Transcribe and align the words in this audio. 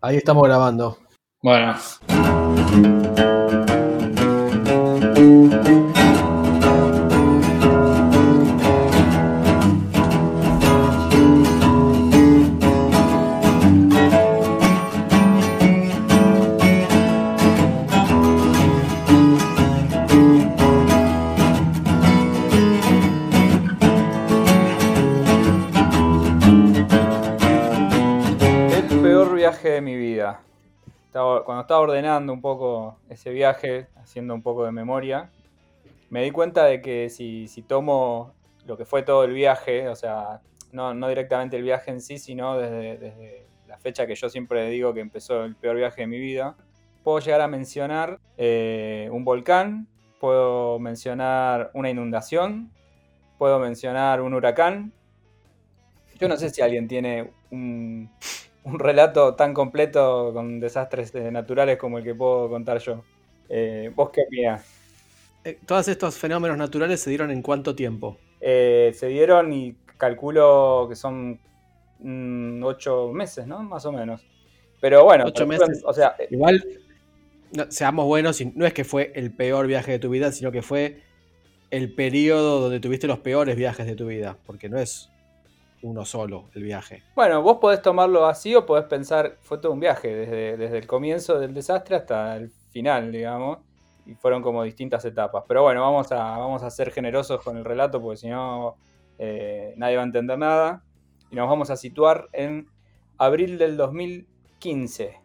Ahí 0.00 0.16
estamos 0.16 0.44
grabando. 0.44 0.96
Bueno. 1.42 1.74
Estaba- 31.68 31.82
ordenando 31.82 32.32
un 32.32 32.40
poco 32.40 32.98
ese 33.10 33.28
viaje, 33.28 33.88
haciendo 33.96 34.32
un 34.32 34.40
poco 34.40 34.64
de 34.64 34.72
memoria, 34.72 35.30
me 36.08 36.22
di 36.24 36.30
cuenta 36.30 36.64
de 36.64 36.80
que 36.80 37.10
si, 37.10 37.46
tomo 37.68 38.32
lo 38.64 38.78
que 38.78 38.86
fue 38.86 39.02
todo 39.02 39.24
el 39.24 39.34
viaje, 39.34 39.86
o 39.86 39.94
sea, 39.94 40.40
no, 40.72 40.94
directamente 41.08 41.58
el 41.58 41.62
viaje 41.62 41.90
en 41.90 42.00
sí, 42.00 42.16
sino 42.16 42.56
desde, 42.56 42.96
desde 42.96 43.46
la 43.66 43.76
fecha 43.76 44.06
que 44.06 44.14
yo 44.14 44.30
siempre 44.30 44.70
digo 44.70 44.94
que 44.94 45.00
empezó 45.00 45.44
el 45.44 45.56
peor 45.56 45.76
viaje 45.76 46.00
de 46.00 46.06
mi 46.06 46.18
vida, 46.18 46.56
puedo 47.04 47.18
llegar 47.18 47.42
a 47.42 47.48
mencionar 47.48 48.18
eh, 48.38 49.10
un 49.12 49.26
volcán, 49.26 49.88
puedo 50.20 50.78
mencionar 50.78 51.70
una 51.74 51.90
inundación, 51.90 52.72
puedo 53.36 53.58
mencionar 53.58 54.22
un 54.22 54.32
huracán. 54.32 54.94
Yo 56.18 56.28
no 56.28 56.38
sé 56.38 56.48
si 56.48 56.62
alguien 56.62 56.88
tiene 56.88 57.30
un, 57.50 58.10
un 58.68 58.78
relato 58.78 59.34
tan 59.34 59.54
completo 59.54 60.32
con 60.32 60.60
desastres 60.60 61.14
eh, 61.14 61.30
naturales 61.30 61.78
como 61.78 61.98
el 61.98 62.04
que 62.04 62.14
puedo 62.14 62.48
contar 62.48 62.78
yo. 62.78 63.02
Eh, 63.48 63.90
¿Vos 63.94 64.10
qué 64.10 64.22
opinás? 64.26 64.64
Eh, 65.44 65.58
Todos 65.66 65.88
estos 65.88 66.16
fenómenos 66.16 66.58
naturales 66.58 67.00
se 67.00 67.10
dieron 67.10 67.30
en 67.30 67.42
cuánto 67.42 67.74
tiempo? 67.74 68.18
Eh, 68.40 68.92
se 68.94 69.08
dieron 69.08 69.52
y 69.52 69.76
calculo 69.96 70.86
que 70.88 70.96
son 70.96 71.40
mm, 72.00 72.62
ocho 72.62 73.10
meses, 73.12 73.46
¿no? 73.46 73.62
Más 73.62 73.84
o 73.86 73.92
menos. 73.92 74.24
Pero 74.80 75.04
bueno, 75.04 75.24
Ocho 75.26 75.46
meses. 75.46 75.82
o 75.84 75.92
sea, 75.92 76.14
Igual, 76.30 76.64
no, 77.52 77.70
seamos 77.70 78.06
buenos, 78.06 78.40
no 78.54 78.64
es 78.64 78.72
que 78.72 78.84
fue 78.84 79.12
el 79.14 79.32
peor 79.32 79.66
viaje 79.66 79.92
de 79.92 79.98
tu 79.98 80.10
vida, 80.10 80.30
sino 80.30 80.52
que 80.52 80.62
fue 80.62 81.02
el 81.70 81.92
periodo 81.94 82.60
donde 82.60 82.80
tuviste 82.80 83.06
los 83.06 83.18
peores 83.18 83.56
viajes 83.56 83.86
de 83.86 83.96
tu 83.96 84.06
vida, 84.06 84.36
porque 84.46 84.68
no 84.68 84.78
es 84.78 85.10
uno 85.82 86.04
solo 86.04 86.48
el 86.54 86.62
viaje. 86.62 87.02
bueno, 87.14 87.42
vos 87.42 87.58
podés 87.58 87.82
tomarlo 87.82 88.26
así 88.26 88.54
o 88.54 88.66
podés 88.66 88.86
pensar, 88.86 89.38
fue 89.40 89.58
todo 89.58 89.72
un 89.72 89.80
viaje, 89.80 90.14
desde, 90.14 90.56
desde 90.56 90.78
el 90.78 90.86
comienzo 90.86 91.38
del 91.38 91.54
desastre 91.54 91.96
hasta 91.96 92.36
el 92.36 92.50
final, 92.50 93.12
digamos, 93.12 93.58
y 94.06 94.14
fueron 94.14 94.42
como 94.42 94.62
distintas 94.62 95.04
etapas. 95.04 95.44
Pero 95.46 95.62
bueno, 95.62 95.82
vamos 95.82 96.10
a, 96.12 96.38
vamos 96.38 96.62
a 96.62 96.70
ser 96.70 96.90
generosos 96.90 97.42
con 97.42 97.56
el 97.56 97.64
relato, 97.64 98.00
porque 98.00 98.16
si 98.16 98.28
no, 98.28 98.76
eh, 99.18 99.74
nadie 99.76 99.96
va 99.96 100.02
a 100.02 100.06
entender 100.06 100.38
nada. 100.38 100.82
Y 101.30 101.36
nos 101.36 101.48
vamos 101.48 101.70
a 101.70 101.76
situar 101.76 102.28
en 102.32 102.68
abril 103.18 103.58
del 103.58 103.76
2015. 103.76 105.20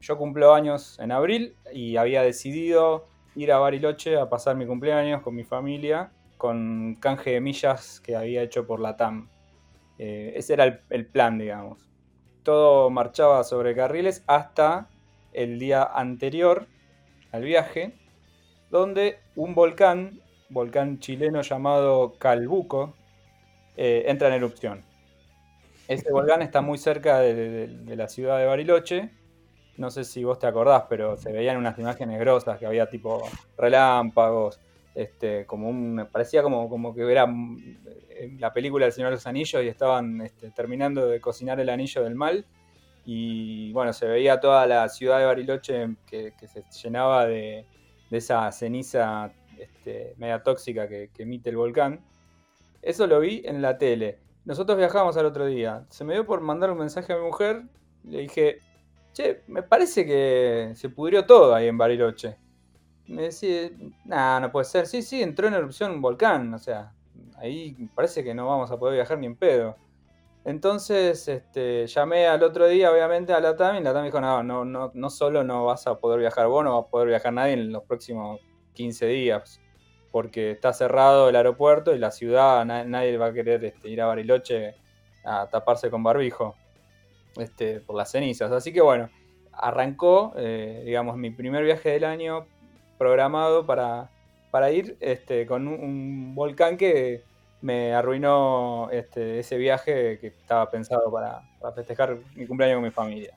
Yo 0.00 0.16
cumplo 0.16 0.54
años 0.54 0.98
en 1.00 1.10
abril 1.10 1.56
y 1.72 1.96
había 1.96 2.22
decidido 2.22 3.06
ir 3.34 3.50
a 3.50 3.58
Bariloche 3.58 4.16
a 4.16 4.28
pasar 4.28 4.54
mi 4.56 4.66
cumpleaños 4.66 5.22
con 5.22 5.34
mi 5.34 5.42
familia, 5.42 6.12
con 6.36 6.96
canje 7.00 7.30
de 7.30 7.40
millas 7.40 8.00
que 8.00 8.14
había 8.14 8.42
hecho 8.42 8.66
por 8.66 8.78
la 8.78 8.96
TAM. 8.96 9.28
Eh, 9.98 10.32
ese 10.36 10.54
era 10.54 10.80
el, 10.90 11.06
plan, 11.06 11.38
digamos. 11.38 11.88
Todo 12.42 12.90
marchaba 12.90 13.44
sobre 13.44 13.74
carriles 13.74 14.22
hasta 14.26 14.88
el 15.32 15.58
día 15.58 15.82
anterior 15.82 16.66
al 17.32 17.42
viaje, 17.42 17.94
donde 18.70 19.18
un 19.36 19.54
volcán, 19.54 20.20
volcán 20.48 20.98
chileno 21.00 21.42
llamado 21.42 22.14
Calbuco, 22.18 22.94
eh, 23.76 24.04
entra 24.08 24.28
en 24.28 24.34
erupción. 24.34 24.84
Este 25.88 26.12
volcán 26.12 26.42
está 26.42 26.60
muy 26.60 26.78
cerca 26.78 27.20
de, 27.20 27.34
de- 27.34 27.66
de 27.68 27.96
la 27.96 28.08
ciudad 28.08 28.38
de 28.38 28.46
Bariloche. 28.46 29.10
No 29.76 29.90
sé 29.90 30.04
si 30.04 30.24
vos 30.24 30.38
te 30.38 30.46
acordás, 30.46 30.84
pero 30.88 31.16
se 31.16 31.32
veían 31.32 31.56
unas 31.56 31.78
imágenes 31.78 32.18
grosas 32.20 32.58
que 32.58 32.66
había 32.66 32.90
tipo 32.90 33.22
relámpagos, 33.56 34.60
este, 34.98 35.46
como 35.46 35.68
un, 35.68 36.08
parecía 36.10 36.42
como, 36.42 36.68
como 36.68 36.92
que 36.92 37.08
era 37.08 37.24
eh, 38.10 38.36
la 38.40 38.52
película 38.52 38.84
del 38.84 38.92
Señor 38.92 39.10
de 39.10 39.16
los 39.16 39.28
Anillos 39.28 39.62
y 39.62 39.68
estaban 39.68 40.20
este, 40.22 40.50
terminando 40.50 41.06
de 41.06 41.20
cocinar 41.20 41.60
el 41.60 41.68
anillo 41.68 42.02
del 42.02 42.16
mal. 42.16 42.44
Y 43.04 43.72
bueno, 43.72 43.92
se 43.92 44.06
veía 44.06 44.40
toda 44.40 44.66
la 44.66 44.88
ciudad 44.88 45.20
de 45.20 45.26
Bariloche 45.26 45.94
que, 46.04 46.34
se 46.48 46.64
llenaba 46.82 47.26
de, 47.26 47.64
de 48.10 48.18
esa 48.18 48.50
ceniza 48.50 49.32
este, 49.56 50.14
media 50.18 50.42
tóxica 50.42 50.88
que, 50.88 51.10
que 51.14 51.22
emite 51.22 51.50
el 51.50 51.56
volcán. 51.56 52.00
Eso 52.82 53.06
lo 53.06 53.20
vi 53.20 53.42
en 53.44 53.62
la 53.62 53.78
tele. 53.78 54.18
Nosotros 54.44 54.76
viajamos 54.76 55.16
al 55.16 55.26
otro 55.26 55.46
día. 55.46 55.86
Se 55.90 56.04
me 56.04 56.14
dio 56.14 56.26
por 56.26 56.40
mandar 56.40 56.72
un 56.72 56.78
mensaje 56.78 57.12
a 57.12 57.16
mi 57.18 57.22
mujer. 57.22 57.62
Le 58.02 58.22
dije, 58.22 58.58
che, 59.12 59.42
me 59.46 59.62
parece 59.62 60.04
que 60.04 60.72
se 60.74 60.88
pudrió 60.88 61.24
todo 61.24 61.54
ahí 61.54 61.68
en 61.68 61.78
Bariloche. 61.78 62.36
Me 63.08 63.22
decía, 63.22 63.70
nah, 64.04 64.38
no 64.40 64.52
puede 64.52 64.64
ser. 64.66 64.86
Sí, 64.86 65.02
sí, 65.02 65.22
entró 65.22 65.48
en 65.48 65.54
erupción 65.54 65.90
un 65.92 66.00
volcán. 66.02 66.52
O 66.54 66.58
sea, 66.58 66.92
ahí 67.38 67.74
parece 67.94 68.22
que 68.22 68.34
no 68.34 68.46
vamos 68.46 68.70
a 68.70 68.78
poder 68.78 68.94
viajar 68.96 69.18
ni 69.18 69.26
en 69.26 69.36
pedo. 69.36 69.76
Entonces, 70.44 71.28
este, 71.28 71.86
llamé 71.86 72.26
al 72.26 72.42
otro 72.42 72.66
día, 72.68 72.90
obviamente, 72.90 73.32
a 73.32 73.40
la 73.40 73.56
TAM 73.56 73.76
y 73.76 73.80
la 73.82 73.92
TAM 73.92 74.04
dijo, 74.04 74.20
no, 74.20 74.42
no, 74.42 74.64
no, 74.64 74.90
no 74.94 75.10
solo 75.10 75.44
no 75.44 75.66
vas 75.66 75.86
a 75.86 75.98
poder 75.98 76.20
viajar 76.20 76.46
vos, 76.46 76.64
no 76.64 76.74
va 76.74 76.80
a 76.80 76.86
poder 76.86 77.08
viajar 77.08 77.32
nadie 77.32 77.52
en 77.54 77.72
los 77.72 77.82
próximos 77.84 78.40
15 78.72 79.06
días, 79.06 79.60
porque 80.10 80.52
está 80.52 80.72
cerrado 80.72 81.28
el 81.28 81.36
aeropuerto 81.36 81.94
y 81.94 81.98
la 81.98 82.10
ciudad, 82.10 82.64
na- 82.64 82.84
nadie 82.84 83.18
va 83.18 83.26
a 83.26 83.32
querer 83.32 83.62
este, 83.64 83.88
ir 83.90 84.00
a 84.00 84.06
Bariloche 84.06 84.74
a 85.24 85.48
taparse 85.50 85.90
con 85.90 86.02
barbijo 86.02 86.54
este, 87.36 87.80
por 87.80 87.96
las 87.96 88.10
cenizas. 88.10 88.50
Así 88.50 88.72
que 88.72 88.80
bueno, 88.80 89.10
arrancó, 89.52 90.32
eh, 90.36 90.82
digamos, 90.86 91.16
mi 91.18 91.30
primer 91.30 91.64
viaje 91.64 91.90
del 91.90 92.04
año 92.04 92.46
programado 92.98 93.64
para, 93.64 94.10
para 94.50 94.70
ir 94.70 94.96
este, 95.00 95.46
con 95.46 95.68
un, 95.68 95.74
un 95.80 96.34
volcán 96.34 96.76
que 96.76 97.22
me 97.60 97.92
arruinó 97.94 98.88
este, 98.90 99.38
ese 99.40 99.56
viaje 99.56 100.18
que 100.20 100.28
estaba 100.28 100.70
pensado 100.70 101.10
para, 101.10 101.40
para 101.60 101.74
festejar 101.74 102.18
mi 102.34 102.46
cumpleaños 102.46 102.76
con 102.76 102.84
mi 102.84 102.90
familia. 102.90 103.34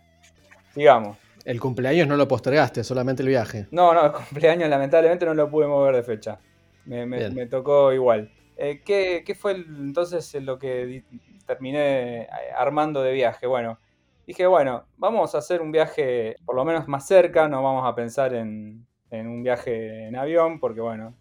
Digamos. 0.75 1.17
El 1.43 1.59
cumpleaños 1.59 2.07
no 2.07 2.15
lo 2.17 2.27
postergaste, 2.27 2.83
solamente 2.83 3.23
el 3.23 3.29
viaje. 3.29 3.67
No, 3.71 3.93
no, 3.93 4.05
el 4.05 4.11
cumpleaños 4.11 4.69
lamentablemente 4.69 5.25
no 5.25 5.33
lo 5.33 5.49
pude 5.49 5.67
mover 5.67 5.95
de 5.95 6.03
fecha. 6.03 6.39
Me, 6.85 7.05
me- 7.05 7.17
Bien. 7.17 7.33
me 7.35 7.45
tocó 7.47 7.91
igual. 7.93 8.31
Eh, 8.57 8.81
¿qué, 8.85 9.23
qué 9.25 9.33
fue 9.33 9.53
entonces 9.53 10.33
lo 10.43 10.59
que 10.59 10.85
di- 10.85 11.03
terminé 11.47 12.21
eh, 12.23 12.27
armando 12.55 13.01
de 13.01 13.11
viaje? 13.13 13.47
Bueno, 13.47 13.79
dije, 14.27 14.45
bueno, 14.45 14.85
vamos 14.97 15.33
a 15.33 15.39
hacer 15.39 15.61
un 15.61 15.71
viaje 15.71 16.35
por 16.45 16.55
lo 16.55 16.63
menos 16.63 16.87
más 16.87 17.07
cerca, 17.07 17.47
no 17.47 17.63
vamos 17.63 17.87
a 17.87 17.95
pensar 17.95 18.35
en, 18.35 18.85
en 19.11 19.27
un 19.27 19.43
viaje 19.43 20.07
en 20.07 20.15
avión, 20.15 20.59
porque 20.59 20.81
bueno, 20.81 21.13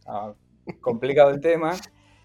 complicado 0.80 1.30
el 1.30 1.40
tema. 1.40 1.76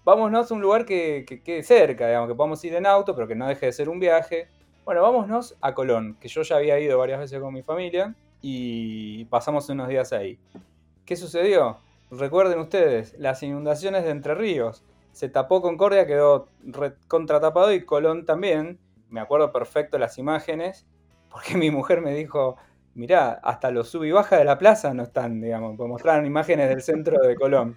Vámonos 0.04 0.50
a 0.50 0.54
un 0.54 0.60
lugar 0.62 0.86
que, 0.86 1.24
que 1.26 1.42
quede 1.42 1.62
cerca, 1.62 2.06
digamos, 2.06 2.28
que 2.28 2.34
podamos 2.34 2.64
ir 2.64 2.74
en 2.74 2.86
auto, 2.86 3.14
pero 3.14 3.26
que 3.26 3.34
no 3.34 3.48
deje 3.48 3.66
de 3.66 3.72
ser 3.72 3.88
un 3.88 3.98
viaje. 3.98 4.48
Bueno, 4.84 5.02
vámonos 5.02 5.56
a 5.60 5.74
Colón, 5.74 6.16
que 6.20 6.28
yo 6.28 6.42
ya 6.42 6.56
había 6.56 6.78
ido 6.78 6.96
varias 6.96 7.18
veces 7.18 7.40
con 7.40 7.52
mi 7.52 7.62
familia 7.62 8.14
y 8.40 9.24
pasamos 9.24 9.68
unos 9.68 9.88
días 9.88 10.12
ahí. 10.12 10.38
¿Qué 11.04 11.16
sucedió? 11.16 11.78
Recuerden 12.10 12.60
ustedes, 12.60 13.16
las 13.18 13.42
inundaciones 13.42 14.04
de 14.04 14.10
Entre 14.10 14.34
Ríos. 14.34 14.84
Se 15.10 15.28
tapó 15.28 15.60
Concordia, 15.60 16.06
quedó 16.06 16.48
contratapado 17.08 17.72
y 17.72 17.84
Colón 17.84 18.24
también. 18.24 18.78
Me 19.08 19.20
acuerdo 19.20 19.50
perfecto 19.50 19.98
las 19.98 20.18
imágenes, 20.18 20.86
porque 21.30 21.56
mi 21.56 21.72
mujer 21.72 22.00
me 22.00 22.14
dijo, 22.14 22.56
mirá, 22.96 23.32
hasta 23.42 23.70
los 23.70 23.88
sub 23.88 24.04
y 24.04 24.10
baja 24.10 24.36
de 24.38 24.44
la 24.44 24.58
plaza 24.58 24.92
no 24.94 25.02
están, 25.04 25.40
digamos, 25.40 25.76
pues 25.76 25.88
mostraron 25.88 26.26
imágenes 26.26 26.68
del 26.68 26.82
centro 26.82 27.18
de 27.20 27.36
Colón. 27.36 27.76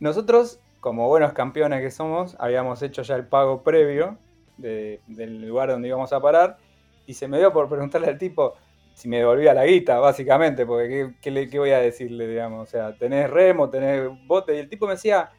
Nosotros, 0.00 0.60
como 0.80 1.08
buenos 1.08 1.32
campeones 1.32 1.80
que 1.80 1.90
somos, 1.90 2.36
habíamos 2.38 2.82
hecho 2.82 3.02
ya 3.02 3.14
el 3.16 3.26
pago 3.26 3.62
previo 3.62 4.18
de- 4.56 5.00
del 5.06 5.46
lugar 5.46 5.70
donde 5.70 5.88
íbamos 5.88 6.12
a 6.12 6.20
parar 6.20 6.58
y 7.06 7.14
se 7.14 7.28
me 7.28 7.38
dio 7.38 7.52
por 7.52 7.68
preguntarle 7.68 8.08
al 8.08 8.18
tipo 8.18 8.54
si 8.94 9.08
me 9.08 9.18
devolvía 9.18 9.54
la 9.54 9.64
guita, 9.64 9.98
básicamente, 9.98 10.66
porque 10.66 11.14
¿qué, 11.20 11.32
qué 11.32 11.48
qué 11.48 11.58
voy 11.58 11.70
a 11.70 11.78
decirle, 11.78 12.26
digamos? 12.28 12.68
O 12.68 12.70
sea, 12.70 12.94
tenés 12.96 13.30
remo, 13.30 13.70
tenés 13.70 14.10
bote, 14.26 14.54
y 14.54 14.58
el 14.58 14.68
tipo 14.68 14.86
me 14.86 14.92
decía, 14.92 15.30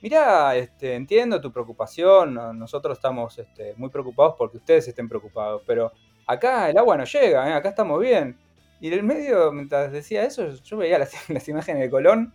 mirá, 0.00 0.54
este, 0.56 0.94
entiendo 0.94 1.40
tu 1.40 1.52
preocupación, 1.52 2.34
no- 2.34 2.52
nosotros 2.52 2.96
estamos 2.98 3.36
este, 3.38 3.74
muy 3.76 3.90
preocupados 3.90 4.34
porque 4.38 4.58
ustedes 4.58 4.86
estén 4.88 5.08
preocupados, 5.08 5.62
pero 5.66 5.92
acá 6.26 6.70
el 6.70 6.78
agua 6.78 6.96
no 6.96 7.04
llega, 7.04 7.48
¿eh? 7.50 7.52
acá 7.54 7.70
estamos 7.70 8.00
bien. 8.00 8.40
Y 8.80 8.88
en 8.88 8.94
el 8.94 9.02
medio, 9.04 9.52
mientras 9.52 9.92
decía 9.92 10.24
eso, 10.24 10.48
yo 10.62 10.76
veía 10.78 10.98
las, 10.98 11.12
imágenes 11.48 11.82
de 11.82 11.90
Colón 11.90 12.34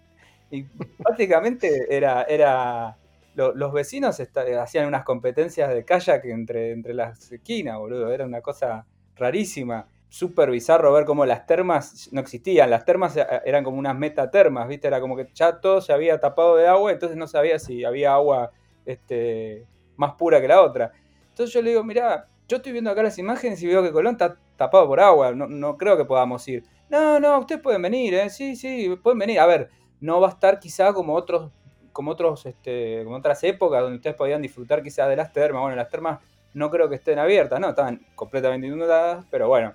y 0.49 0.63
prácticamente 1.03 1.95
era, 1.95 2.23
era 2.23 2.97
lo- 3.33 3.53
los 3.55 3.73
vecinos 3.73 4.19
hacían 4.59 4.87
unas 4.87 5.03
competencias 5.03 5.69
de 5.69 5.85
kayak 5.85 6.25
entre, 6.25 6.71
entre 6.71 6.93
las 6.93 7.31
esquinas, 7.31 7.77
boludo, 7.77 8.11
era 8.11 8.25
una 8.25 8.41
cosa 8.41 8.87
rarísima. 9.15 9.87
súper 10.09 10.49
bizarro 10.51 10.93
ver 10.93 11.03
cómo 11.05 11.25
las 11.25 11.45
termas 11.45 12.07
no 12.13 12.21
existían. 12.21 12.69
Las 12.69 12.85
termas 12.85 13.17
e, 13.17 13.25
eran 13.45 13.63
como 13.65 13.77
unas 13.77 13.95
metatermas, 13.97 14.65
¿viste? 14.67 14.87
Era 14.87 15.01
como 15.01 15.17
que 15.17 15.27
ya 15.33 15.59
todo 15.59 15.81
se 15.81 15.91
había 15.93 16.17
tapado 16.19 16.55
de 16.55 16.65
agua, 16.67 16.91
entonces 16.93 17.17
no 17.17 17.27
sabía 17.27 17.59
si 17.59 17.83
había 17.83 18.13
agua 18.13 18.51
este, 18.85 19.67
más 19.97 20.13
pura 20.13 20.39
que 20.41 20.47
la 20.47 20.61
otra. 20.61 20.91
Entonces 21.29 21.53
yo 21.53 21.61
le 21.61 21.71
digo, 21.71 21.83
mira, 21.83 22.29
yo 22.47 22.57
estoy 22.57 22.71
viendo 22.71 22.89
acá 22.89 23.03
las 23.03 23.17
imágenes 23.17 23.61
y 23.61 23.67
veo 23.67 23.83
que 23.83 23.91
Colón 23.91 24.13
está 24.13 24.37
tapado 24.55 24.87
por 24.87 24.99
agua, 24.99 25.33
no, 25.33 25.47
no 25.47 25.77
creo 25.77 25.97
que 25.97 26.05
podamos 26.05 26.47
ir. 26.47 26.63
No, 26.89 27.19
no, 27.19 27.39
ustedes 27.39 27.61
pueden 27.61 27.81
venir, 27.81 28.13
¿eh? 28.13 28.29
Sí, 28.29 28.55
sí, 28.55 28.97
pueden 29.03 29.19
venir. 29.19 29.39
A 29.39 29.45
ver, 29.45 29.69
no 29.99 30.21
va 30.21 30.27
a 30.27 30.31
estar 30.31 30.59
quizá 30.59 30.93
como 30.93 31.13
otros 31.13 31.51
como 31.91 32.11
otros 32.11 32.45
este, 32.45 33.01
como 33.03 33.17
otras 33.17 33.43
épocas 33.43 33.81
donde 33.81 33.95
ustedes 33.95 34.15
podían 34.15 34.39
disfrutar 34.39 34.83
quizás 34.83 35.09
de 35.09 35.15
las 35.15 35.33
termas. 35.33 35.63
Bueno, 35.63 35.75
las 35.75 35.89
termas 35.89 36.19
no 36.53 36.69
creo 36.69 36.87
que 36.89 36.95
estén 36.95 37.17
abiertas, 37.17 37.59
no, 37.59 37.69
estaban 37.69 38.05
completamente 38.13 38.67
inundadas, 38.67 39.25
pero 39.31 39.47
bueno, 39.47 39.73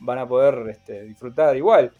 van 0.00 0.18
a 0.18 0.26
poder 0.26 0.68
este, 0.68 1.04
disfrutar 1.04 1.56
igual. 1.56 1.92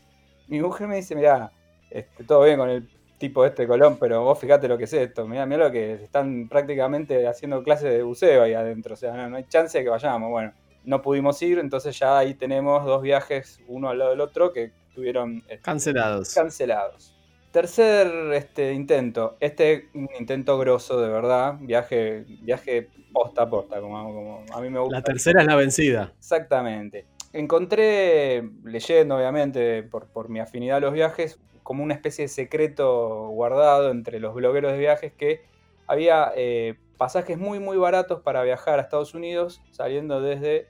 Mi 0.48 0.60
mujer 0.60 0.88
me 0.88 0.96
dice, 0.96 1.14
mira, 1.14 1.52
este, 1.88 2.24
todo 2.24 2.42
bien 2.42 2.58
con 2.58 2.68
el 2.68 2.88
tipo 3.20 3.44
este 3.44 3.66
Colón, 3.66 3.98
pero 4.00 4.24
vos 4.24 4.38
fíjate 4.38 4.66
lo 4.66 4.78
que 4.78 4.84
es 4.84 4.92
esto, 4.94 5.28
mirá, 5.28 5.44
mirá 5.44 5.66
lo 5.66 5.70
que 5.70 5.92
están 5.92 6.48
prácticamente 6.48 7.28
haciendo 7.28 7.62
clases 7.62 7.92
de 7.92 8.02
buceo 8.02 8.42
ahí 8.42 8.54
adentro, 8.54 8.94
o 8.94 8.96
sea, 8.96 9.28
no, 9.28 9.36
hay 9.36 9.44
chance 9.44 9.76
de 9.76 9.84
que 9.84 9.90
vayamos, 9.90 10.30
bueno, 10.30 10.52
no 10.84 11.02
pudimos 11.02 11.40
ir, 11.42 11.58
entonces 11.58 11.96
ya 11.98 12.18
ahí 12.18 12.32
tenemos 12.34 12.84
dos 12.86 13.02
viajes, 13.02 13.60
uno 13.68 13.90
al 13.90 13.98
lado 13.98 14.10
del 14.12 14.22
otro, 14.22 14.52
que 14.54 14.72
tuvieron... 14.94 15.44
Este, 15.48 15.60
cancelados. 15.60 16.34
Cancelados. 16.34 17.14
Tercer 17.52 18.32
este, 18.32 18.72
intento, 18.72 19.36
este 19.38 19.90
un 19.92 20.08
intento 20.18 20.56
grosso 20.58 20.98
de 20.98 21.08
verdad, 21.10 21.56
viaje, 21.60 22.24
viaje 22.42 22.88
posta 23.12 23.42
a 23.42 23.50
posta, 23.50 23.80
como, 23.80 24.02
como 24.14 24.44
a 24.50 24.60
mí 24.62 24.70
me 24.70 24.78
gusta. 24.78 24.96
La 24.96 25.02
tercera 25.02 25.42
es 25.42 25.46
la 25.46 25.56
vencida. 25.56 26.12
Exactamente. 26.16 27.06
Encontré, 27.32 28.48
leyendo 28.64 29.16
obviamente 29.16 29.82
por, 29.82 30.06
por 30.06 30.28
mi 30.30 30.40
afinidad 30.40 30.78
a 30.78 30.80
los 30.80 30.92
viajes, 30.92 31.38
como 31.70 31.84
una 31.84 31.94
especie 31.94 32.24
de 32.24 32.28
secreto 32.28 33.28
guardado 33.28 33.92
entre 33.92 34.18
los 34.18 34.34
blogueros 34.34 34.72
de 34.72 34.78
viajes 34.78 35.12
que 35.12 35.42
había 35.86 36.32
eh, 36.34 36.74
pasajes 36.98 37.38
muy 37.38 37.60
muy 37.60 37.76
baratos 37.76 38.22
para 38.22 38.42
viajar 38.42 38.80
a 38.80 38.82
Estados 38.82 39.14
Unidos 39.14 39.62
saliendo 39.70 40.20
desde 40.20 40.66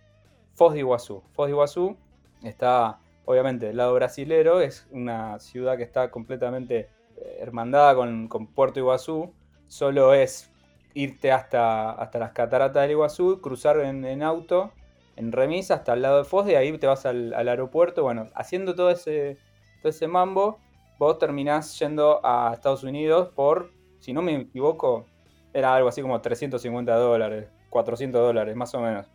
Foz 0.53 0.75
de 0.75 0.81
Iguazú. 0.81 1.23
Foz 1.33 1.47
de 1.47 1.53
Iguazú 1.53 1.97
está 2.43 2.99
obviamente 3.25 3.65
del 3.65 3.79
lado 3.79 3.95
brasilero, 3.95 4.61
es 4.61 4.89
una 4.91 5.39
ciudad 5.39 5.79
que 5.79 5.85
está 5.85 6.11
completamente 6.11 6.91
eh, 7.17 7.39
hermandada 7.41 7.95
con, 7.95 8.29
Puerto 8.55 8.79
Iguazú, 8.79 9.33
solo 9.69 10.13
es 10.13 10.51
irte 10.93 11.33
hasta, 11.33 11.93
hasta 11.93 12.19
las 12.19 12.33
cataratas 12.33 12.83
del 12.83 12.91
Iguazú, 12.91 13.41
cruzar 13.41 13.79
en, 13.81 14.23
auto, 14.23 14.71
en 15.17 15.33
remis 15.33 15.71
hasta 15.71 15.95
el 15.95 16.03
lado 16.03 16.19
de 16.19 16.25
Foz, 16.25 16.47
y 16.47 16.57
ahí 16.57 16.77
te 16.77 16.87
vas 16.87 17.07
al, 17.07 17.33
aeropuerto, 17.33 18.03
bueno, 18.03 18.29
haciendo 18.35 18.75
todo 18.75 18.91
ese, 18.91 19.39
todo 19.81 19.89
ese 19.89 20.07
mambo, 20.07 20.59
vos 21.01 21.19
terminás 21.19 21.79
yendo 21.79 22.21
a 22.23 22.53
Estados 22.53 22.85
Unidos 22.85 23.31
por, 23.35 23.73
si 24.01 24.13
no 24.13 24.21
me 24.21 24.35
equivoco, 24.35 25.07
era 25.55 25.75
algo 25.75 25.89
así 25.89 26.03
como 26.03 26.21
350 26.21 26.95
dólares, 26.95 27.49
400 27.71 28.21
dólares, 28.21 28.55
más 28.55 28.75
o 28.75 28.81
menos. 28.83 29.07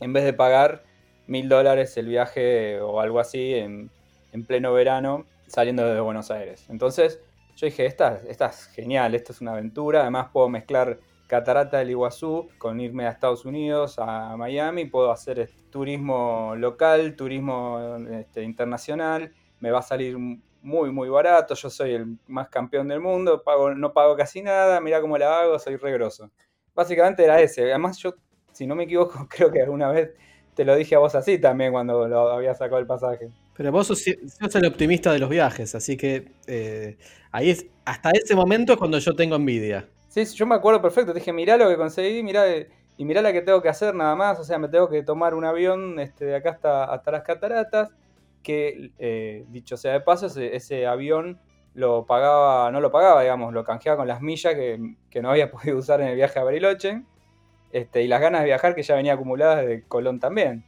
En 0.00 0.12
vez 0.12 0.24
de 0.24 0.34
pagar 0.34 0.84
mil 1.26 1.48
dólares 1.48 1.96
el 1.96 2.08
viaje 2.08 2.78
o 2.82 3.00
algo 3.00 3.20
así 3.20 3.54
en, 3.54 3.90
pleno 4.46 4.74
verano 4.74 5.24
saliendo 5.46 5.86
desde 5.86 6.00
Buenos 6.00 6.30
Aires. 6.30 6.66
Entonces 6.68 7.22
yo 7.56 7.68
dije, 7.68 7.86
esta, 7.86 8.20
esta 8.28 8.48
es 8.48 8.66
genial, 8.66 9.14
esta 9.14 9.32
es 9.32 9.40
una 9.40 9.52
aventura, 9.52 10.02
además 10.02 10.28
puedo 10.30 10.50
mezclar 10.50 11.00
Catarata 11.26 11.78
del 11.78 11.88
Iguazú 11.88 12.50
con 12.58 12.80
irme 12.80 13.06
a 13.06 13.10
Estados 13.10 13.46
Unidos, 13.46 13.98
a 13.98 14.36
Miami, 14.36 14.84
puedo 14.84 15.10
hacer 15.10 15.48
turismo 15.70 16.52
local, 16.54 17.16
turismo 17.16 17.96
este, 18.10 18.42
internacional, 18.42 19.32
me 19.60 19.70
va 19.70 19.78
a 19.78 19.82
salir 19.82 20.18
muy 20.64 20.90
muy 20.90 21.08
barato, 21.08 21.54
yo 21.54 21.70
soy 21.70 21.92
el 21.92 22.18
más 22.26 22.48
campeón 22.48 22.88
del 22.88 23.00
mundo, 23.00 23.42
pago, 23.44 23.74
no 23.74 23.92
pago 23.92 24.16
casi 24.16 24.42
nada, 24.42 24.80
mira 24.80 25.00
cómo 25.00 25.16
la 25.16 25.40
hago, 25.40 25.58
soy 25.58 25.76
regroso. 25.76 26.30
Básicamente 26.74 27.22
era 27.22 27.40
ese, 27.40 27.62
además 27.62 27.98
yo, 27.98 28.14
si 28.52 28.66
no 28.66 28.74
me 28.74 28.84
equivoco, 28.84 29.28
creo 29.30 29.52
que 29.52 29.62
alguna 29.62 29.90
vez 29.90 30.10
te 30.54 30.64
lo 30.64 30.74
dije 30.74 30.94
a 30.94 30.98
vos 30.98 31.14
así 31.14 31.38
también 31.38 31.72
cuando 31.72 32.08
lo 32.08 32.32
había 32.32 32.54
sacado 32.54 32.78
el 32.78 32.86
pasaje. 32.86 33.30
Pero 33.56 33.70
vos 33.70 33.86
sos, 33.86 34.04
el 34.06 34.66
optimista 34.66 35.12
de 35.12 35.18
los 35.18 35.28
viajes, 35.28 35.74
así 35.74 35.96
que 35.96 36.32
eh, 36.46 36.96
ahí 37.30 37.50
es, 37.50 37.66
hasta 37.84 38.10
ese 38.10 38.34
momento 38.34 38.72
es 38.72 38.78
cuando 38.78 38.98
yo 38.98 39.14
tengo 39.14 39.36
envidia. 39.36 39.88
Sí, 40.08 40.24
yo 40.24 40.46
me 40.46 40.54
acuerdo 40.54 40.80
perfecto. 40.80 41.12
Te 41.12 41.18
dije, 41.18 41.32
mirá 41.32 41.56
lo 41.56 41.68
que 41.68 41.76
conseguí, 41.76 42.22
mirá, 42.22 42.44
y 42.96 43.04
mirá 43.04 43.20
la 43.20 43.32
que 43.32 43.42
tengo 43.42 43.60
que 43.60 43.68
hacer 43.68 43.94
nada 43.94 44.14
más. 44.14 44.38
O 44.38 44.44
sea, 44.44 44.58
me 44.58 44.68
tengo 44.68 44.88
que 44.88 45.02
tomar 45.02 45.34
un 45.34 45.44
avión 45.44 45.98
este, 45.98 46.24
de 46.24 46.36
acá 46.36 46.50
hasta, 46.50 46.84
hasta 46.84 47.10
las 47.10 47.22
cataratas. 47.24 47.90
Que, 48.44 48.92
eh, 48.98 49.44
dicho 49.48 49.76
sea 49.76 49.92
de 49.94 50.00
paso, 50.00 50.26
ese, 50.26 50.86
avión 50.86 51.40
lo 51.74 52.06
pagaba, 52.06 52.70
no 52.70 52.80
lo 52.80 52.92
pagaba, 52.92 53.22
digamos, 53.22 53.52
lo 53.52 53.64
canjeaba 53.64 53.96
con 53.96 54.06
las 54.06 54.20
millas 54.22 54.54
que, 54.54 54.94
que 55.10 55.20
no 55.20 55.30
había 55.30 55.50
podido 55.50 55.78
usar 55.78 56.00
en 56.00 56.06
el 56.08 56.14
viaje 56.14 56.38
a 56.38 56.44
Bariloche. 56.44 57.02
Este, 57.72 58.04
y 58.04 58.06
las 58.06 58.20
ganas 58.20 58.42
de 58.42 58.46
viajar 58.46 58.76
que 58.76 58.84
ya 58.84 58.94
venía 58.94 59.14
acumuladas 59.14 59.66
de 59.66 59.82
Colón 59.82 60.20
también. 60.20 60.64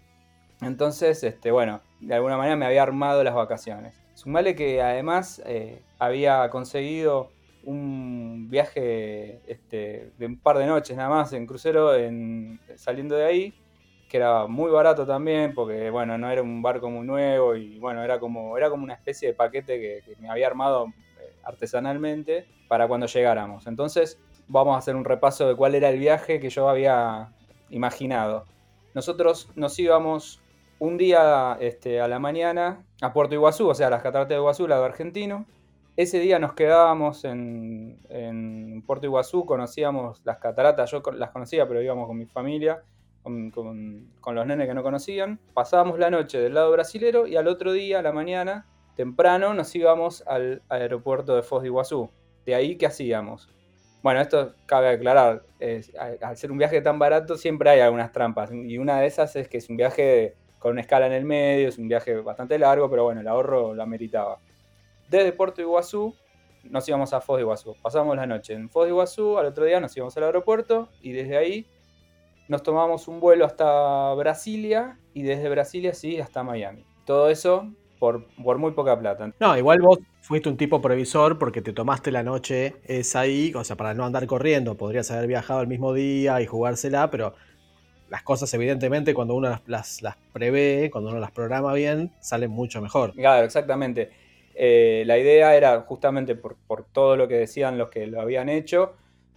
Entonces, 0.60 1.22
este, 1.22 1.52
bueno, 1.52 1.80
de 2.00 2.14
alguna 2.14 2.36
manera 2.36 2.56
me 2.56 2.66
había 2.66 2.82
armado 2.82 3.22
las 3.22 3.34
vacaciones. 3.34 3.94
Sumale 4.14 4.56
que 4.56 4.82
además 4.82 5.40
eh, 5.46 5.82
había 6.00 6.50
conseguido 6.50 7.30
un 7.62 8.48
viaje 8.48 9.40
este, 9.46 10.12
de 10.18 10.26
un 10.26 10.38
par 10.38 10.58
de 10.58 10.66
noches 10.66 10.96
nada 10.96 11.08
más 11.08 11.32
en 11.32 11.46
crucero 11.46 11.94
en, 11.94 12.58
saliendo 12.76 13.14
de 13.14 13.24
ahí, 13.24 13.54
que 14.08 14.18
era 14.18 14.46
muy 14.46 14.70
barato 14.70 15.06
también, 15.06 15.54
porque 15.54 15.90
bueno, 15.90 16.16
no 16.16 16.30
era 16.30 16.42
un 16.42 16.62
barco 16.62 16.90
muy 16.90 17.06
nuevo 17.06 17.56
y 17.56 17.78
bueno, 17.78 18.02
era 18.02 18.20
como, 18.20 18.56
era 18.56 18.70
como 18.70 18.84
una 18.84 18.94
especie 18.94 19.28
de 19.28 19.34
paquete 19.34 19.80
que, 19.80 20.16
me 20.20 20.28
había 20.28 20.46
armado 20.46 20.86
eh, 21.20 21.32
artesanalmente 21.44 22.46
para 22.68 22.86
cuando 22.86 23.06
llegáramos. 23.06 23.66
Entonces, 23.66 24.20
vamos 24.48 24.76
a 24.76 24.78
hacer 24.78 24.94
un 24.96 25.04
repaso 25.04 25.48
de 25.48 25.56
cuál 25.56 25.74
era 25.74 25.88
el 25.88 25.98
viaje 25.98 26.40
que 26.40 26.50
yo 26.50 26.68
había 26.68 27.32
imaginado. 27.70 28.44
Nosotros 28.94 29.50
nos 29.56 29.78
íbamos 29.78 30.40
un 30.78 30.96
día 30.96 31.56
este, 31.60 32.00
a 32.00 32.08
la 32.08 32.18
mañana 32.18 32.84
a 33.00 33.12
Puerto 33.12 33.34
Iguazú, 33.34 33.68
o 33.68 33.74
sea, 33.74 33.88
a 33.88 33.90
las 33.90 34.02
cataratas 34.02 34.28
de 34.30 34.36
Iguazú, 34.36 34.68
lado 34.68 34.84
argentino. 34.84 35.46
Ese 35.96 36.20
día 36.20 36.38
nos 36.38 36.52
quedábamos 36.52 37.24
en, 37.24 37.98
en, 38.10 38.82
Puerto 38.86 39.06
Iguazú, 39.06 39.46
conocíamos 39.46 40.20
las 40.24 40.38
cataratas, 40.38 40.90
yo 40.90 41.02
las 41.12 41.30
conocía, 41.30 41.66
pero 41.66 41.80
íbamos 41.80 42.06
con 42.06 42.18
mi 42.18 42.26
familia, 42.26 42.82
con, 43.26 44.34
los 44.34 44.46
nenes 44.46 44.68
que 44.68 44.74
no 44.74 44.82
conocían. 44.82 45.40
Pasábamos 45.52 45.98
la 45.98 46.10
noche 46.10 46.38
del 46.38 46.54
lado 46.54 46.70
brasilero 46.70 47.26
y 47.26 47.36
al 47.36 47.48
otro 47.48 47.72
día, 47.72 47.98
a 47.98 48.02
la 48.02 48.12
mañana, 48.12 48.66
temprano, 48.94 49.52
nos 49.52 49.74
íbamos 49.74 50.22
al 50.26 50.62
aeropuerto 50.68 51.34
de 51.34 51.42
Foz 51.42 51.62
de 51.62 51.68
Iguazú. 51.68 52.10
De 52.44 52.54
ahí, 52.54 52.76
¿qué 52.76 52.86
hacíamos? 52.86 53.48
Bueno, 54.02 54.20
esto 54.20 54.54
cabe 54.66 54.90
aclarar, 54.90 55.42
al 56.22 56.36
ser 56.36 56.52
un 56.52 56.58
viaje 56.58 56.80
tan 56.80 56.96
barato 56.96 57.36
siempre 57.36 57.70
hay 57.70 57.80
algunas 57.80 58.12
trampas 58.12 58.52
y 58.52 58.78
una 58.78 59.00
de 59.00 59.06
esas 59.08 59.34
es 59.34 59.48
que 59.48 59.58
es 59.58 59.68
un 59.68 59.76
viaje 59.76 60.36
con 60.60 60.72
una 60.72 60.80
escala 60.80 61.08
en 61.08 61.12
el 61.12 61.24
medio, 61.24 61.68
es 61.68 61.76
un 61.76 61.88
viaje 61.88 62.14
bastante 62.20 62.56
largo, 62.56 62.88
pero 62.88 63.02
bueno, 63.02 63.20
el 63.20 63.26
ahorro 63.26 63.74
lo 63.74 63.82
ameritaba. 63.82 64.38
Desde 65.08 65.32
Puerto 65.32 65.60
Iguazú 65.60 66.14
nos 66.62 66.88
íbamos 66.88 67.12
a 67.14 67.20
Foz 67.20 67.38
de 67.38 67.42
Iguazú, 67.42 67.74
pasamos 67.82 68.14
la 68.14 68.26
noche 68.26 68.52
en 68.52 68.70
Foz 68.70 68.84
de 68.84 68.90
Iguazú, 68.90 69.38
al 69.38 69.46
otro 69.46 69.64
día 69.64 69.80
nos 69.80 69.96
íbamos 69.96 70.16
al 70.16 70.22
aeropuerto 70.22 70.88
y 71.00 71.10
desde 71.10 71.36
ahí 71.36 71.66
nos 72.48 72.62
tomamos 72.62 73.08
un 73.08 73.20
vuelo 73.20 73.44
hasta 73.44 74.14
Brasilia 74.14 74.98
y 75.14 75.22
desde 75.22 75.48
Brasilia 75.48 75.94
sí 75.94 76.20
hasta 76.20 76.42
Miami. 76.42 76.84
Todo 77.04 77.28
eso 77.30 77.70
por, 77.98 78.26
por 78.42 78.58
muy 78.58 78.72
poca 78.72 78.98
plata. 78.98 79.32
No, 79.40 79.56
igual 79.56 79.80
vos 79.80 79.98
fuiste 80.20 80.48
un 80.48 80.56
tipo 80.56 80.80
previsor 80.80 81.38
porque 81.38 81.62
te 81.62 81.72
tomaste 81.72 82.10
la 82.10 82.22
noche 82.22 82.76
esa 82.84 83.20
ahí, 83.20 83.52
o 83.54 83.64
sea, 83.64 83.76
para 83.76 83.94
no 83.94 84.04
andar 84.04 84.26
corriendo, 84.26 84.76
podrías 84.76 85.10
haber 85.10 85.26
viajado 85.26 85.60
el 85.60 85.68
mismo 85.68 85.92
día 85.92 86.40
y 86.40 86.46
jugársela, 86.46 87.10
pero 87.10 87.34
las 88.08 88.22
cosas 88.22 88.52
evidentemente 88.54 89.14
cuando 89.14 89.34
uno 89.34 89.60
las, 89.66 90.02
las, 90.02 90.16
prevé, 90.32 90.90
cuando 90.90 91.10
uno 91.10 91.18
las 91.18 91.32
programa 91.32 91.72
bien, 91.74 92.12
salen 92.20 92.50
mucho 92.50 92.80
mejor. 92.80 93.12
Claro, 93.12 93.44
exactamente. 93.44 94.10
Eh, 94.54 95.04
la 95.06 95.18
idea 95.18 95.54
era 95.54 95.80
justamente 95.82 96.34
por, 96.34 96.56
por, 96.66 96.84
todo 96.84 97.16
lo 97.16 97.28
que 97.28 97.34
decían 97.34 97.76
los 97.76 97.90
que 97.90 98.06
lo 98.06 98.20
habían 98.20 98.48
hecho, 98.48 98.94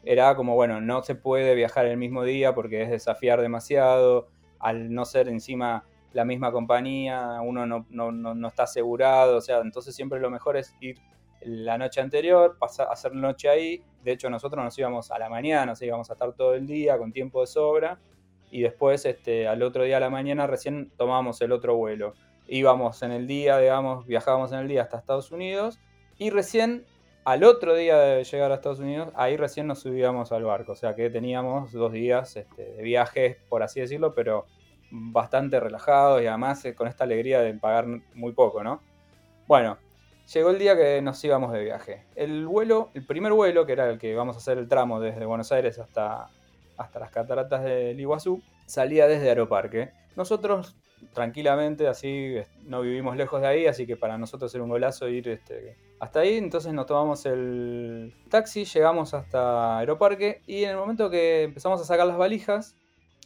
era 0.10 0.36
como, 0.36 0.56
bueno, 0.56 0.82
no 0.82 1.04
se 1.04 1.14
puede 1.14 1.54
viajar 1.54 1.86
el 1.86 1.96
mismo 1.96 2.24
día 2.24 2.56
porque 2.56 2.82
es 2.82 2.90
desafiar 2.90 3.42
demasiado, 3.42 4.28
al 4.58 4.92
no 4.92 5.06
ser 5.06 5.30
encima 5.30 5.84
la 6.14 6.26
misma 6.26 6.52
compañía, 6.52 7.40
uno 7.44 7.68
no, 7.68 7.86
no, 7.92 8.12
no, 8.12 8.48
está 8.48 8.64
asegurado, 8.64 9.38
o 9.38 9.42
sea, 9.42 9.60
entonces 9.60 9.96
siempre 9.96 10.20
lo 10.20 10.32
mejor 10.32 10.58
es 10.58 10.76
ir 10.82 10.98
la 11.42 11.78
noche 11.78 12.02
anterior, 12.02 12.58
pasar, 12.58 12.88
hacer 12.90 13.14
noche 13.14 13.50
ahí, 13.50 13.84
de 14.04 14.14
hecho 14.14 14.32
nosotros 14.32 14.64
nos 14.64 14.76
íbamos 14.80 15.12
a 15.12 15.20
la 15.20 15.30
mañana, 15.30 15.76
sea, 15.76 15.88
íbamos 15.88 16.10
a 16.10 16.14
estar 16.14 16.34
todo 16.34 16.56
el 16.56 16.66
día 16.66 16.98
con 16.98 17.12
tiempo 17.12 17.42
de 17.42 17.46
sobra, 17.48 18.00
y 18.50 18.62
después 18.62 19.06
este, 19.06 19.48
al 19.48 19.62
otro 19.62 19.84
día 19.84 19.98
a 19.98 20.00
la 20.00 20.10
mañana 20.10 20.48
recién 20.48 20.92
tomábamos 20.98 21.40
el 21.42 21.52
otro 21.52 21.76
vuelo. 21.76 22.16
Íbamos 22.48 23.04
en 23.04 23.12
el 23.12 23.28
día, 23.28 23.60
digamos, 23.60 24.08
viajábamos 24.08 24.52
en 24.54 24.60
el 24.62 24.68
día 24.68 24.82
hasta 24.82 24.98
Estados 24.98 25.32
Unidos, 25.32 25.78
y 26.18 26.32
recién 26.32 26.84
al 27.26 27.44
otro 27.44 27.76
día 27.76 27.98
de 27.98 28.24
llegar 28.24 28.52
a 28.52 28.56
Estados 28.56 28.80
Unidos, 28.80 29.10
ahí 29.16 29.38
recién 29.38 29.68
nos 29.68 29.80
subíamos 29.80 30.32
al 30.32 30.44
barco, 30.44 30.72
o 30.72 30.76
sea 30.76 30.96
que 30.96 31.10
teníamos 31.10 31.72
dos 31.72 31.92
días 31.92 32.36
este, 32.36 32.74
de 32.74 32.84
viaje, 32.84 33.40
por 33.50 33.64
así 33.64 33.80
decirlo, 33.80 34.14
pero 34.14 34.46
bastante 34.92 35.60
relajados 35.60 36.22
y 36.22 36.28
además 36.28 36.64
eh, 36.66 36.74
con 36.74 36.88
esta 36.88 37.04
alegría 37.04 37.42
de 37.42 37.54
pagar 37.54 37.86
muy 38.14 38.34
poco, 38.34 38.64
¿no? 38.64 38.82
Bueno, 39.48 39.78
llegó 40.34 40.50
el 40.50 40.60
día 40.60 40.76
que 40.76 41.02
nos 41.02 41.24
íbamos 41.24 41.52
de 41.54 41.64
viaje. 41.64 42.06
El 42.16 42.48
vuelo, 42.48 42.90
el 42.94 43.06
primer 43.06 43.34
vuelo, 43.34 43.66
que 43.66 43.74
era 43.74 43.90
el 43.90 44.00
que 44.00 44.16
vamos 44.16 44.36
a 44.36 44.40
hacer 44.40 44.58
el 44.58 44.68
tramo 44.68 45.00
desde 45.00 45.26
Buenos 45.26 45.52
Aires 45.52 45.80
hasta, 45.80 46.30
hasta 46.78 47.00
las 47.00 47.12
cataratas 47.12 47.64
del 47.64 48.00
Iguazú, 48.00 48.42
salía 48.66 49.08
desde 49.08 49.30
Aeroparque. 49.30 49.92
Nosotros 50.16 50.76
tranquilamente, 51.14 51.88
así 51.88 52.36
no 52.64 52.82
vivimos 52.82 53.18
lejos 53.18 53.42
de 53.42 53.48
ahí, 53.48 53.66
así 53.68 53.86
que 53.88 53.98
para 53.98 54.18
nosotros 54.18 54.54
era 54.54 54.64
un 54.64 54.70
golazo 54.70 55.08
ir 55.08 55.28
este, 55.28 55.78
hasta 56.00 56.22
ahí. 56.22 56.38
Entonces 56.38 56.74
nos 56.74 56.86
tomamos 56.86 57.26
el 57.26 58.14
taxi, 58.30 58.66
llegamos 58.66 59.14
hasta 59.14 59.80
Aeroparque 59.80 60.42
y 60.48 60.64
en 60.64 60.72
el 60.72 60.78
momento 60.78 61.10
que 61.10 61.44
empezamos 61.44 61.82
a 61.82 61.84
sacar 61.84 62.08
las 62.08 62.18
valijas, 62.18 62.76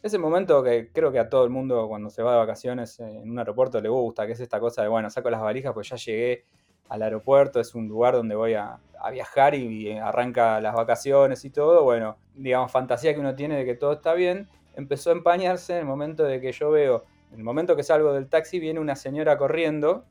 es 0.01 0.13
el 0.13 0.19
momento 0.19 0.61
que 0.63 0.89
creo 0.91 1.11
que 1.11 1.19
a 1.19 1.29
todo 1.29 1.45
el 1.45 1.49
mundo 1.49 1.87
cuando 1.87 2.09
se 2.09 2.21
va 2.21 2.33
de 2.33 2.37
vacaciones 2.39 2.99
en 2.99 3.29
un 3.29 3.39
aeropuerto 3.39 3.79
le 3.79 3.89
gusta, 3.89 4.25
que 4.25 4.33
es 4.33 4.39
esta 4.39 4.59
cosa 4.59 4.81
de, 4.81 4.89
bueno, 4.89 5.09
saco 5.09 5.29
las 5.29 5.41
valijas 5.41 5.73
pues 5.73 5.89
ya 5.89 5.95
llegué 5.95 6.45
al 6.89 7.01
aeropuerto, 7.01 7.59
es 7.59 7.73
un 7.73 7.87
lugar 7.87 8.13
donde 8.13 8.35
voy 8.35 8.53
a, 8.53 8.79
viajar 9.11 9.53
y, 9.53 9.91
arranca 9.97 10.61
las 10.61 10.73
vacaciones 10.73 11.43
y 11.43 11.49
todo, 11.49 11.83
bueno, 11.83 12.17
digamos, 12.35 12.71
fantasía 12.71 13.13
que 13.13 13.19
uno 13.19 13.35
tiene 13.35 13.57
de 13.57 13.65
que 13.65 13.75
todo 13.75 13.93
está 13.93 14.13
bien, 14.13 14.47
empezó 14.75 15.09
a 15.09 15.13
empañarse 15.13 15.73
en 15.73 15.79
el 15.79 15.85
momento 15.85 16.23
de 16.23 16.39
que 16.39 16.53
yo 16.53 16.71
veo, 16.71 17.03
en 17.33 17.39
el 17.39 17.43
momento 17.43 17.75
que 17.75 17.83
salgo 17.83 18.13
del 18.13 18.29
taxi 18.29 18.59
viene 18.59 18.79
una 18.79 18.95
señora 18.95 19.37
corriendo, 19.37 20.05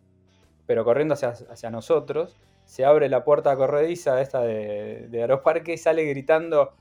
pero 0.66 0.84
corriendo 0.84 1.14
hacia, 1.14 1.30
hacia 1.30 1.70
nosotros, 1.70 2.36
se 2.64 2.84
abre 2.84 3.08
la 3.08 3.24
puerta 3.24 3.56
corrediza 3.56 4.20
esta 4.20 4.40
de, 4.40 5.06
de 5.08 5.20
Aeroparque 5.20 5.74
y 5.74 5.78
sale 5.78 6.04
gritando, 6.04 6.74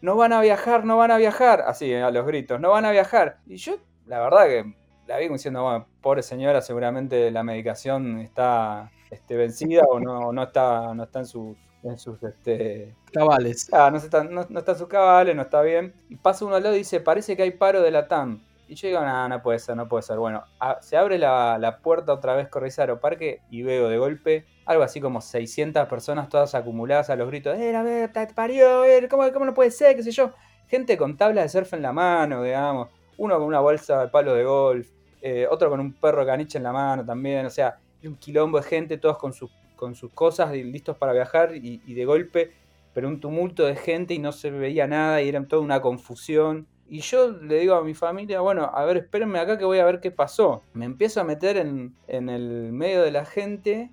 no 0.00 0.16
van 0.16 0.32
a 0.32 0.40
viajar, 0.40 0.84
no 0.84 0.96
van 0.96 1.10
a 1.10 1.16
viajar, 1.16 1.62
así, 1.66 1.92
a 1.94 2.10
los 2.10 2.26
gritos, 2.26 2.60
no 2.60 2.70
van 2.70 2.84
a 2.84 2.90
viajar. 2.90 3.38
Y 3.46 3.56
yo, 3.56 3.76
la 4.06 4.20
verdad 4.20 4.46
que 4.46 4.74
la 5.06 5.18
vi 5.18 5.28
diciendo, 5.28 5.62
bueno, 5.62 5.86
pobre 6.00 6.22
señora, 6.22 6.60
seguramente 6.62 7.30
la 7.30 7.42
medicación 7.42 8.18
está 8.20 8.90
este, 9.10 9.36
vencida 9.36 9.82
o 9.88 10.00
no, 10.00 10.32
no, 10.32 10.42
está, 10.44 10.94
no 10.94 11.04
está 11.04 11.20
en 11.20 11.26
sus, 11.26 11.56
en 11.82 11.98
sus 11.98 12.22
este... 12.22 12.94
cabales. 13.12 13.68
Ah, 13.72 13.90
no, 13.90 13.98
está, 13.98 14.24
no, 14.24 14.40
está 14.40 14.72
en 14.72 14.78
sus 14.78 14.88
cabales, 14.88 15.36
no 15.36 15.42
está 15.42 15.62
bien. 15.62 15.94
Y 16.08 16.16
pasa 16.16 16.44
uno 16.44 16.56
al 16.56 16.62
lado 16.62 16.74
y 16.74 16.78
dice, 16.78 17.00
parece 17.00 17.36
que 17.36 17.42
hay 17.42 17.50
paro 17.52 17.82
de 17.82 17.90
la 17.90 18.08
TAM. 18.08 18.42
Y 18.72 18.74
yo 18.74 18.88
digo, 18.88 19.00
no, 19.02 19.28
no 19.28 19.42
puede 19.42 19.58
ser, 19.58 19.76
no 19.76 19.86
puede 19.86 20.02
ser. 20.02 20.16
Bueno, 20.16 20.44
se 20.80 20.96
abre 20.96 21.18
la, 21.18 21.78
puerta 21.82 22.14
otra 22.14 22.34
vez 22.34 22.48
Corriza 22.48 22.82
Aeroparque 22.82 23.42
y 23.50 23.62
veo 23.62 23.90
de 23.90 23.98
golpe 23.98 24.46
algo 24.64 24.82
así 24.82 24.98
como 24.98 25.20
600 25.20 25.86
personas 25.88 26.30
todas 26.30 26.54
acumuladas 26.54 27.10
a 27.10 27.16
los 27.16 27.28
gritos, 27.28 27.58
¡eh, 27.58 27.76
a 27.76 27.82
ver, 27.82 28.12
te 28.12 28.26
parió! 28.28 28.82
¿cómo, 29.10 29.30
¿Cómo 29.30 29.44
no 29.44 29.52
puede 29.52 29.70
ser? 29.70 29.94
¿Qué 29.94 30.02
sé 30.02 30.10
yo? 30.10 30.32
Gente 30.68 30.96
con 30.96 31.18
tablas 31.18 31.44
de 31.44 31.48
surf 31.60 31.74
en 31.74 31.82
la 31.82 31.92
mano, 31.92 32.42
digamos. 32.42 32.88
Uno 33.18 33.36
con 33.38 33.44
una 33.46 33.60
bolsa 33.60 34.00
de 34.00 34.08
palo 34.08 34.34
de 34.34 34.44
golf. 34.44 34.88
Eh, 35.20 35.46
otro 35.50 35.68
con 35.68 35.78
un 35.78 35.92
perro 35.92 36.24
caniche 36.24 36.56
en 36.56 36.64
la 36.64 36.72
mano 36.72 37.04
también. 37.04 37.44
O 37.44 37.50
sea, 37.50 37.78
un 38.02 38.16
quilombo 38.16 38.58
de 38.58 38.64
gente, 38.64 38.96
todos 38.96 39.18
con, 39.18 39.34
sus, 39.34 39.50
con 39.76 39.94
sus 39.94 40.10
cosas 40.14 40.50
listos 40.52 40.96
para 40.96 41.12
viajar 41.12 41.54
y, 41.54 41.78
de 41.92 42.04
golpe, 42.06 42.52
pero 42.94 43.06
un 43.08 43.20
tumulto 43.20 43.66
de 43.66 43.76
gente 43.76 44.14
y 44.14 44.18
no 44.18 44.32
se 44.32 44.50
veía 44.50 44.86
nada 44.86 45.20
y 45.20 45.28
era 45.28 45.46
toda 45.46 45.60
una 45.60 45.82
confusión. 45.82 46.66
Y 46.92 47.00
yo 47.00 47.30
le 47.30 47.60
digo 47.60 47.74
a 47.74 47.82
mi 47.82 47.94
familia, 47.94 48.42
bueno, 48.42 48.70
a 48.70 48.84
ver, 48.84 48.98
espérenme 48.98 49.38
acá 49.38 49.56
que 49.56 49.64
voy 49.64 49.78
a 49.78 49.84
ver 49.86 50.00
qué 50.00 50.10
pasó. 50.10 50.62
Me 50.74 50.84
empiezo 50.84 51.22
a 51.22 51.24
meter 51.24 51.56
en, 51.56 51.94
el 52.06 52.70
medio 52.70 53.00
de 53.00 53.10
la 53.10 53.24
gente 53.24 53.90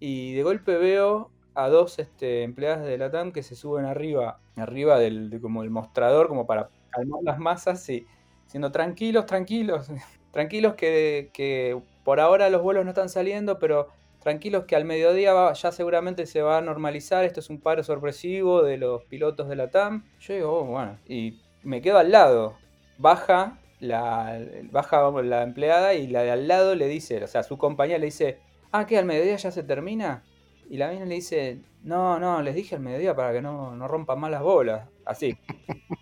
y 0.00 0.32
de 0.34 0.42
golpe 0.42 0.76
veo 0.76 1.30
a 1.54 1.68
dos 1.68 2.00
este, 2.00 2.42
empleadas 2.42 2.84
de 2.84 2.98
la 2.98 3.12
TAM 3.12 3.30
que 3.30 3.44
se 3.44 3.54
suben 3.54 3.84
arriba, 3.84 4.40
arriba 4.56 4.98
del 4.98 5.38
como 5.40 5.62
el 5.62 5.70
mostrador, 5.70 6.26
como 6.26 6.44
para 6.44 6.68
calmar 6.90 7.20
las 7.22 7.38
masas 7.38 7.88
y 7.88 8.08
siendo 8.48 8.72
tranquilos, 8.72 9.26
tranquilos, 9.26 9.88
tranquilos 10.32 10.74
que, 10.74 11.30
que 11.32 11.80
por 12.02 12.18
ahora 12.18 12.50
los 12.50 12.60
vuelos 12.60 12.84
no 12.84 12.90
están 12.90 13.08
saliendo, 13.08 13.60
pero 13.60 13.86
tranquilos 14.18 14.64
que 14.64 14.74
al 14.74 14.84
mediodía 14.84 15.52
ya 15.52 15.70
seguramente 15.70 16.26
se 16.26 16.42
va 16.42 16.58
a 16.58 16.60
normalizar. 16.60 17.24
Esto 17.24 17.38
es 17.38 17.50
un 17.50 17.60
paro 17.60 17.84
sorpresivo 17.84 18.64
de 18.64 18.78
los 18.78 19.04
pilotos 19.04 19.48
de 19.48 19.54
la 19.54 19.70
TAM. 19.70 20.04
Yo 20.18 20.34
digo, 20.34 20.58
oh, 20.58 20.64
bueno, 20.64 20.98
me 21.62 21.82
quedo 21.82 21.98
al 21.98 22.10
lado. 22.10 22.56
Baja 22.98 23.58
la, 23.80 24.40
baja 24.70 25.10
la 25.22 25.42
empleada 25.42 25.94
y 25.94 26.06
la 26.06 26.22
de 26.22 26.30
al 26.30 26.48
lado 26.48 26.74
le 26.74 26.88
dice, 26.88 27.22
o 27.22 27.26
sea, 27.26 27.42
su 27.42 27.58
compañía 27.58 27.98
le 27.98 28.06
dice, 28.06 28.38
ah, 28.70 28.86
¿qué? 28.86 28.98
¿Al 28.98 29.04
mediodía 29.04 29.36
ya 29.36 29.50
se 29.50 29.62
termina? 29.62 30.22
Y 30.70 30.76
la 30.76 30.88
mina 30.90 31.04
le 31.04 31.16
dice, 31.16 31.60
no, 31.82 32.18
no, 32.18 32.42
les 32.42 32.54
dije 32.54 32.76
al 32.76 32.80
mediodía 32.80 33.14
para 33.14 33.32
que 33.32 33.42
no, 33.42 33.74
no 33.74 33.88
rompan 33.88 34.20
más 34.20 34.30
las 34.30 34.42
bolas. 34.42 34.88
Así. 35.04 35.36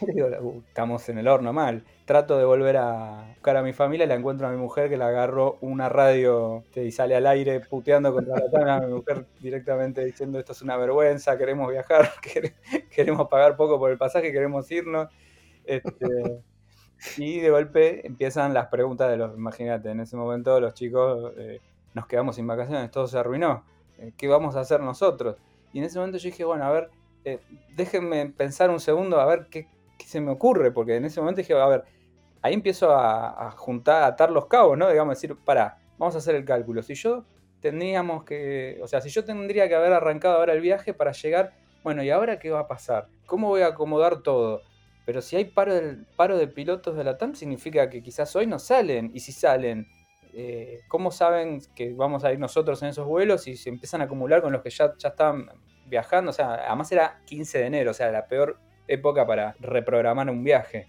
estamos 0.68 1.08
en 1.08 1.18
el 1.18 1.28
horno 1.28 1.52
mal. 1.52 1.84
Trato 2.04 2.38
de 2.38 2.44
volver 2.44 2.76
a 2.76 3.26
buscar 3.30 3.56
a 3.56 3.62
mi 3.62 3.72
familia 3.72 4.04
y 4.04 4.08
la 4.08 4.14
encuentro 4.14 4.46
a 4.46 4.50
mi 4.50 4.56
mujer 4.56 4.88
que 4.88 4.96
le 4.96 5.04
agarró 5.04 5.58
una 5.60 5.88
radio 5.88 6.64
y 6.74 6.90
sale 6.90 7.16
al 7.16 7.26
aire 7.26 7.60
puteando 7.60 8.12
contra 8.12 8.36
la 8.38 8.50
tana. 8.50 8.80
mi 8.80 8.92
mujer 8.92 9.26
directamente 9.40 10.04
diciendo 10.04 10.38
esto 10.38 10.52
es 10.52 10.62
una 10.62 10.76
vergüenza, 10.76 11.36
queremos 11.36 11.70
viajar, 11.70 12.10
queremos 12.90 13.28
pagar 13.28 13.56
poco 13.56 13.78
por 13.78 13.90
el 13.90 13.98
pasaje, 13.98 14.32
queremos 14.32 14.70
irnos. 14.70 15.08
Este, 15.64 16.42
y 17.16 17.40
de 17.40 17.50
golpe 17.50 18.06
empiezan 18.06 18.54
las 18.54 18.68
preguntas 18.68 19.10
de 19.10 19.16
los, 19.16 19.36
imagínate, 19.36 19.90
en 19.90 20.00
ese 20.00 20.16
momento 20.16 20.60
los 20.60 20.74
chicos 20.74 21.32
eh, 21.36 21.60
nos 21.94 22.06
quedamos 22.06 22.36
sin 22.36 22.46
vacaciones, 22.46 22.90
todo 22.90 23.06
se 23.06 23.18
arruinó. 23.18 23.64
Eh, 23.98 24.12
¿Qué 24.16 24.28
vamos 24.28 24.56
a 24.56 24.60
hacer 24.60 24.80
nosotros? 24.80 25.36
Y 25.72 25.78
en 25.78 25.84
ese 25.84 25.98
momento 25.98 26.18
yo 26.18 26.30
dije, 26.30 26.44
bueno, 26.44 26.64
a 26.64 26.70
ver, 26.70 26.90
eh, 27.24 27.40
déjenme 27.74 28.26
pensar 28.26 28.70
un 28.70 28.78
segundo 28.78 29.20
a 29.20 29.26
ver 29.26 29.48
qué, 29.50 29.66
se 30.04 30.20
me 30.20 30.30
ocurre, 30.30 30.70
porque 30.70 30.96
en 30.96 31.04
ese 31.04 31.20
momento 31.20 31.40
dije, 31.40 31.54
a 31.54 31.66
ver, 31.66 31.84
ahí 32.42 32.54
empiezo 32.54 32.92
a, 32.92 33.50
juntar, 33.52 34.02
a 34.02 34.06
atar 34.08 34.30
los 34.30 34.46
cabos, 34.46 34.76
¿no? 34.76 34.88
Digamos, 34.88 35.14
decir, 35.16 35.36
para, 35.44 35.78
vamos 35.98 36.14
a 36.14 36.18
hacer 36.18 36.34
el 36.34 36.44
cálculo. 36.44 36.82
Si 36.82 36.94
yo 36.94 37.24
tendríamos 37.60 38.24
que, 38.24 38.78
o 38.82 38.86
sea, 38.86 39.00
si 39.00 39.08
yo 39.08 39.24
tendría 39.24 39.68
que 39.68 39.74
haber 39.74 39.92
arrancado 39.92 40.36
ahora 40.36 40.52
el 40.52 40.60
viaje 40.60 40.94
para 40.94 41.12
llegar, 41.12 41.54
bueno, 41.82 42.02
¿y 42.02 42.10
ahora 42.10 42.38
qué 42.38 42.50
va 42.50 42.60
a 42.60 42.68
pasar? 42.68 43.08
¿Cómo 43.26 43.48
voy 43.48 43.62
a 43.62 43.68
acomodar 43.68 44.22
todo? 44.22 44.62
Pero 45.04 45.22
si 45.22 45.36
hay 45.36 45.46
paro, 45.46 45.74
del, 45.74 46.04
paro 46.16 46.36
de 46.36 46.48
pilotos 46.48 46.96
de 46.96 47.04
la 47.04 47.16
TAM, 47.16 47.34
significa 47.34 47.88
que 47.88 48.02
quizás 48.02 48.34
hoy 48.34 48.46
no 48.46 48.58
salen. 48.58 49.10
Y 49.14 49.20
si 49.20 49.32
salen, 49.32 49.86
eh, 50.32 50.80
¿cómo 50.88 51.10
saben 51.10 51.60
que 51.74 51.94
vamos 51.94 52.24
a 52.24 52.32
ir 52.32 52.38
nosotros 52.38 52.82
en 52.82 52.88
esos 52.88 53.06
vuelos 53.06 53.46
y 53.46 53.56
se 53.56 53.68
empiezan 53.68 54.00
a 54.00 54.04
acumular 54.04 54.42
con 54.42 54.52
los 54.52 54.62
que 54.62 54.70
ya, 54.70 54.92
ya 54.98 55.08
están 55.10 55.48
viajando, 55.86 56.30
o 56.30 56.34
sea, 56.34 56.54
además 56.66 56.90
era 56.92 57.20
15 57.24 57.58
de 57.58 57.66
enero, 57.66 57.90
o 57.92 57.94
sea, 57.94 58.10
la 58.10 58.26
peor 58.26 58.58
época 58.88 59.26
para 59.26 59.54
reprogramar 59.60 60.30
un 60.30 60.42
viaje. 60.44 60.88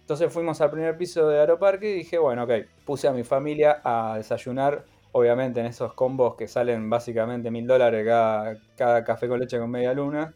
Entonces 0.00 0.32
fuimos 0.32 0.60
al 0.60 0.70
primer 0.70 0.96
piso 0.96 1.28
de 1.28 1.40
Aeroparque 1.40 1.90
y 1.90 1.94
dije, 1.94 2.18
bueno, 2.18 2.44
ok, 2.44 2.52
puse 2.84 3.08
a 3.08 3.12
mi 3.12 3.24
familia 3.24 3.80
a 3.82 4.14
desayunar, 4.16 4.84
obviamente 5.10 5.58
en 5.58 5.66
esos 5.66 5.94
combos 5.94 6.36
que 6.36 6.46
salen 6.46 6.88
básicamente 6.88 7.50
mil 7.50 7.66
dólares 7.66 8.06
cada, 8.76 9.04
café 9.04 9.26
con 9.26 9.40
leche 9.40 9.58
con 9.58 9.70
media 9.70 9.92
luna. 9.94 10.32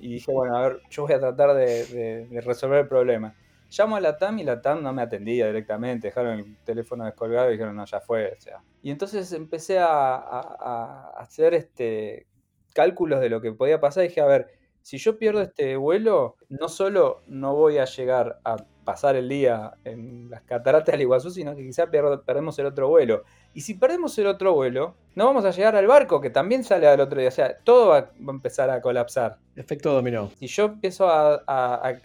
Y 0.00 0.14
dije, 0.14 0.32
bueno, 0.32 0.56
a 0.56 0.62
ver, 0.62 0.80
yo 0.88 1.02
voy 1.02 1.12
a 1.12 1.20
tratar 1.20 1.52
de, 1.54 2.28
resolver 2.44 2.80
el 2.80 2.88
problema. 2.88 3.34
Llamo 3.68 3.96
a 3.96 4.00
la 4.00 4.16
TAM 4.16 4.38
y 4.38 4.44
la 4.44 4.62
TAM 4.62 4.82
no 4.82 4.92
me 4.92 5.02
atendía 5.02 5.46
directamente, 5.46 6.08
dejaron 6.08 6.38
el 6.38 6.56
teléfono 6.64 7.04
descolgado 7.04 7.50
y 7.50 7.52
dijeron, 7.52 7.76
no, 7.76 7.84
ya 7.84 8.00
fue. 8.00 8.26
O. 8.26 8.62
Y 8.82 8.90
entonces 8.90 9.32
empecé 9.32 9.78
a, 9.78 10.14
a 10.14 11.12
hacer 11.18 11.54
este, 11.54 12.26
cálculos 12.72 13.20
de 13.20 13.28
lo 13.28 13.40
que 13.40 13.52
podía 13.52 13.80
pasar, 13.80 14.04
dije, 14.04 14.20
a 14.20 14.26
ver, 14.26 14.59
si 14.82 14.98
yo 14.98 15.18
pierdo 15.18 15.40
este 15.40 15.76
vuelo, 15.76 16.36
no 16.48 16.68
solo 16.68 17.20
no 17.26 17.54
voy 17.54 17.78
a 17.78 17.84
llegar 17.84 18.40
a 18.44 18.56
pasar 18.84 19.14
el 19.14 19.28
día 19.28 19.74
en 19.84 20.30
las 20.30 20.42
cataratas 20.42 20.92
del 20.92 21.02
Iguazú, 21.02 21.30
sino 21.30 21.54
que 21.54 21.64
quizá 21.64 21.86
perdemos 21.90 22.58
el 22.58 22.66
otro 22.66 22.88
vuelo. 22.88 23.22
Y 23.54 23.60
si 23.60 23.74
perdemos 23.74 24.18
el 24.18 24.26
otro 24.26 24.54
vuelo, 24.54 24.94
no 25.14 25.26
vamos 25.26 25.44
a 25.44 25.50
llegar 25.50 25.76
al 25.76 25.86
barco, 25.86 26.20
que 26.20 26.30
también 26.30 26.64
sale 26.64 26.88
al 26.88 27.00
otro 27.00 27.20
día. 27.20 27.28
O 27.28 27.32
sea, 27.32 27.56
todo 27.62 27.90
va, 27.90 27.98
a 27.98 28.10
empezar 28.28 28.70
a 28.70 28.80
colapsar. 28.80 29.38
Efecto 29.54 29.92
dominó. 29.92 30.30
Si 30.38 30.46
yo 30.46 30.64
empiezo 30.64 31.08
a, 31.08 31.42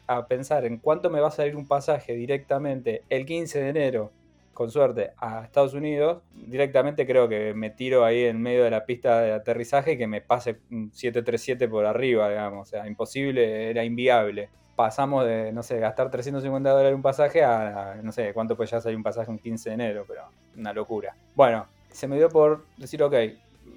a 0.07 0.27
pensar 0.27 0.65
en 0.65 0.77
cuánto 0.77 1.09
me 1.09 1.21
va 1.21 1.29
a 1.29 1.31
salir 1.31 1.55
un 1.55 1.67
pasaje 1.67 2.13
directamente 2.13 3.03
el 3.09 3.25
15 3.25 3.61
de 3.61 3.69
enero 3.69 4.11
con 4.55 4.71
suerte, 4.71 5.11
a 5.17 5.43
Estados 5.43 5.73
Unidos, 5.73 6.23
directamente 6.33 7.05
creo 7.05 7.27
que 7.27 7.53
me 7.53 7.71
tiro 7.71 8.05
ahí 8.05 8.23
en 8.23 8.41
medio 8.41 8.63
de 8.63 8.71
la 8.71 8.85
pista 8.85 9.19
de 9.19 9.33
aterrizaje 9.33 9.91
y 9.91 9.97
que 9.97 10.07
me 10.07 10.21
pase 10.21 10.61
un 10.71 10.91
737 10.93 11.67
por 11.67 11.85
arriba, 11.85 12.29
digamos. 12.29 12.69
O 12.69 12.71
sea, 12.71 12.87
imposible, 12.87 13.69
era 13.69 13.83
inviable. 13.83 14.49
Pasamos 14.77 15.25
de, 15.25 15.51
no 15.51 15.61
sé, 15.61 15.77
gastar 15.79 16.09
350 16.09 16.69
dólares 16.69 16.95
un 16.95 17.01
pasaje 17.01 17.43
a, 17.43 17.99
no 18.01 18.13
sé, 18.13 18.33
cuánto 18.33 18.55
pues 18.55 18.71
ya 18.71 18.79
salir 18.79 18.95
un 18.95 19.03
pasaje 19.03 19.29
un 19.29 19.39
15 19.39 19.69
de 19.69 19.75
enero, 19.75 20.05
pero 20.07 20.21
una 20.55 20.71
locura. 20.71 21.15
Bueno, 21.35 21.67
se 21.89 22.07
me 22.07 22.15
dio 22.15 22.29
por 22.29 22.65
decir, 22.77 23.03
ok, 23.03 23.13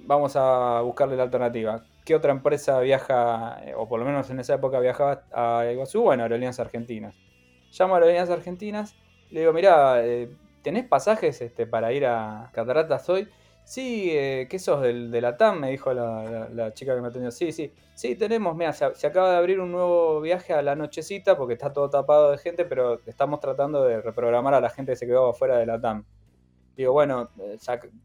vamos 0.06 0.37
a 0.37 0.80
buscarle 0.82 1.16
la 1.16 1.25
alternativa. 1.25 1.85
¿Qué 2.04 2.14
otra 2.14 2.30
empresa 2.30 2.78
viaja, 2.78 3.61
o 3.76 3.88
por 3.88 3.99
lo 3.99 4.06
menos 4.06 4.30
en 4.30 4.38
esa 4.38 4.54
época 4.54 4.78
viajaba 4.78 5.25
a 5.32 5.66
Iguazú? 5.73 6.02
Bueno, 6.02 6.23
Aerolíneas 6.23 6.61
Argentinas. 6.61 7.16
Llamo 7.76 7.94
a 7.94 7.97
Aerolíneas 7.99 8.30
Argentinas, 8.30 8.94
le 9.30 9.40
digo, 9.40 9.52
mira, 9.52 10.06
eh, 10.06 10.30
¿tenés 10.69 10.87
pasajes 10.87 11.41
este, 11.41 11.67
para 11.67 11.95
ir 11.95 12.05
a 12.05 12.51
Cataratas 12.53 13.09
hoy? 13.09 13.27
Sí, 13.65 14.11
eh, 14.11 14.47
¿qué 14.51 14.59
sos 14.59 14.83
del, 14.83 15.11
de 15.11 15.23
la 15.23 15.39
TAM? 15.39 15.61
Me 15.61 15.71
dijo 15.71 15.95
la, 15.95 16.75
chica 16.75 16.95
que 16.95 17.01
me 17.01 17.09
atendió. 17.09 17.31
Sí, 17.31 17.53
sí, 17.53 17.73
sí, 17.95 18.17
tenemos, 18.17 18.55
mira, 18.55 18.75
se, 18.75 19.07
acaba 19.07 19.31
de 19.31 19.39
abrir 19.39 19.61
un 19.61 19.73
nuevo 19.73 20.21
viaje 20.21 20.53
a 20.53 20.61
la 20.61 20.77
nochecita 20.77 21.39
porque 21.39 21.55
está 21.55 21.73
todo 21.73 21.89
tapado 21.89 22.33
de 22.33 22.37
gente, 22.37 22.67
pero 22.67 23.01
estamos 23.07 23.41
tratando 23.41 23.83
de 23.83 24.03
reprogramar 24.03 24.53
a 24.53 24.61
la 24.61 24.69
gente 24.69 24.93
que 24.93 24.97
se 24.97 25.07
quedó 25.07 25.31
afuera 25.31 25.57
de 25.57 25.65
la 25.65 25.81
TAM. 25.81 26.05
Digo, 26.77 26.93
bueno, 26.93 27.31
eh, 27.41 27.57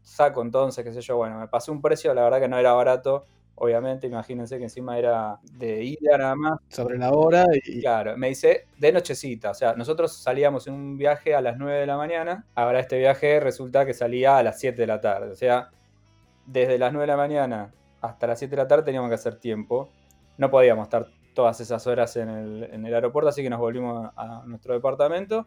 saco 0.02 0.40
entonces, 0.40 0.82
qué 0.86 0.92
sé 0.94 1.02
yo, 1.02 1.18
bueno, 1.18 1.38
me 1.38 1.48
pasé 1.48 1.70
un 1.70 1.82
precio, 1.82 2.14
la 2.14 2.22
verdad 2.22 2.40
que 2.40 2.48
no 2.48 2.56
era 2.56 2.72
barato, 2.72 3.26
obviamente, 3.56 4.06
imagínense 4.06 4.58
que 4.58 4.64
encima 4.64 4.98
era 4.98 5.38
de 5.42 5.84
ida 5.84 6.18
nada 6.18 6.34
más. 6.34 6.58
Sobre 6.68 6.98
la 6.98 7.12
hora 7.12 7.44
y... 7.52 7.80
Claro, 7.80 8.16
me 8.16 8.28
dice 8.28 8.66
de 8.78 8.92
nochecita, 8.92 9.50
o 9.50 9.54
sea, 9.54 9.74
nosotros 9.74 10.16
salíamos 10.16 10.66
en 10.66 10.74
un 10.74 10.96
viaje 10.96 11.34
a 11.34 11.40
las 11.40 11.56
9 11.56 11.80
de 11.80 11.86
la 11.86 11.96
mañana, 11.96 12.46
ahora 12.54 12.80
este 12.80 12.98
viaje 12.98 13.40
resulta 13.40 13.86
que 13.86 13.94
salía 13.94 14.38
a 14.38 14.42
las 14.42 14.58
7 14.60 14.80
de 14.80 14.86
la 14.86 15.00
tarde, 15.00 15.32
o 15.32 15.36
sea, 15.36 15.70
desde 16.46 16.78
las 16.78 16.92
9 16.92 17.02
de 17.02 17.12
la 17.12 17.16
mañana 17.16 17.72
hasta 18.00 18.26
las 18.26 18.38
7 18.38 18.54
de 18.54 18.62
la 18.62 18.68
tarde 18.68 18.84
teníamos 18.84 19.08
que 19.08 19.14
hacer 19.14 19.36
tiempo, 19.36 19.88
no 20.36 20.50
podíamos 20.50 20.84
estar 20.84 21.06
todas 21.34 21.60
esas 21.60 21.86
horas 21.86 22.16
en 22.16 22.28
el, 22.28 22.94
aeropuerto, 22.94 23.28
así 23.28 23.42
que 23.42 23.50
nos 23.50 23.58
volvimos 23.58 24.10
a, 24.16 24.42
nuestro 24.46 24.74
departamento 24.74 25.46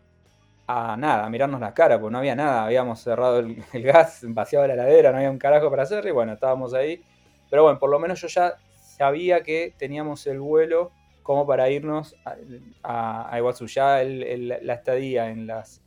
a 0.70 0.98
nada, 0.98 1.26
a 1.26 1.30
mirarnos 1.30 1.62
la 1.62 1.74
cara, 1.74 1.98
porque 2.00 2.12
no 2.12 2.18
había 2.18 2.36
nada, 2.36 2.66
habíamos 2.66 3.00
cerrado 3.00 3.40
el, 3.40 3.64
el 3.74 3.84
gas, 3.84 4.26
vaciado 4.28 4.68
la 4.68 4.74
heladera, 4.74 5.12
no 5.12 5.18
había 5.18 5.32
un 5.32 5.38
carajo 5.38 5.70
para 5.70 5.84
hacer, 5.84 6.06
y 6.06 6.12
bueno, 6.12 6.34
estábamos 6.34 6.74
ahí 6.74 7.02
pero 7.50 7.64
bueno, 7.64 7.80
por 7.80 7.90
lo 7.90 8.00
menos 8.00 8.22
yo 8.22 8.28
ya 8.28 8.56
sabía 8.82 9.44
que 9.44 9.74
teníamos 9.78 10.26
el 10.28 10.40
vuelo 10.40 10.92
como 11.24 11.46
para 11.46 11.70
irnos 11.70 12.16
a, 12.84 13.34
a, 13.34 13.38
Iguazú. 13.38 13.68
Ya 13.68 14.02
la 14.04 14.74
estadía 14.74 15.30
en 15.30 15.46
las, 15.46 15.84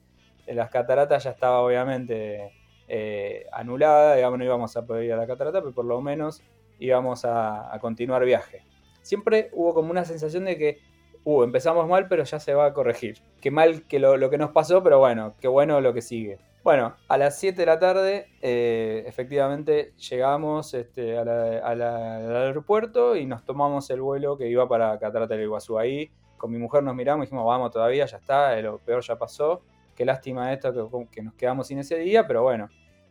en 0.46 0.56
las 0.56 0.70
cataratas 0.70 1.24
ya 1.24 1.30
estaba 1.30 1.60
obviamente 1.60 2.52
eh, 2.92 3.46
anulada, 3.52 4.16
digamos, 4.16 4.38
no 4.38 4.44
íbamos 4.44 4.76
a 4.76 4.84
poder 4.84 5.04
ir 5.04 5.12
a 5.12 5.16
la 5.16 5.26
catarata, 5.26 5.60
pero 5.60 5.72
por 5.72 5.84
lo 5.84 6.00
menos 6.00 6.42
íbamos 6.80 7.24
a, 7.24 7.70
continuar 7.80 8.24
viaje. 8.24 8.64
Siempre 9.02 9.48
hubo 9.52 9.74
como 9.74 9.92
una 9.92 10.04
sensación 10.04 10.44
de 10.44 10.58
que, 10.58 10.78
uh, 11.24 11.44
empezamos 11.44 11.88
mal, 11.88 12.08
pero 12.08 12.24
ya 12.24 12.40
se 12.40 12.52
va 12.52 12.66
a 12.66 12.72
corregir. 12.72 13.18
Qué 13.40 13.50
mal 13.50 13.86
que 13.86 13.98
lo, 14.00 14.16
lo 14.16 14.28
que 14.28 14.38
nos 14.38 14.50
pasó, 14.50 14.82
pero 14.82 14.98
bueno, 14.98 15.34
qué 15.40 15.46
bueno 15.46 15.80
lo 15.80 15.94
que 15.94 16.02
sigue. 16.02 16.38
Bueno, 16.62 16.94
a 17.08 17.16
las 17.16 17.38
7 17.38 17.56
de 17.56 17.64
la 17.64 17.78
tarde, 17.78 18.26
eh, 18.42 19.02
efectivamente, 19.06 19.94
llegamos 19.96 20.74
este, 20.74 21.16
al 21.16 21.80
aeropuerto 21.80 23.16
y 23.16 23.24
nos 23.24 23.46
tomamos 23.46 23.88
el 23.88 24.02
vuelo 24.02 24.36
que 24.36 24.46
iba 24.46 24.68
para 24.68 24.98
Catarata 24.98 25.34
del 25.34 25.44
Iguazú. 25.44 25.78
Ahí 25.78 26.10
con 26.36 26.50
mi 26.50 26.58
mujer 26.58 26.82
nos 26.82 26.94
miramos 26.94 27.24
y 27.24 27.26
dijimos, 27.26 27.46
vamos 27.46 27.70
todavía, 27.70 28.04
ya 28.04 28.18
está, 28.18 28.60
lo 28.60 28.76
peor 28.78 29.02
ya 29.02 29.16
pasó. 29.16 29.62
Qué 29.96 30.04
lástima 30.04 30.52
esto 30.52 31.08
que, 31.10 31.22
nos 31.22 31.32
quedamos 31.32 31.66
sin 31.66 31.78
ese 31.78 31.96
día, 31.96 32.26
pero 32.26 32.42
bueno. 32.42 32.68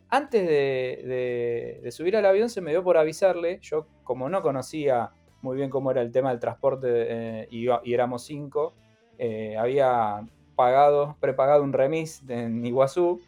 Antes 0.10 0.48
de, 0.48 1.88
subir 1.91 2.18
al 2.18 2.25
avión 2.27 2.50
se 2.50 2.62
me 2.62 2.70
dio 2.70 2.84
por 2.84 2.98
avisarle, 2.98 3.60
yo 3.62 3.88
como 4.03 4.29
no 4.29 4.44
conocía 4.44 5.12
muy 5.41 5.58
bien 5.58 5.72
cómo 5.72 5.89
era 5.89 6.01
el 6.01 6.12
tema 6.12 6.29
del 6.29 6.39
transporte 6.39 6.88
eh, 6.91 7.48
y, 7.50 7.68
éramos 7.91 8.24
cinco, 8.25 8.74
eh, 9.18 9.58
había 9.58 10.22
pagado, 10.56 11.15
prepagado 11.20 11.63
un 11.63 11.74
remis 11.74 12.22
en 12.27 12.63
Iguazú 12.63 13.22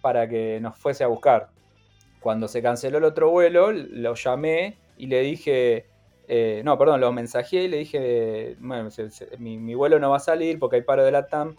para 0.00 0.28
que 0.28 0.58
nos 0.60 0.76
fuese 0.76 1.04
a 1.04 1.06
buscar. 1.06 1.48
Cuando 2.20 2.48
se 2.48 2.62
canceló 2.62 2.98
el 2.98 3.04
otro 3.04 3.30
vuelo, 3.30 3.72
lo 3.72 4.14
llamé 4.14 4.76
y 4.96 5.06
le 5.06 5.20
dije, 5.20 5.86
eh, 6.26 6.62
no, 6.64 6.76
perdón, 6.76 7.00
lo 7.00 7.12
mensajé 7.12 7.64
y 7.64 7.68
le 7.68 7.78
dije, 7.78 8.56
bueno, 8.58 8.88
mi, 9.38 9.74
vuelo 9.74 9.98
no 9.98 10.10
va 10.10 10.16
a 10.16 10.20
salir 10.20 10.58
porque 10.58 10.76
hay 10.76 10.82
paro 10.82 11.04
de 11.04 11.12
la 11.12 11.26
TAM, 11.26 11.56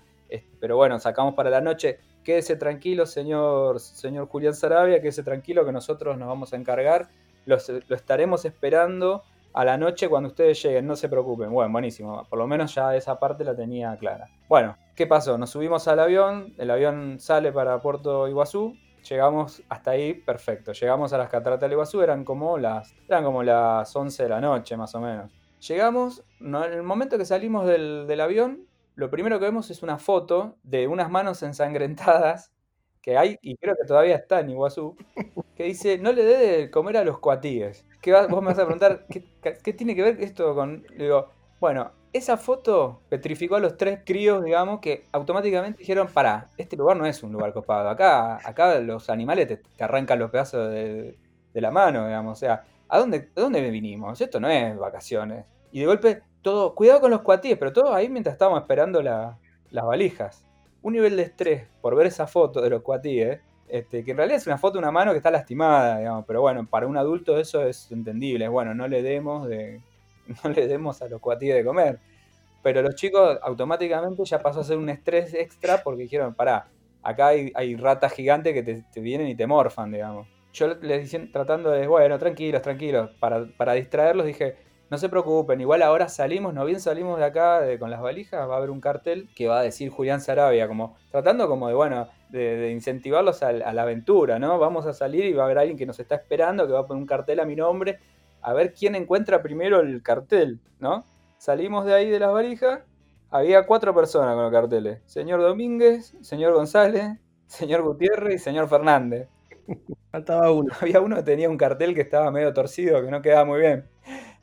pero 0.59 0.75
bueno, 0.75 0.99
sacamos 0.99 1.33
para 1.33 1.49
la 1.49 1.61
noche. 1.61 1.99
Quédese 2.23 2.57
tranquilo, 2.57 3.05
señor, 3.05 3.79
señor 3.79 4.27
Julián 4.27 4.53
Sarabia, 4.53 4.99
quédese 4.99 5.23
tranquilo 5.23 5.65
que 5.65 5.71
nosotros 5.71 6.17
nos 6.17 6.27
vamos 6.27 6.53
a 6.53 6.57
encargar. 6.57 7.09
lo 7.45 7.55
estaremos 7.95 8.45
esperando 8.45 9.23
a 9.59 9.65
la 9.65 9.77
noche 9.77 10.07
cuando 10.07 10.29
ustedes 10.29 10.63
lleguen, 10.63 10.87
no 10.87 10.95
se 10.95 11.09
preocupen. 11.09 11.51
Bueno, 11.51 11.69
buenísimo, 11.69 12.25
por 12.29 12.39
lo 12.39 12.47
menos 12.47 12.73
ya 12.73 12.95
esa 12.95 13.19
parte 13.19 13.43
la 13.43 13.53
tenía 13.53 13.97
clara. 13.97 14.25
Bueno, 14.47 14.77
¿qué 14.95 15.05
pasó? 15.05 15.37
Nos 15.37 15.49
subimos 15.49 15.85
al 15.89 15.99
avión, 15.99 16.53
el 16.57 16.71
avión 16.71 17.19
sale 17.19 17.51
para 17.51 17.81
Puerto 17.81 18.29
Iguazú, 18.29 18.77
llegamos 19.09 19.61
hasta 19.67 19.91
ahí, 19.91 20.13
perfecto. 20.13 20.71
Llegamos 20.71 21.11
a 21.11 21.17
las 21.17 21.27
cataratas 21.27 21.59
del 21.59 21.73
Iguazú, 21.73 22.01
eran 22.01 22.23
como 22.23 22.57
las, 22.57 22.95
eran 23.09 23.25
como 23.25 23.43
las 23.43 23.93
11 23.93 24.23
de 24.23 24.29
la 24.29 24.39
noche 24.39 24.77
más 24.77 24.95
o 24.95 25.01
menos. 25.01 25.29
Llegamos, 25.67 26.23
en 26.39 26.55
el 26.55 26.83
momento 26.83 27.17
que 27.17 27.25
salimos 27.25 27.67
del, 27.67 28.07
del 28.07 28.21
avión, 28.21 28.65
lo 28.95 29.09
primero 29.09 29.39
que 29.39 29.45
vemos 29.45 29.69
es 29.71 29.83
una 29.83 29.97
foto 29.97 30.55
de 30.63 30.87
unas 30.87 31.09
manos 31.11 31.43
ensangrentadas 31.43 32.53
que 33.01 33.17
hay, 33.17 33.37
y 33.41 33.57
creo 33.57 33.75
que 33.75 33.85
todavía 33.85 34.15
está 34.15 34.39
en 34.39 34.51
Iguazú, 34.51 34.95
que 35.55 35.65
dice, 35.65 35.97
no 35.97 36.13
le 36.13 36.23
dé 36.23 36.37
de 36.37 36.71
comer 36.71 36.95
a 36.95 37.03
los 37.03 37.19
cuatíes. 37.19 37.85
Que 38.01 38.13
vos 38.13 38.41
me 38.41 38.47
vas 38.47 38.59
a 38.59 38.65
preguntar, 38.65 39.05
¿qué, 39.09 39.73
tiene 39.73 39.95
que 39.95 40.03
ver 40.03 40.21
esto 40.21 40.55
con...? 40.55 40.85
Digo, 40.97 41.29
bueno, 41.59 41.91
esa 42.13 42.37
foto 42.37 43.01
petrificó 43.09 43.55
a 43.55 43.59
los 43.59 43.77
tres 43.77 43.99
críos, 44.05 44.43
digamos, 44.43 44.79
que 44.79 45.05
automáticamente 45.11 45.79
dijeron, 45.79 46.07
pará, 46.07 46.49
este 46.57 46.77
lugar 46.77 46.97
no 46.97 47.05
es 47.05 47.21
un 47.23 47.31
lugar 47.31 47.51
copado. 47.53 47.89
Acá, 47.89 48.39
acá 48.47 48.79
los 48.79 49.09
animales 49.09 49.47
te, 49.47 49.83
arrancan 49.83 50.19
los 50.19 50.31
pedazos 50.31 50.71
de, 50.71 51.17
la 51.53 51.71
mano, 51.71 52.05
digamos. 52.05 52.37
O 52.37 52.39
sea, 52.39 52.63
¿a 52.87 52.99
dónde, 52.99 53.29
¿a 53.35 53.41
dónde 53.41 53.69
vinimos? 53.69 54.21
Esto 54.21 54.39
no 54.39 54.47
es 54.49 54.77
vacaciones. 54.77 55.45
Y 55.71 55.81
de 55.81 55.85
golpe, 55.85 56.21
todo, 56.41 56.73
cuidado 56.73 57.01
con 57.01 57.11
los 57.11 57.21
cuatíes, 57.21 57.57
pero 57.57 57.73
todo 57.73 57.93
ahí 57.93 58.07
mientras 58.07 58.33
estábamos 58.33 58.61
esperando 58.61 59.01
las 59.01 59.35
valijas 59.71 60.45
un 60.81 60.93
nivel 60.93 61.15
de 61.17 61.23
estrés 61.23 61.67
por 61.81 61.95
ver 61.95 62.07
esa 62.07 62.27
foto 62.27 62.61
de 62.61 62.69
los 62.69 62.81
cuatíes, 62.81 63.39
este, 63.69 64.03
que 64.03 64.11
en 64.11 64.17
realidad 64.17 64.37
es 64.37 64.47
una 64.47 64.57
foto 64.57 64.73
de 64.73 64.79
una 64.79 64.91
mano 64.91 65.11
que 65.11 65.17
está 65.17 65.31
lastimada, 65.31 65.99
digamos, 65.99 66.25
pero 66.27 66.41
bueno, 66.41 66.65
para 66.65 66.87
un 66.87 66.97
adulto 66.97 67.37
eso 67.37 67.63
es 67.63 67.91
entendible, 67.91 68.47
bueno, 68.47 68.73
no 68.73 68.87
le 68.87 69.01
demos 69.01 69.47
de, 69.47 69.81
no 70.43 70.49
le 70.49 70.67
demos 70.67 71.01
a 71.01 71.07
los 71.07 71.21
cuatíes 71.21 71.55
de 71.55 71.63
comer. 71.63 71.99
Pero 72.61 72.81
los 72.81 72.95
chicos 72.95 73.39
automáticamente 73.41 74.25
ya 74.25 74.41
pasó 74.41 74.59
a 74.59 74.63
ser 74.63 74.77
un 74.77 74.89
estrés 74.89 75.33
extra 75.33 75.81
porque 75.81 76.03
dijeron, 76.03 76.33
pará, 76.33 76.67
acá 77.01 77.27
hay, 77.27 77.75
ratas 77.77 78.11
gigantes 78.11 78.53
que 78.53 78.63
te, 78.63 78.99
vienen 78.99 79.27
y 79.27 79.35
te 79.35 79.47
morfan, 79.47 79.91
digamos. 79.91 80.27
Yo 80.51 80.67
les 80.81 81.03
dije, 81.03 81.27
tratando 81.27 81.71
de, 81.71 81.87
bueno, 81.87 82.19
tranquilos, 82.19 82.61
tranquilos, 82.61 83.11
para 83.19 83.73
distraerlos 83.73 84.25
dije, 84.25 84.57
no 84.89 84.97
se 84.97 85.09
preocupen, 85.09 85.61
igual 85.61 85.81
ahora 85.83 86.09
salimos, 86.09 86.53
no 86.53 86.65
bien 86.65 86.79
salimos 86.79 87.19
de 87.19 87.25
acá 87.25 87.61
con 87.77 87.91
las 87.91 88.01
valijas, 88.01 88.49
va 88.49 88.55
a 88.55 88.57
haber 88.57 88.71
un 88.71 88.81
cartel 88.81 89.29
que 89.35 89.47
va 89.47 89.59
a 89.59 89.63
decir 89.63 89.89
Julián 89.91 90.19
Sarabia, 90.19 90.67
como 90.67 90.95
tratando 91.11 91.47
como 91.47 91.67
de, 91.67 91.75
bueno, 91.75 92.07
de, 92.29 92.71
incentivarlos 92.71 93.43
a, 93.43 93.51
la 93.51 93.81
aventura, 93.81 94.39
¿no? 94.39 94.57
Vamos 94.57 94.85
a 94.85 94.93
salir 94.93 95.25
y 95.25 95.33
va 95.33 95.43
a 95.43 95.45
haber 95.45 95.59
alguien 95.59 95.77
que 95.77 95.85
nos 95.85 95.99
está 95.99 96.15
esperando, 96.15 96.65
que 96.65 96.73
va 96.73 96.79
a 96.79 96.87
poner 96.87 97.01
un 97.01 97.07
cartel 97.07 97.39
a 97.39 97.45
mi 97.45 97.55
nombre, 97.55 97.99
a 98.41 98.53
ver 98.53 98.73
quién 98.73 98.95
encuentra 98.95 99.41
primero 99.41 99.79
el 99.79 100.01
cartel, 100.01 100.59
¿no? 100.79 101.05
Salimos 101.37 101.85
de 101.85 101.93
ahí 101.93 102.09
de 102.09 102.19
las 102.19 102.31
valijas, 102.31 102.81
había 103.29 103.65
cuatro 103.67 103.93
personas 103.93 104.33
con 104.33 104.43
los 104.43 104.51
carteles, 104.51 105.01
señor 105.05 105.41
Domínguez, 105.41 106.15
señor 106.21 106.53
González, 106.53 107.17
señor 107.45 107.83
Gutiérrez 107.83 108.35
y 108.35 108.39
señor 108.39 108.67
Fernández. 108.67 109.27
Faltaba 110.11 110.51
uno. 110.51 110.73
Había 110.81 111.01
uno 111.01 111.17
que 111.17 111.23
tenía 111.23 111.49
un 111.49 111.57
cartel 111.57 111.93
que 111.93 112.01
estaba 112.01 112.31
medio 112.31 112.53
torcido, 112.53 113.03
que 113.03 113.11
no 113.11 113.21
quedaba 113.21 113.45
muy 113.45 113.59
bien. 113.59 113.85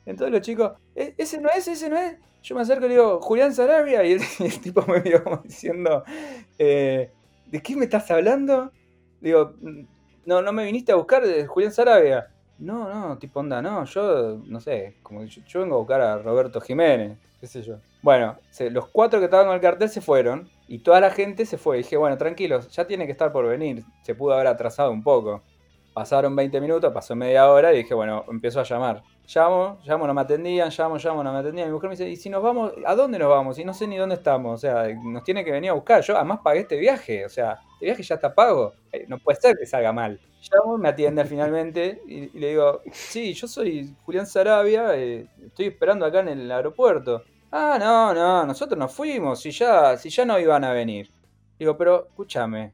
Entonces 0.07 0.31
los 0.31 0.41
chicos, 0.41 0.71
e, 0.95 1.13
ese 1.17 1.39
no 1.39 1.49
es, 1.49 1.67
ese 1.67 1.89
no 1.89 1.97
es. 1.97 2.15
Yo 2.41 2.55
me 2.55 2.61
acerco 2.61 2.85
y 2.85 2.89
digo, 2.89 3.19
Julián 3.21 3.53
Sarabia, 3.53 4.03
y 4.05 4.13
el, 4.13 4.21
tipo 4.63 4.83
me 4.87 5.01
vio 5.01 5.23
como 5.23 5.37
diciendo, 5.43 6.03
eh, 6.57 7.11
¿de 7.45 7.61
qué 7.61 7.75
me 7.75 7.85
estás 7.85 8.09
hablando? 8.09 8.71
Digo, 9.19 9.53
no, 10.25 10.41
no 10.41 10.53
me 10.53 10.63
viniste 10.63 10.93
a 10.93 10.95
buscar 10.95 11.23
Julián 11.45 11.73
Sarabia. 11.73 12.31
No, 12.57 12.89
no, 12.89 13.17
tipo 13.19 13.41
onda, 13.41 13.61
no, 13.61 13.83
yo, 13.85 14.41
no 14.45 14.59
sé, 14.59 14.95
como 15.03 15.23
yo, 15.25 15.59
vengo 15.59 15.75
a 15.75 15.79
buscar 15.79 16.01
a 16.01 16.17
Roberto 16.17 16.59
Jiménez, 16.59 17.19
qué 17.39 17.45
sé 17.45 17.61
yo. 17.61 17.77
Bueno, 18.01 18.37
los 18.71 18.87
cuatro 18.87 19.19
que 19.19 19.25
estaban 19.25 19.45
con 19.45 19.55
el 19.55 19.61
cartel 19.61 19.89
se 19.89 20.01
fueron 20.01 20.49
y 20.67 20.79
toda 20.79 20.99
la 21.01 21.11
gente 21.11 21.45
se 21.45 21.57
fue. 21.57 21.77
Y 21.77 21.83
dije, 21.83 21.97
bueno, 21.97 22.17
tranquilos, 22.17 22.69
ya 22.69 22.87
tiene 22.87 23.05
que 23.05 23.11
estar 23.11 23.31
por 23.31 23.45
venir, 23.45 23.83
se 24.01 24.15
pudo 24.15 24.33
haber 24.33 24.47
atrasado 24.47 24.91
un 24.91 25.03
poco. 25.03 25.43
Pasaron 25.93 26.35
20 26.35 26.61
minutos, 26.61 26.93
pasó 26.93 27.15
media 27.15 27.49
hora 27.51 27.73
y 27.73 27.77
dije, 27.77 27.93
bueno, 27.93 28.23
empiezo 28.29 28.59
a 28.59 28.63
llamar. 28.63 29.03
Llamo, 29.27 29.79
llamo, 29.83 30.07
no 30.07 30.13
me 30.13 30.21
atendían, 30.21 30.69
llamo, 30.69 30.97
llamo, 30.97 31.23
no 31.23 31.33
me 31.33 31.39
atendían. 31.39 31.67
Mi 31.67 31.73
mujer 31.73 31.89
me 31.89 31.95
dice, 31.95 32.09
¿y 32.09 32.15
si 32.15 32.29
nos 32.29 32.41
vamos? 32.41 32.71
¿A 32.85 32.95
dónde 32.95 33.19
nos 33.19 33.29
vamos? 33.29 33.59
Y 33.59 33.65
no 33.65 33.73
sé 33.73 33.85
ni 33.85 33.97
dónde 33.97 34.15
estamos. 34.15 34.53
O 34.53 34.57
sea, 34.57 34.87
nos 35.03 35.23
tiene 35.23 35.43
que 35.43 35.51
venir 35.51 35.69
a 35.71 35.73
buscar. 35.73 36.01
Yo 36.01 36.15
además 36.15 36.39
pagué 36.41 36.61
este 36.61 36.77
viaje. 36.77 37.25
O 37.25 37.29
sea, 37.29 37.59
este 37.73 37.85
viaje 37.85 38.03
ya 38.03 38.15
está 38.15 38.33
pago. 38.33 38.73
Eh, 38.91 39.05
no 39.09 39.17
puede 39.19 39.39
ser 39.39 39.57
que 39.57 39.65
salga 39.65 39.91
mal. 39.91 40.19
Llamo, 40.49 40.77
me 40.77 40.87
atiende 40.87 41.25
finalmente 41.25 42.01
y, 42.07 42.39
le 42.39 42.49
digo, 42.49 42.81
sí, 42.91 43.33
yo 43.33 43.47
soy 43.47 43.95
Julián 44.05 44.27
Sarabia, 44.27 44.95
eh, 44.95 45.27
estoy 45.45 45.65
esperando 45.67 46.05
acá 46.05 46.21
en 46.21 46.29
el 46.29 46.51
aeropuerto. 46.51 47.23
Ah, 47.51 47.77
no, 47.79 48.13
no, 48.13 48.45
nosotros 48.45 48.77
nos 48.77 48.93
fuimos, 48.93 49.41
si 49.41 49.51
ya, 49.51 49.97
si 49.97 50.09
ya 50.09 50.25
no 50.25 50.39
iban 50.39 50.63
a 50.63 50.71
venir. 50.71 51.09
Digo, 51.57 51.75
pero 51.75 52.07
escúchame, 52.07 52.71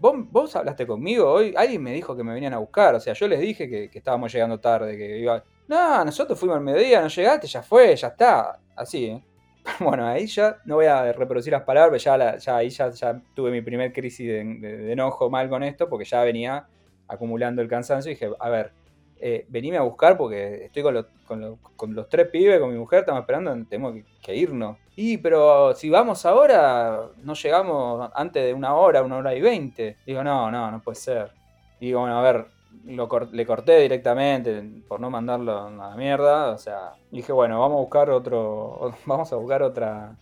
¿Vos, 0.00 0.56
hablaste 0.56 0.86
conmigo 0.86 1.30
hoy? 1.30 1.52
Alguien 1.54 1.82
me 1.82 1.92
dijo 1.92 2.16
que 2.16 2.24
me 2.24 2.32
venían 2.32 2.54
a 2.54 2.58
buscar. 2.58 2.94
O 2.94 3.00
sea, 3.00 3.12
yo 3.12 3.28
les 3.28 3.38
dije 3.38 3.68
que, 3.68 3.90
estábamos 3.92 4.32
llegando 4.32 4.58
tarde, 4.58 4.96
que 4.96 5.18
iba. 5.18 5.44
No, 5.70 6.04
nosotros 6.04 6.36
fuimos 6.36 6.56
al 6.56 6.64
mediodía, 6.64 7.00
no 7.00 7.06
llegaste, 7.06 7.46
ya 7.46 7.62
fue, 7.62 7.94
ya 7.94 8.08
está. 8.08 8.58
Así, 8.74 9.04
¿eh? 9.06 9.22
Bueno, 9.78 10.04
ahí 10.04 10.26
ya 10.26 10.56
no 10.64 10.74
voy 10.74 10.86
a 10.86 11.12
reproducir 11.12 11.52
las 11.52 11.62
palabras, 11.62 12.02
ya, 12.02 12.36
ya 12.38 12.56
ahí 12.56 12.70
ya, 12.70 12.90
tuve 13.36 13.52
mi 13.52 13.62
primer 13.62 13.92
crisis 13.92 14.26
de, 14.26 14.90
enojo 14.90 15.30
mal 15.30 15.48
con 15.48 15.62
esto, 15.62 15.88
porque 15.88 16.04
ya 16.04 16.24
venía 16.24 16.66
acumulando 17.06 17.62
el 17.62 17.68
cansancio 17.68 18.10
y 18.10 18.14
dije, 18.14 18.32
a 18.40 18.48
ver, 18.48 18.72
eh, 19.20 19.46
venime 19.48 19.76
a 19.76 19.82
buscar 19.82 20.16
porque 20.16 20.64
estoy 20.64 20.82
con, 20.82 21.94
los 21.94 22.08
tres 22.08 22.26
pibes, 22.26 22.58
con 22.58 22.72
mi 22.72 22.76
mujer, 22.76 23.00
estamos 23.00 23.20
esperando, 23.20 23.52
tenemos 23.68 23.94
que, 24.20 24.34
irnos. 24.34 24.76
Y, 24.96 25.18
pero 25.18 25.72
si 25.76 25.88
vamos 25.88 26.26
ahora, 26.26 27.10
no 27.22 27.34
llegamos 27.34 28.10
antes 28.16 28.44
de 28.44 28.54
una 28.54 28.74
hora, 28.74 29.04
una 29.04 29.18
hora 29.18 29.36
y 29.36 29.40
veinte. 29.40 29.98
Digo, 30.04 30.24
no, 30.24 30.50
no, 30.50 30.68
no 30.68 30.82
puede 30.82 30.96
ser. 30.96 31.30
Digo, 31.78 32.00
bueno, 32.00 32.18
a 32.18 32.22
ver, 32.22 32.46
le 32.84 33.46
corté 33.46 33.80
directamente 33.80 34.62
por 34.88 35.00
no 35.00 35.10
mandarlo 35.10 35.66
a 35.66 35.70
la 35.70 35.96
mierda. 35.96 36.50
O 36.50 36.58
sea, 36.58 36.92
dije, 37.10 37.32
bueno, 37.32 37.60
vamos 37.60 37.76
a 37.76 37.80
buscar 37.80 38.10
otro, 38.10 38.92
vamos 39.06 39.32
a 39.32 39.36
buscar 39.36 39.62
otra, 39.62 40.16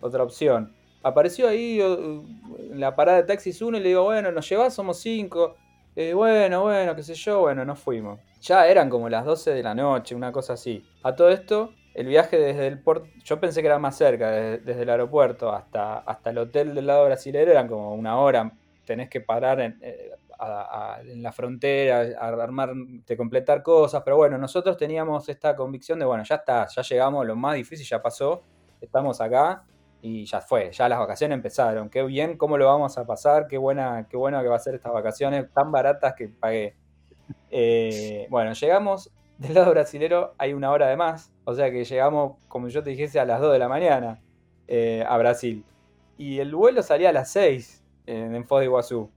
otra 0.00 0.22
opción. 0.22 0.74
Apareció 1.02 1.48
ahí 1.48 1.80
en 1.80 2.80
la 2.80 2.96
parada 2.96 3.18
de 3.18 3.24
taxis 3.24 3.60
uno 3.60 3.76
y 3.76 3.80
le 3.80 3.88
digo, 3.88 4.04
bueno, 4.04 4.32
nos 4.32 4.48
llevas, 4.48 4.74
somos 4.74 4.98
cinco. 4.98 5.54
Eh, 5.96 6.12
bueno, 6.14 6.62
bueno, 6.62 6.96
qué 6.96 7.02
sé 7.02 7.14
yo, 7.14 7.40
bueno, 7.40 7.64
nos 7.64 7.78
fuimos. 7.78 8.18
Ya 8.40 8.66
eran 8.66 8.90
como 8.90 9.08
las 9.08 9.24
12 9.24 9.52
de 9.52 9.62
la 9.62 9.74
noche, 9.74 10.14
una 10.14 10.32
cosa 10.32 10.54
así. 10.54 10.84
A 11.02 11.14
todo 11.14 11.28
esto, 11.28 11.72
el 11.94 12.06
viaje 12.06 12.38
desde 12.38 12.66
el 12.66 12.80
puerto, 12.82 13.06
yo 13.22 13.38
pensé 13.38 13.60
que 13.60 13.68
era 13.68 13.78
más 13.78 13.96
cerca, 13.96 14.30
desde, 14.30 14.82
el 14.82 14.90
aeropuerto 14.90 15.52
hasta, 15.52 15.98
hasta 15.98 16.30
el 16.30 16.38
hotel 16.38 16.74
del 16.74 16.86
lado 16.86 17.04
brasilero 17.04 17.50
eran 17.50 17.68
como 17.68 17.94
una 17.94 18.18
hora. 18.18 18.52
Tenés 18.84 19.08
que 19.08 19.20
parar 19.20 19.60
en, 19.60 19.78
eh, 19.82 20.10
en 21.04 21.22
la 21.22 21.32
frontera, 21.32 22.06
a 22.18 22.28
armar, 22.28 22.72
de 22.74 23.16
completar 23.16 23.62
cosas, 23.62 24.02
pero 24.04 24.16
bueno, 24.16 24.38
nosotros 24.38 24.76
teníamos 24.76 25.28
esta 25.28 25.54
convicción 25.54 25.98
de, 25.98 26.04
bueno, 26.04 26.24
ya 26.24 26.36
está, 26.36 26.66
ya 26.66 26.82
llegamos, 26.82 27.26
lo 27.26 27.36
más 27.36 27.54
difícil 27.56 27.86
ya 27.86 28.02
pasó, 28.02 28.42
estamos 28.80 29.20
acá 29.20 29.64
y 30.02 30.26
ya 30.26 30.40
fue, 30.40 30.70
ya 30.70 30.88
las 30.88 30.98
vacaciones 30.98 31.36
empezaron. 31.36 31.88
Qué 31.88 32.02
bien, 32.02 32.36
cómo 32.36 32.58
lo 32.58 32.66
vamos 32.66 32.98
a 32.98 33.06
pasar, 33.06 33.46
qué 33.46 33.56
buena, 33.56 34.06
qué 34.10 34.16
bueno 34.16 34.40
que 34.42 34.48
va 34.48 34.56
a 34.56 34.58
ser 34.58 34.74
estas 34.74 34.92
vacaciones 34.92 35.50
tan 35.52 35.72
baratas 35.72 36.14
que 36.14 36.28
pagué. 36.28 36.76
Eh, 37.50 38.26
bueno, 38.28 38.52
llegamos 38.52 39.10
del 39.38 39.54
lado 39.54 39.70
brasilero, 39.70 40.34
hay 40.36 40.52
una 40.52 40.70
hora 40.70 40.88
de 40.88 40.96
más, 40.96 41.32
o 41.44 41.54
sea 41.54 41.70
que 41.70 41.84
llegamos, 41.84 42.36
como 42.48 42.68
yo 42.68 42.82
te 42.82 42.90
dijese, 42.90 43.18
a 43.18 43.24
las 43.24 43.40
2 43.40 43.52
de 43.52 43.58
la 43.58 43.68
mañana 43.68 44.20
eh, 44.68 45.04
a 45.08 45.16
Brasil. 45.16 45.64
Y 46.18 46.38
el 46.38 46.54
vuelo 46.54 46.82
salía 46.82 47.08
a 47.08 47.12
las 47.12 47.30
6 47.30 47.82
en 48.06 48.44
Foz 48.44 48.60
de 48.60 48.66
Iguazú. 48.66 49.10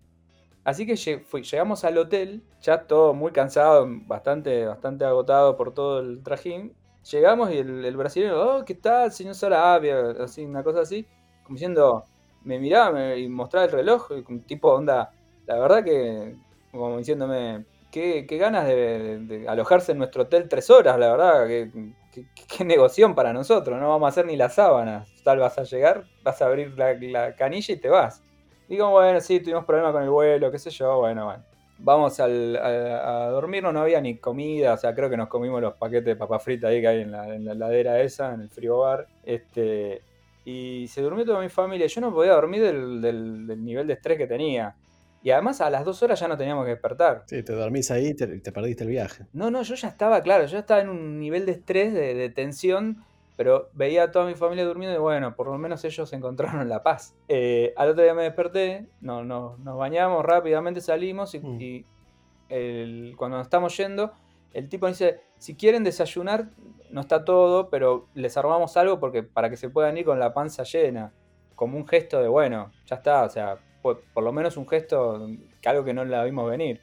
Así 0.67 0.86
que 0.86 0.97
llegamos 0.97 1.86
al 1.86 1.97
hotel, 1.97 2.43
ya 2.62 2.88
todo 2.88 3.13
muy 3.13 3.32
cansado, 3.32 3.88
bastante, 4.06 4.65
bastante 4.65 5.06
agotado 5.06 5.56
por 5.56 5.73
todo 5.73 6.01
el 6.01 6.21
trajín, 6.23 6.75
Llegamos 7.10 7.51
y 7.51 7.60
el, 7.60 7.95
brasileño, 7.95 8.38
oh, 8.38 8.65
¿qué 8.65 8.75
tal, 8.75 9.13
señor 9.13 9.34
Sarabia? 9.34 10.10
Así, 10.19 10.43
una 10.43 10.62
cosa 10.62 10.82
así, 10.82 11.08
como 11.43 11.56
diciendo, 11.56 12.03
me 12.43 12.60
miraba 12.60 13.15
y 13.15 13.30
mostraba 13.30 13.65
el 13.65 13.71
reloj, 13.71 14.10
tipo 14.45 14.73
onda, 14.73 15.13
la 15.45 15.58
verdad 15.58 15.86
que, 15.86 16.36
como 16.69 16.97
diciéndome, 16.97 17.63
qué, 17.91 18.25
ganas 18.30 18.67
de, 18.67 19.45
alojarse 19.47 19.93
en 19.93 19.99
nuestro 19.99 20.23
hotel 20.23 20.49
tres 20.49 20.69
horas, 20.69 20.99
la 20.99 21.12
verdad, 21.15 21.47
qué, 21.47 22.25
qué, 22.58 22.65
negoción 22.65 23.15
para 23.15 23.32
nosotros, 23.32 23.80
no 23.80 23.88
vamos 23.88 24.08
a 24.08 24.10
hacer 24.10 24.25
ni 24.25 24.36
las 24.36 24.56
sábanas, 24.56 25.08
tal 25.23 25.39
vas 25.39 25.58
a 25.58 25.63
llegar, 25.63 26.03
vas 26.23 26.41
a 26.41 26.47
abrir 26.47 26.77
la, 26.77 26.93
la 26.93 27.36
canilla 27.38 27.73
y 27.73 27.77
te 27.77 27.88
vas. 27.88 28.21
Digo, 28.67 28.89
bueno, 28.89 29.19
sí, 29.21 29.39
tuvimos 29.39 29.65
problemas 29.65 29.93
con 29.93 30.03
el 30.03 30.10
vuelo, 30.10 30.51
qué 30.51 30.60
sé 30.60 30.69
yo, 30.69 30.99
bueno, 30.99 31.25
bueno 31.25 31.43
vamos 31.80 32.19
al, 32.19 32.56
a, 32.58 33.27
dormirnos, 33.30 33.73
no 33.73 33.82
había 33.82 34.01
ni 34.01 34.17
comida, 34.17 34.73
o 34.73 34.77
sea, 34.77 34.93
creo 34.95 35.10
que 35.10 35.17
nos 35.17 35.27
comimos 35.27 35.62
los 35.62 35.75
paquetes 35.75 36.06
de 36.06 36.15
papa 36.15 36.39
frita 36.39 36.67
ahí 36.67 36.82
que 36.82 36.88
hay 36.88 37.01
en 37.01 37.12
la, 37.12 37.34
en 37.36 37.45
la 37.45 37.51
heladera 37.53 38.01
esa, 38.01 38.34
en 38.34 38.41
el 38.41 38.49
frigobar. 38.49 39.08
Este, 39.23 40.01
y 40.45 40.88
se 40.88 41.01
durmió 41.01 41.25
toda 41.25 41.41
mi 41.41 41.49
familia. 41.49 41.88
Yo 41.88 42.01
no 42.01 42.13
podía 42.13 42.34
dormir 42.34 42.62
del, 42.62 43.01
del, 43.01 43.63
nivel 43.63 43.88
de 43.88 43.93
estrés 43.93 44.17
que 44.17 44.27
tenía. 44.27 44.75
Y 45.23 45.32
además 45.32 45.60
a 45.62 45.69
las 45.69 45.84
dos 45.84 46.01
horas 46.03 46.19
ya 46.19 46.27
no 46.27 46.38
teníamos 46.38 46.63
que 46.65 46.71
despertar. 46.71 47.23
Sí, 47.25 47.43
te 47.43 47.53
dormís 47.53 47.91
ahí 47.91 48.08
y 48.08 48.13
te, 48.13 48.51
perdiste 48.51 48.84
el 48.84 48.89
viaje. 48.89 49.25
No, 49.34 49.51
no, 49.51 49.62
yo 49.63 49.75
ya 49.75 49.89
estaba, 49.89 50.21
claro, 50.21 50.45
yo 50.45 50.60
estaba 50.60 50.82
en 50.82 50.89
un 50.89 51.19
nivel 51.19 51.45
de 51.45 51.53
estrés, 51.53 51.93
de, 51.93 52.13
de 52.13 52.30
tensión 52.30 53.03
pero 53.38 53.69
veía 53.73 54.04
a 54.04 54.12
toda 54.12 54.26
mi 54.26 54.34
familia 54.34 54.65
durmiendo 54.65 54.97
y 54.97 55.00
bueno, 55.00 55.36
por 55.36 55.47
lo 55.47 55.58
menos 55.60 55.86
ellos 55.86 56.12
encontraron 56.12 56.67
la 56.67 56.82
paz. 56.84 57.15
Eh, 57.28 57.71
al 57.78 57.89
otro 57.89 58.04
día 58.04 58.15
me 58.15 58.23
desperté, 58.23 58.88
no, 59.00 59.23
no, 59.23 59.58
nos 59.60 59.78
bañamos 59.78 60.26
rápidamente, 60.26 60.82
salimos 60.82 61.36
y, 61.36 61.39
mm. 61.39 63.15
cuando 63.15 63.38
nos 63.38 63.45
estamos 63.45 63.78
yendo, 63.78 64.12
el 64.54 64.67
tipo 64.67 64.88
dice, 64.88 65.21
si 65.38 65.56
quieren 65.56 65.84
desayunar, 65.84 66.50
no 66.89 67.02
está 67.02 67.23
todo, 67.23 67.69
pero 67.69 68.08
les 68.15 68.36
armamos 68.38 68.76
algo 68.76 69.00
porque 69.00 69.21
para 69.21 69.52
que 69.52 69.56
se 69.56 69.69
puedan 69.69 69.95
ir 69.97 70.06
con 70.06 70.19
la 70.19 70.34
panza 70.34 70.63
llena, 70.63 71.13
como 71.54 71.78
un 71.78 71.88
gesto 71.88 72.19
de, 72.19 72.28
bueno, 72.28 72.71
ya 72.88 72.95
está, 72.95 73.23
o 73.23 73.30
sea, 73.30 73.58
por, 73.84 74.02
por 74.13 74.23
lo 74.23 74.32
menos 74.32 74.58
un 74.58 74.67
gesto, 74.67 75.30
que 75.62 75.69
algo 75.69 75.84
que 75.84 75.93
no 75.93 76.04
la 76.06 76.23
vimos 76.23 76.50
venir, 76.50 76.82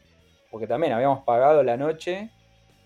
porque 0.52 0.68
también 0.68 0.92
habíamos 0.92 1.24
pagado 1.24 1.64
la 1.64 1.76
noche 1.76 2.30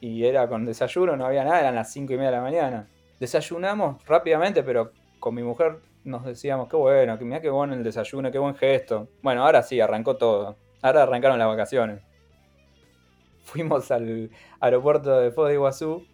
y 0.00 0.24
era 0.24 0.48
con 0.48 0.64
desayuno, 0.64 1.18
no 1.18 1.26
había 1.26 1.44
nada, 1.44 1.60
eran 1.60 1.74
las 1.74 1.92
5 1.92 2.14
y 2.14 2.16
media 2.16 2.30
de 2.30 2.36
la 2.36 2.42
mañana. 2.42 2.88
Desayunamos 3.20 4.04
rápidamente, 4.06 4.62
pero 4.62 4.92
con 5.18 5.34
mi 5.34 5.42
mujer 5.42 5.80
nos 6.04 6.24
decíamos, 6.24 6.68
qué 6.68 6.76
bueno, 6.76 7.16
mira 7.20 7.40
qué 7.40 7.50
bueno 7.50 7.74
el 7.74 7.82
desayuno, 7.82 8.30
qué 8.30 8.38
buen 8.38 8.54
gesto. 8.54 9.08
Bueno, 9.22 9.44
ahora 9.44 9.62
sí, 9.62 9.80
arrancó 9.80 10.16
todo. 10.16 10.56
Ahora 10.82 11.02
arrancaron 11.02 11.38
las 11.38 11.48
vacaciones. 11.48 12.02
Fuimos 13.42 13.90
al 13.90 14.30
aeropuerto 14.60 15.18
de 15.18 15.30
Foz 15.30 15.48
de 15.48 15.54
Iguazú 15.54 16.06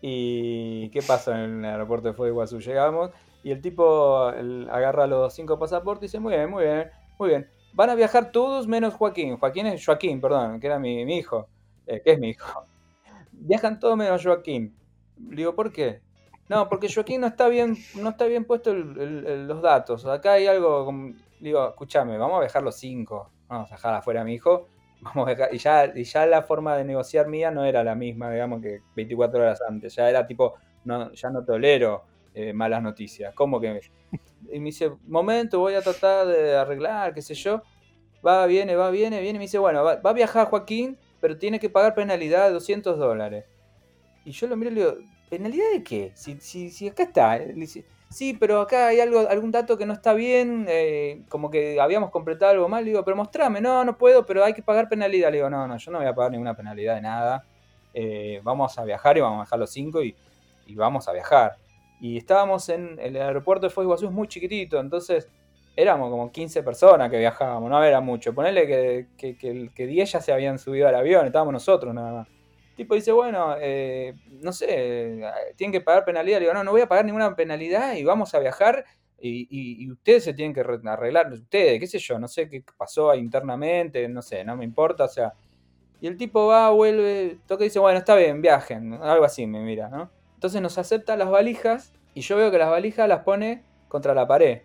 y 0.00 0.90
¿qué 0.90 1.00
pasó 1.02 1.32
en 1.32 1.64
el 1.64 1.70
aeropuerto 1.70 2.08
de 2.08 2.14
Foz 2.14 2.24
de 2.26 2.30
Iguazú? 2.30 2.60
Llegamos 2.60 3.10
y 3.42 3.50
el 3.50 3.60
tipo 3.60 4.26
agarra 4.70 5.06
los 5.06 5.34
cinco 5.34 5.58
pasaportes 5.58 6.04
y 6.04 6.06
dice, 6.08 6.20
muy 6.20 6.34
bien, 6.34 6.50
muy 6.50 6.64
bien, 6.64 6.90
muy 7.18 7.28
bien. 7.30 7.48
Van 7.72 7.90
a 7.90 7.94
viajar 7.94 8.30
todos 8.30 8.68
menos 8.68 8.94
Joaquín. 8.94 9.36
Joaquín 9.36 9.66
es 9.66 9.84
Joaquín, 9.84 10.20
perdón, 10.20 10.60
que 10.60 10.66
era 10.66 10.78
mi, 10.78 11.02
hijo. 11.16 11.48
Eh, 11.86 12.02
que 12.04 12.12
es 12.12 12.18
mi 12.18 12.30
hijo. 12.30 12.64
Viajan 13.32 13.80
todos 13.80 13.96
menos 13.96 14.22
Joaquín. 14.22 14.76
Le 15.30 15.36
digo, 15.36 15.54
¿por 15.54 15.72
qué? 15.72 16.02
No, 16.48 16.68
porque 16.68 16.92
Joaquín 16.92 17.20
no 17.20 17.28
está 17.28 17.48
bien, 17.48 17.76
no 17.94 18.10
está 18.10 18.26
bien 18.26 18.44
puesto 18.44 18.74
los 18.74 19.62
datos. 19.62 20.04
Acá 20.06 20.32
hay 20.32 20.46
algo, 20.46 20.84
como, 20.84 21.14
digo, 21.40 21.68
escúchame, 21.68 22.18
vamos 22.18 22.40
a 22.40 22.42
dejar 22.42 22.62
los 22.62 22.76
cinco. 22.76 23.30
Vamos 23.48 23.70
a 23.70 23.74
dejar 23.76 23.94
afuera 23.94 24.22
a 24.22 24.24
mi 24.24 24.34
hijo. 24.34 24.68
Vamos 25.02 25.26
a 25.26 25.30
dejar, 25.30 25.54
y 25.54 25.58
ya, 25.58 25.92
y 25.94 26.04
ya 26.04 26.26
la 26.26 26.42
forma 26.42 26.76
de 26.76 26.84
negociar 26.84 27.26
mía 27.26 27.50
no 27.50 27.64
era 27.64 27.82
la 27.82 27.94
misma, 27.94 28.30
digamos, 28.30 28.62
que 28.62 28.82
24 28.94 29.40
horas 29.40 29.60
antes. 29.68 29.94
Ya 29.94 30.08
era 30.08 30.26
tipo, 30.26 30.54
no, 30.84 31.12
ya 31.12 31.28
no 31.30 31.44
tolero 31.44 32.04
eh, 32.34 32.52
malas 32.52 32.82
noticias. 32.82 33.34
¿Cómo 33.34 33.60
que? 33.60 33.80
Y 34.50 34.58
me 34.58 34.66
dice, 34.66 34.92
momento, 35.06 35.58
voy 35.58 35.74
a 35.74 35.82
tratar 35.82 36.26
de 36.26 36.56
arreglar, 36.56 37.14
qué 37.14 37.22
sé 37.22 37.34
yo. 37.34 37.62
Va, 38.24 38.46
viene, 38.46 38.76
va, 38.76 38.90
viene, 38.90 39.20
viene. 39.20 39.36
Y 39.36 39.38
me 39.38 39.44
dice, 39.44 39.58
bueno, 39.58 39.82
va, 39.82 39.96
va 39.96 40.10
a 40.10 40.12
viajar 40.14 40.48
Joaquín, 40.48 40.98
pero 41.20 41.36
tiene 41.36 41.58
que 41.58 41.70
pagar 41.70 41.94
penalidad 41.94 42.46
de 42.46 42.52
200 42.52 42.98
dólares. 42.98 43.44
Y 44.24 44.30
yo 44.30 44.46
lo 44.46 44.56
miro 44.56 44.70
y 44.70 44.74
le 44.74 44.80
digo, 44.80 44.96
¿Penalidad 45.32 45.72
de 45.72 45.82
qué? 45.82 46.12
Si, 46.14 46.38
si, 46.40 46.68
si 46.68 46.88
acá 46.88 47.04
está. 47.04 47.38
Eh, 47.38 47.54
sí, 48.10 48.36
pero 48.38 48.60
acá 48.60 48.88
hay 48.88 49.00
algo, 49.00 49.20
algún 49.30 49.50
dato 49.50 49.78
que 49.78 49.86
no 49.86 49.94
está 49.94 50.12
bien, 50.12 50.66
eh, 50.68 51.22
como 51.30 51.50
que 51.50 51.80
habíamos 51.80 52.10
completado 52.10 52.52
algo 52.52 52.68
mal. 52.68 52.84
Le 52.84 52.90
digo, 52.90 53.02
pero 53.02 53.16
mostrame, 53.16 53.62
no, 53.62 53.82
no 53.82 53.96
puedo, 53.96 54.26
pero 54.26 54.44
hay 54.44 54.52
que 54.52 54.62
pagar 54.62 54.90
penalidad. 54.90 55.30
Le 55.30 55.38
digo, 55.38 55.48
no, 55.48 55.66
no, 55.66 55.78
yo 55.78 55.90
no 55.90 56.00
voy 56.00 56.06
a 56.06 56.14
pagar 56.14 56.32
ninguna 56.32 56.54
penalidad 56.54 56.96
de 56.96 57.00
nada. 57.00 57.46
Eh, 57.94 58.42
vamos 58.44 58.78
a 58.78 58.84
viajar 58.84 59.16
y 59.16 59.22
vamos 59.22 59.38
a 59.38 59.44
dejar 59.44 59.58
los 59.58 59.70
cinco 59.70 60.02
y, 60.02 60.14
vamos 60.74 61.08
a 61.08 61.12
viajar. 61.12 61.56
Y 61.98 62.18
estábamos 62.18 62.68
en 62.68 62.98
el 63.00 63.16
aeropuerto 63.16 63.66
de 63.66 63.70
Foz 63.72 63.84
Iguazú, 63.84 64.08
es 64.08 64.12
muy 64.12 64.28
chiquitito, 64.28 64.78
entonces 64.80 65.30
éramos 65.74 66.10
como 66.10 66.30
15 66.30 66.62
personas 66.62 67.10
que 67.10 67.16
viajábamos, 67.16 67.70
no 67.70 67.82
era 67.82 68.02
mucho. 68.02 68.34
Ponerle 68.34 68.66
que, 68.66 69.06
que, 69.16 69.38
que, 69.38 69.70
que 69.74 69.86
10 69.86 70.12
ya 70.12 70.20
se 70.20 70.30
habían 70.30 70.58
subido 70.58 70.88
al 70.88 70.94
avión, 70.94 71.24
estábamos 71.24 71.54
nosotros 71.54 71.94
nada 71.94 72.12
más 72.12 72.41
tipo 72.76 72.94
dice, 72.94 73.12
bueno, 73.12 73.56
eh, 73.60 74.14
no 74.40 74.52
sé, 74.52 75.20
tienen 75.56 75.72
que 75.72 75.80
pagar 75.80 76.04
penalidad. 76.04 76.38
Le 76.38 76.46
digo, 76.46 76.54
no, 76.54 76.64
no 76.64 76.72
voy 76.72 76.80
a 76.80 76.88
pagar 76.88 77.04
ninguna 77.04 77.34
penalidad 77.36 77.94
y 77.94 78.04
vamos 78.04 78.34
a 78.34 78.38
viajar 78.38 78.84
y, 79.22 79.90
ustedes 79.90 80.24
se 80.24 80.34
tienen 80.34 80.52
que 80.52 80.60
arreglar, 80.60 81.32
ustedes, 81.32 81.78
qué 81.78 81.86
sé 81.86 81.98
yo, 81.98 82.18
no 82.18 82.26
sé 82.28 82.48
qué 82.48 82.64
pasó 82.76 83.14
internamente, 83.14 84.08
no 84.08 84.22
sé, 84.22 84.44
no 84.44 84.56
me 84.56 84.64
importa, 84.64 85.04
o 85.04 85.08
sea. 85.08 85.34
Y 86.00 86.08
el 86.08 86.16
tipo 86.16 86.46
va, 86.46 86.70
vuelve, 86.70 87.38
toca 87.46 87.62
y 87.62 87.68
dice, 87.68 87.78
bueno, 87.78 87.98
está 87.98 88.16
bien, 88.16 88.42
viajen, 88.42 88.94
algo 88.94 89.24
así 89.24 89.46
me 89.46 89.60
mira, 89.60 89.88
¿no? 89.88 90.10
Entonces 90.34 90.60
nos 90.60 90.76
acepta 90.78 91.16
las 91.16 91.30
valijas 91.30 91.92
y 92.14 92.22
yo 92.22 92.36
veo 92.36 92.50
que 92.50 92.58
las 92.58 92.70
valijas 92.70 93.08
las 93.08 93.20
pone 93.20 93.62
contra 93.88 94.14
la 94.14 94.26
pared. 94.26 94.62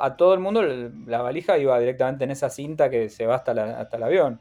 A 0.00 0.16
todo 0.16 0.34
el 0.34 0.40
mundo 0.40 0.62
la 0.62 1.22
valija 1.22 1.58
iba 1.58 1.78
directamente 1.78 2.24
en 2.24 2.30
esa 2.30 2.48
cinta 2.48 2.88
que 2.90 3.10
se 3.10 3.26
va 3.26 3.36
hasta, 3.36 3.52
hasta 3.78 3.96
el 3.96 4.02
avión. 4.02 4.40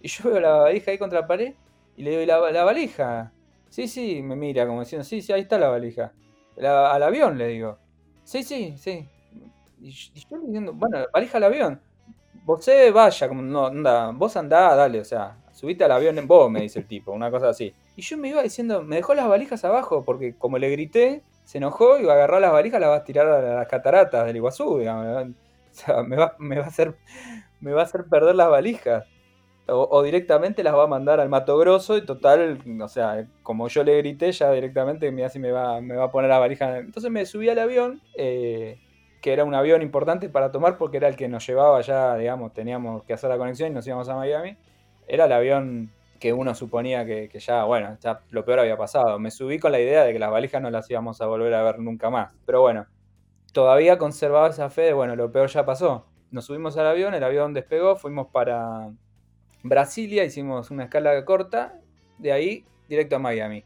Y 0.00 0.08
yo 0.08 0.30
veo 0.30 0.40
la 0.40 0.52
valija 0.52 0.90
ahí 0.90 0.98
contra 0.98 1.22
la 1.22 1.26
pared 1.26 1.54
y 1.96 2.02
le 2.02 2.10
digo, 2.10 2.24
¿la, 2.26 2.50
la 2.50 2.64
valija? 2.64 3.32
Sí, 3.68 3.88
sí, 3.88 4.22
me 4.22 4.36
mira 4.36 4.66
como 4.66 4.80
diciendo, 4.80 5.04
sí, 5.04 5.20
sí, 5.20 5.32
ahí 5.32 5.42
está 5.42 5.58
la 5.58 5.68
valija. 5.68 6.12
al 6.58 7.02
avión, 7.02 7.36
le 7.38 7.48
digo. 7.48 7.78
Sí, 8.24 8.42
sí, 8.42 8.74
sí. 8.76 9.08
Y, 9.80 9.90
yo 9.90 10.36
le 10.36 10.46
diciendo, 10.46 10.72
bueno, 10.72 11.00
la 11.00 11.06
valija 11.12 11.38
al 11.38 11.44
avión. 11.44 11.80
Vos 12.44 12.66
vaya, 12.92 13.28
como 13.28 13.42
no, 13.42 13.66
anda, 13.66 14.10
vos 14.10 14.36
andá, 14.36 14.74
dale, 14.74 15.00
o 15.00 15.04
sea, 15.04 15.38
subite 15.52 15.84
al 15.84 15.92
avión 15.92 16.18
en 16.18 16.26
vos, 16.26 16.50
me 16.50 16.60
dice 16.60 16.80
el 16.80 16.86
tipo, 16.86 17.12
una 17.12 17.30
cosa 17.30 17.48
así. 17.48 17.74
Y 17.96 18.02
yo 18.02 18.18
me 18.18 18.28
iba 18.28 18.42
diciendo, 18.42 18.82
me 18.82 18.96
dejó 18.96 19.14
las 19.14 19.28
valijas 19.28 19.64
abajo, 19.64 20.04
porque 20.04 20.34
como 20.36 20.58
le 20.58 20.70
grité, 20.70 21.22
se 21.44 21.58
enojó 21.58 21.98
y 21.98 22.04
va 22.04 22.12
a 22.12 22.16
agarrar 22.16 22.40
las 22.40 22.52
valijas, 22.52 22.80
las 22.80 22.90
va 22.90 22.96
a 22.96 23.04
tirar 23.04 23.26
a 23.26 23.54
las 23.56 23.66
cataratas 23.66 24.26
del 24.26 24.36
Iguazú, 24.36 24.78
digamos. 24.78 25.34
O 25.74 25.76
sea, 25.76 26.04
me 26.04 26.16
va, 26.16 26.36
me 26.38 26.56
va 26.58 26.66
a 26.66 26.68
hacer, 26.68 26.94
me 27.60 27.72
va 27.72 27.80
a 27.80 27.84
hacer 27.84 28.04
perder 28.04 28.36
las 28.36 28.48
valijas. 28.48 29.04
O, 29.66 30.02
directamente 30.02 30.62
las 30.62 30.74
va 30.74 30.84
a 30.84 30.86
mandar 30.86 31.20
al 31.20 31.28
Mato 31.28 31.56
Grosso 31.56 31.96
y 31.96 32.04
total, 32.04 32.58
o 32.82 32.88
sea, 32.88 33.26
como 33.42 33.68
yo 33.68 33.82
le 33.82 33.96
grité, 33.98 34.30
ya 34.32 34.50
directamente 34.52 35.10
me, 35.10 35.26
me, 35.36 35.52
va, 35.52 35.80
me 35.80 35.96
va 35.96 36.04
a 36.04 36.10
poner 36.10 36.28
la 36.28 36.38
valija. 36.38 36.78
Entonces 36.78 37.10
me 37.10 37.24
subí 37.24 37.48
al 37.48 37.58
avión, 37.58 38.02
eh, 38.16 38.78
que 39.22 39.32
era 39.32 39.44
un 39.44 39.54
avión 39.54 39.80
importante 39.80 40.28
para 40.28 40.52
tomar 40.52 40.76
porque 40.76 40.98
era 40.98 41.08
el 41.08 41.16
que 41.16 41.28
nos 41.28 41.46
llevaba 41.46 41.80
ya, 41.80 42.16
digamos, 42.16 42.52
teníamos 42.52 43.04
que 43.04 43.14
hacer 43.14 43.30
la 43.30 43.38
conexión 43.38 43.70
y 43.70 43.74
nos 43.74 43.86
íbamos 43.86 44.08
a 44.10 44.16
Miami. 44.16 44.58
Era 45.08 45.24
el 45.24 45.32
avión 45.32 45.90
que 46.20 46.34
uno 46.34 46.54
suponía 46.54 47.06
que, 47.06 47.30
ya, 47.38 47.64
bueno, 47.64 47.96
ya 48.00 48.20
lo 48.30 48.44
peor 48.44 48.60
había 48.60 48.76
pasado. 48.76 49.18
Me 49.18 49.30
subí 49.30 49.58
con 49.58 49.72
la 49.72 49.80
idea 49.80 50.04
de 50.04 50.12
que 50.12 50.18
las 50.18 50.30
valijas 50.30 50.60
no 50.60 50.70
las 50.70 50.90
íbamos 50.90 51.20
a 51.22 51.26
volver 51.26 51.54
a 51.54 51.62
ver 51.62 51.78
nunca 51.78 52.10
más. 52.10 52.34
Pero 52.44 52.60
bueno, 52.60 52.86
todavía 53.52 53.96
conservaba 53.96 54.48
esa 54.48 54.68
fe 54.68 54.82
de, 54.82 54.92
bueno, 54.92 55.16
lo 55.16 55.32
peor 55.32 55.48
ya 55.48 55.64
pasó. 55.64 56.06
Nos 56.30 56.46
subimos 56.46 56.76
al 56.76 56.86
avión, 56.86 57.14
el 57.14 57.24
avión 57.24 57.54
despegó, 57.54 57.96
fuimos 57.96 58.28
para 58.28 58.90
Brasilia, 59.64 60.24
hicimos 60.24 60.70
una 60.70 60.84
escala 60.84 61.24
corta, 61.24 61.80
de 62.18 62.32
ahí 62.32 62.66
directo 62.86 63.16
a 63.16 63.18
Miami. 63.18 63.64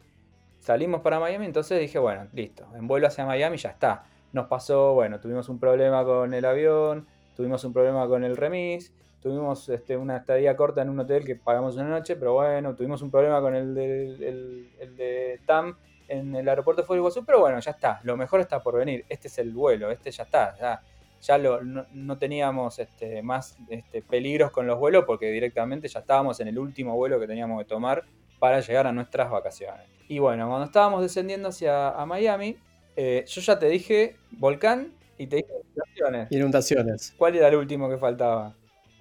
Salimos 0.61 1.01
para 1.01 1.19
Miami, 1.19 1.45
entonces 1.45 1.81
dije, 1.81 1.99
bueno, 1.99 2.29
listo, 2.33 2.69
en 2.77 2.87
vuelo 2.87 3.09
hacia 3.09 3.27
Miami 3.27 3.57
ya 3.57 3.71
está. 3.71 4.05
Nos 4.33 4.47
pasó, 4.47 4.95
bueno, 4.95 5.19
tuvimos 5.19 5.49
un 5.49 5.59
problema 5.59 6.05
con 6.05 6.35
el 6.35 6.45
avión, 6.45 7.09
tuvimos 7.35 7.65
un 7.65 7.73
problema 7.73 8.07
con 8.07 8.23
el 8.23 8.37
remis, 8.37 8.95
tuvimos 9.21 9.69
este, 9.71 9.97
una 9.97 10.19
estadía 10.19 10.55
corta 10.55 10.83
en 10.83 10.91
un 10.91 11.01
hotel 11.01 11.25
que 11.25 11.35
pagamos 11.35 11.75
una 11.75 11.89
noche, 11.89 12.15
pero 12.15 12.35
bueno, 12.35 12.77
tuvimos 12.77 13.03
un 13.03 13.11
problema 13.11 13.41
con 13.41 13.57
el 13.57 13.75
de, 13.75 15.41
TAM 15.47 15.79
en 16.07 16.33
el 16.37 16.49
aeropuerto 16.49 16.83
de 16.83 16.87
Fuego 16.87 17.11
pero 17.27 17.41
bueno, 17.41 17.59
ya 17.59 17.73
está, 17.73 17.99
lo 18.05 18.17
mejor 18.17 18.39
está 18.39 18.63
por 18.63 18.77
venir, 18.77 19.05
este 19.09 19.27
es 19.27 19.37
el 19.39 19.53
vuelo, 19.53 19.91
este 19.91 20.13
ya 20.13 20.23
está, 20.23 20.57
ya 20.57 20.81
ya 21.21 21.39
no, 21.39 22.19
teníamos 22.19 22.79
este, 22.79 23.23
más 23.23 23.57
este, 23.69 24.03
peligros 24.03 24.51
con 24.51 24.67
los 24.67 24.79
vuelos 24.79 25.05
porque 25.07 25.31
directamente 25.31 25.89
ya 25.89 26.01
estábamos 26.01 26.41
en 26.41 26.49
el 26.49 26.59
último 26.59 26.97
vuelo 26.97 27.19
que 27.19 27.27
teníamos 27.27 27.59
que 27.63 27.69
tomar 27.69 28.05
para 28.39 28.61
llegar 28.61 28.87
a 28.87 28.93
nuestras 28.93 29.31
vacaciones. 29.31 29.87
Y 30.09 30.19
bueno, 30.21 30.49
cuando 30.49 30.67
estábamos 30.67 31.03
descendiendo 31.03 31.49
hacia 31.49 31.93
Miami, 32.07 32.57
eh, 32.97 33.25
yo 33.27 33.41
ya 33.41 33.59
te 33.59 33.67
dije 33.67 34.17
volcán 34.31 34.93
y 35.19 35.27
te 35.27 35.37
dije 35.37 35.49
inundaciones. 35.75 36.33
Inundaciones. 36.33 37.15
¿Cuál 37.17 37.37
era 37.37 37.49
el 37.49 37.57
último 37.57 37.89
que 37.89 37.99
faltaba? 37.99 38.55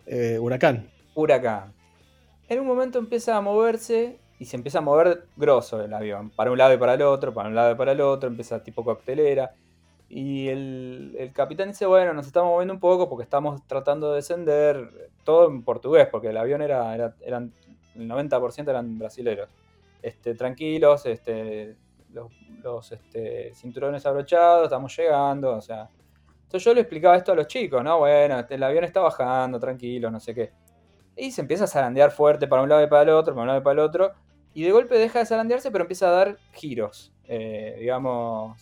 Eh, 0.05 0.37
huracán. 0.39 0.89
Huracán. 1.15 1.73
En 2.49 2.59
un 2.59 2.67
momento 2.67 2.99
empieza 2.99 3.35
a 3.35 3.41
moverse 3.41 4.19
y 4.39 4.45
se 4.45 4.55
empieza 4.55 4.79
a 4.79 4.81
mover 4.81 5.27
grosso 5.35 5.81
el 5.81 5.93
avión, 5.93 6.29
para 6.29 6.51
un 6.51 6.57
lado 6.57 6.73
y 6.73 6.77
para 6.77 6.93
el 6.93 7.01
otro, 7.01 7.33
para 7.33 7.49
un 7.49 7.55
lado 7.55 7.71
y 7.73 7.75
para 7.75 7.91
el 7.91 8.01
otro, 8.01 8.29
empieza 8.29 8.63
tipo 8.63 8.83
coctelera. 8.83 9.53
Y 10.09 10.47
el, 10.47 11.31
capitán 11.33 11.69
dice, 11.69 11.85
bueno, 11.85 12.13
nos 12.13 12.27
estamos 12.27 12.49
moviendo 12.49 12.73
un 12.73 12.79
poco 12.79 13.09
porque 13.09 13.23
estamos 13.23 13.65
tratando 13.67 14.11
de 14.11 14.17
descender, 14.17 15.09
todo 15.23 15.49
en 15.49 15.63
portugués, 15.63 16.07
porque 16.09 16.29
el 16.29 16.37
avión 16.37 16.61
era, 16.61 17.13
eran, 17.21 17.53
el 17.95 18.09
90% 18.09 18.69
eran 18.69 18.97
brasileros. 18.97 19.49
Este, 20.01 20.35
tranquilos, 20.35 21.05
este, 21.05 21.75
los, 22.63 22.91
este, 22.91 23.53
cinturones 23.53 24.05
abrochados, 24.05 24.65
estamos 24.65 24.95
llegando, 24.95 25.55
o 25.55 25.61
sea. 25.61 25.89
Entonces 26.43 26.63
yo 26.63 26.73
le 26.73 26.81
explicaba 26.81 27.17
esto 27.17 27.33
a 27.33 27.35
los 27.35 27.47
chicos, 27.47 27.83
¿no? 27.83 27.99
Bueno, 27.99 28.45
el 28.49 28.63
avión 28.63 28.85
está 28.85 29.01
bajando, 29.01 29.59
tranquilo, 29.59 30.09
no 30.09 30.19
sé 30.21 30.33
qué. 30.33 30.53
Y 31.17 31.31
se 31.31 31.41
empieza 31.41 31.65
a 31.65 31.67
zarandear 31.67 32.11
fuerte 32.11 32.47
para 32.47 32.61
un 32.61 32.69
lado 32.69 32.83
y 32.83 32.87
para 32.87 33.01
el 33.01 33.09
otro, 33.09 33.33
para 33.33 33.41
un 33.41 33.47
lado 33.47 33.59
y 33.59 33.63
para 33.63 33.73
el 33.73 33.79
otro. 33.79 34.13
Y 34.53 34.63
de 34.63 34.71
golpe 34.71 34.97
deja 34.97 35.19
de 35.19 35.25
zarandearse, 35.25 35.71
pero 35.71 35.83
empieza 35.83 36.07
a 36.07 36.11
dar 36.11 36.37
giros. 36.53 37.11
Eh, 37.25 37.75
digamos, 37.79 38.57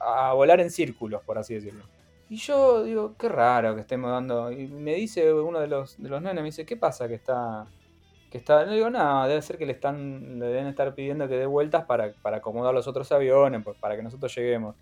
a 0.00 0.32
volar 0.32 0.60
en 0.60 0.70
círculos, 0.70 1.22
por 1.22 1.38
así 1.38 1.54
decirlo. 1.54 1.84
Y 2.28 2.36
yo 2.36 2.82
digo, 2.82 3.14
qué 3.18 3.28
raro 3.28 3.74
que 3.74 3.82
estemos 3.82 4.10
dando. 4.10 4.50
Y 4.50 4.66
me 4.66 4.94
dice 4.94 5.32
uno 5.32 5.60
de 5.60 5.68
los, 5.68 6.00
de 6.02 6.08
los 6.08 6.22
nenes, 6.22 6.42
me 6.42 6.48
dice, 6.48 6.64
¿qué 6.64 6.76
pasa 6.76 7.06
que 7.06 7.14
está.? 7.14 7.66
Que 8.30 8.38
está. 8.38 8.64
No 8.64 8.72
digo 8.72 8.90
nada, 8.90 9.28
debe 9.28 9.42
ser 9.42 9.58
que 9.58 9.66
le 9.66 9.72
están. 9.72 10.38
Le 10.38 10.46
deben 10.46 10.66
estar 10.66 10.94
pidiendo 10.94 11.28
que 11.28 11.36
dé 11.36 11.46
vueltas 11.46 11.84
para, 11.84 12.12
para 12.22 12.38
acomodar 12.38 12.74
los 12.74 12.88
otros 12.88 13.12
aviones, 13.12 13.62
pues, 13.62 13.76
para 13.78 13.96
que 13.96 14.02
nosotros 14.02 14.34
lleguemos. 14.34 14.74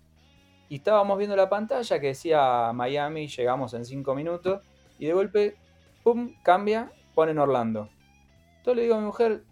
Y 0.69 0.77
estábamos 0.77 1.17
viendo 1.17 1.35
la 1.35 1.49
pantalla 1.49 1.99
que 1.99 2.07
decía 2.07 2.71
Miami, 2.73 3.27
llegamos 3.27 3.73
en 3.73 3.85
5 3.85 4.15
minutos. 4.15 4.61
Y 4.97 5.07
de 5.07 5.13
golpe, 5.13 5.57
pum, 6.03 6.33
cambia, 6.43 6.91
ponen 7.13 7.37
Orlando. 7.39 7.89
Entonces 8.57 8.77
le 8.77 8.83
digo 8.83 8.95
a 8.95 8.99
mi 8.99 9.05
mujer, 9.05 9.43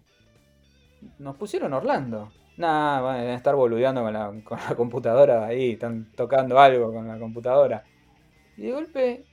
nos 1.18 1.36
pusieron 1.36 1.72
Orlando. 1.74 2.32
Nada, 2.56 3.00
van 3.00 3.16
a 3.16 3.34
estar 3.34 3.54
boludeando 3.54 4.02
con 4.02 4.12
la, 4.12 4.74
computadora 4.76 5.46
ahí, 5.46 5.72
están 5.72 6.12
tocando 6.14 6.58
algo 6.58 6.92
con 6.92 7.08
la 7.08 7.18
computadora. 7.18 7.84
Y 8.56 8.62
de 8.62 8.72
golpe 8.72 9.24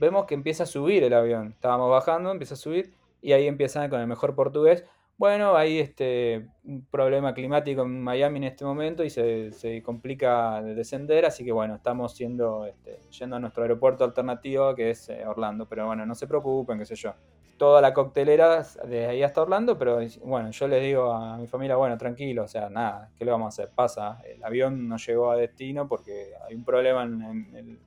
vemos 0.00 0.26
que 0.26 0.34
empieza 0.34 0.64
a 0.64 0.66
subir 0.66 1.04
el 1.04 1.12
avión. 1.14 1.52
Estábamos 1.52 1.90
bajando, 1.90 2.32
empieza 2.32 2.54
a 2.54 2.56
subir 2.56 2.92
y 3.20 3.32
ahí 3.32 3.46
empiezan 3.46 3.88
con 3.88 4.00
el 4.00 4.08
mejor 4.08 4.34
portugués. 4.34 4.84
Bueno, 5.16 5.54
hay 5.54 5.78
este, 5.78 6.48
un 6.64 6.84
problema 6.86 7.32
climático 7.32 7.82
en 7.82 8.02
Miami 8.02 8.38
en 8.38 8.44
este 8.44 8.64
momento 8.64 9.04
y 9.04 9.10
se, 9.10 9.82
complica 9.84 10.60
de 10.62 10.74
descender, 10.74 11.24
así 11.24 11.44
que 11.44 11.52
bueno, 11.52 11.76
estamos 11.76 12.20
este, 12.20 13.00
yendo 13.10 13.36
a 13.36 13.38
nuestro 13.38 13.62
aeropuerto 13.62 14.02
alternativo 14.02 14.74
que 14.74 14.90
es 14.90 15.08
eh, 15.10 15.24
Orlando, 15.24 15.68
pero 15.68 15.86
bueno, 15.86 16.04
no 16.06 16.16
se 16.16 16.26
preocupen, 16.26 16.78
qué 16.78 16.86
sé 16.86 16.96
yo 16.96 17.14
toda 17.62 17.80
la 17.80 17.94
coctelera 17.94 18.66
de 18.88 19.06
ahí 19.06 19.22
hasta 19.22 19.40
Orlando, 19.40 19.78
pero 19.78 20.00
bueno, 20.24 20.50
yo 20.50 20.66
les 20.66 20.82
digo 20.82 21.12
a 21.12 21.36
mi 21.36 21.46
familia, 21.46 21.76
bueno, 21.76 21.96
tranquilo, 21.96 22.42
o 22.42 22.48
sea, 22.48 22.68
nada, 22.68 23.10
¿qué 23.16 23.24
le 23.24 23.30
vamos 23.30 23.46
a 23.46 23.48
hacer? 23.50 23.72
Pasa, 23.72 24.20
el 24.24 24.42
avión 24.42 24.88
no 24.88 24.96
llegó 24.96 25.30
a 25.30 25.36
destino 25.36 25.86
porque 25.86 26.32
hay 26.44 26.56
un 26.56 26.64
problema 26.64 27.04
en, 27.04 27.78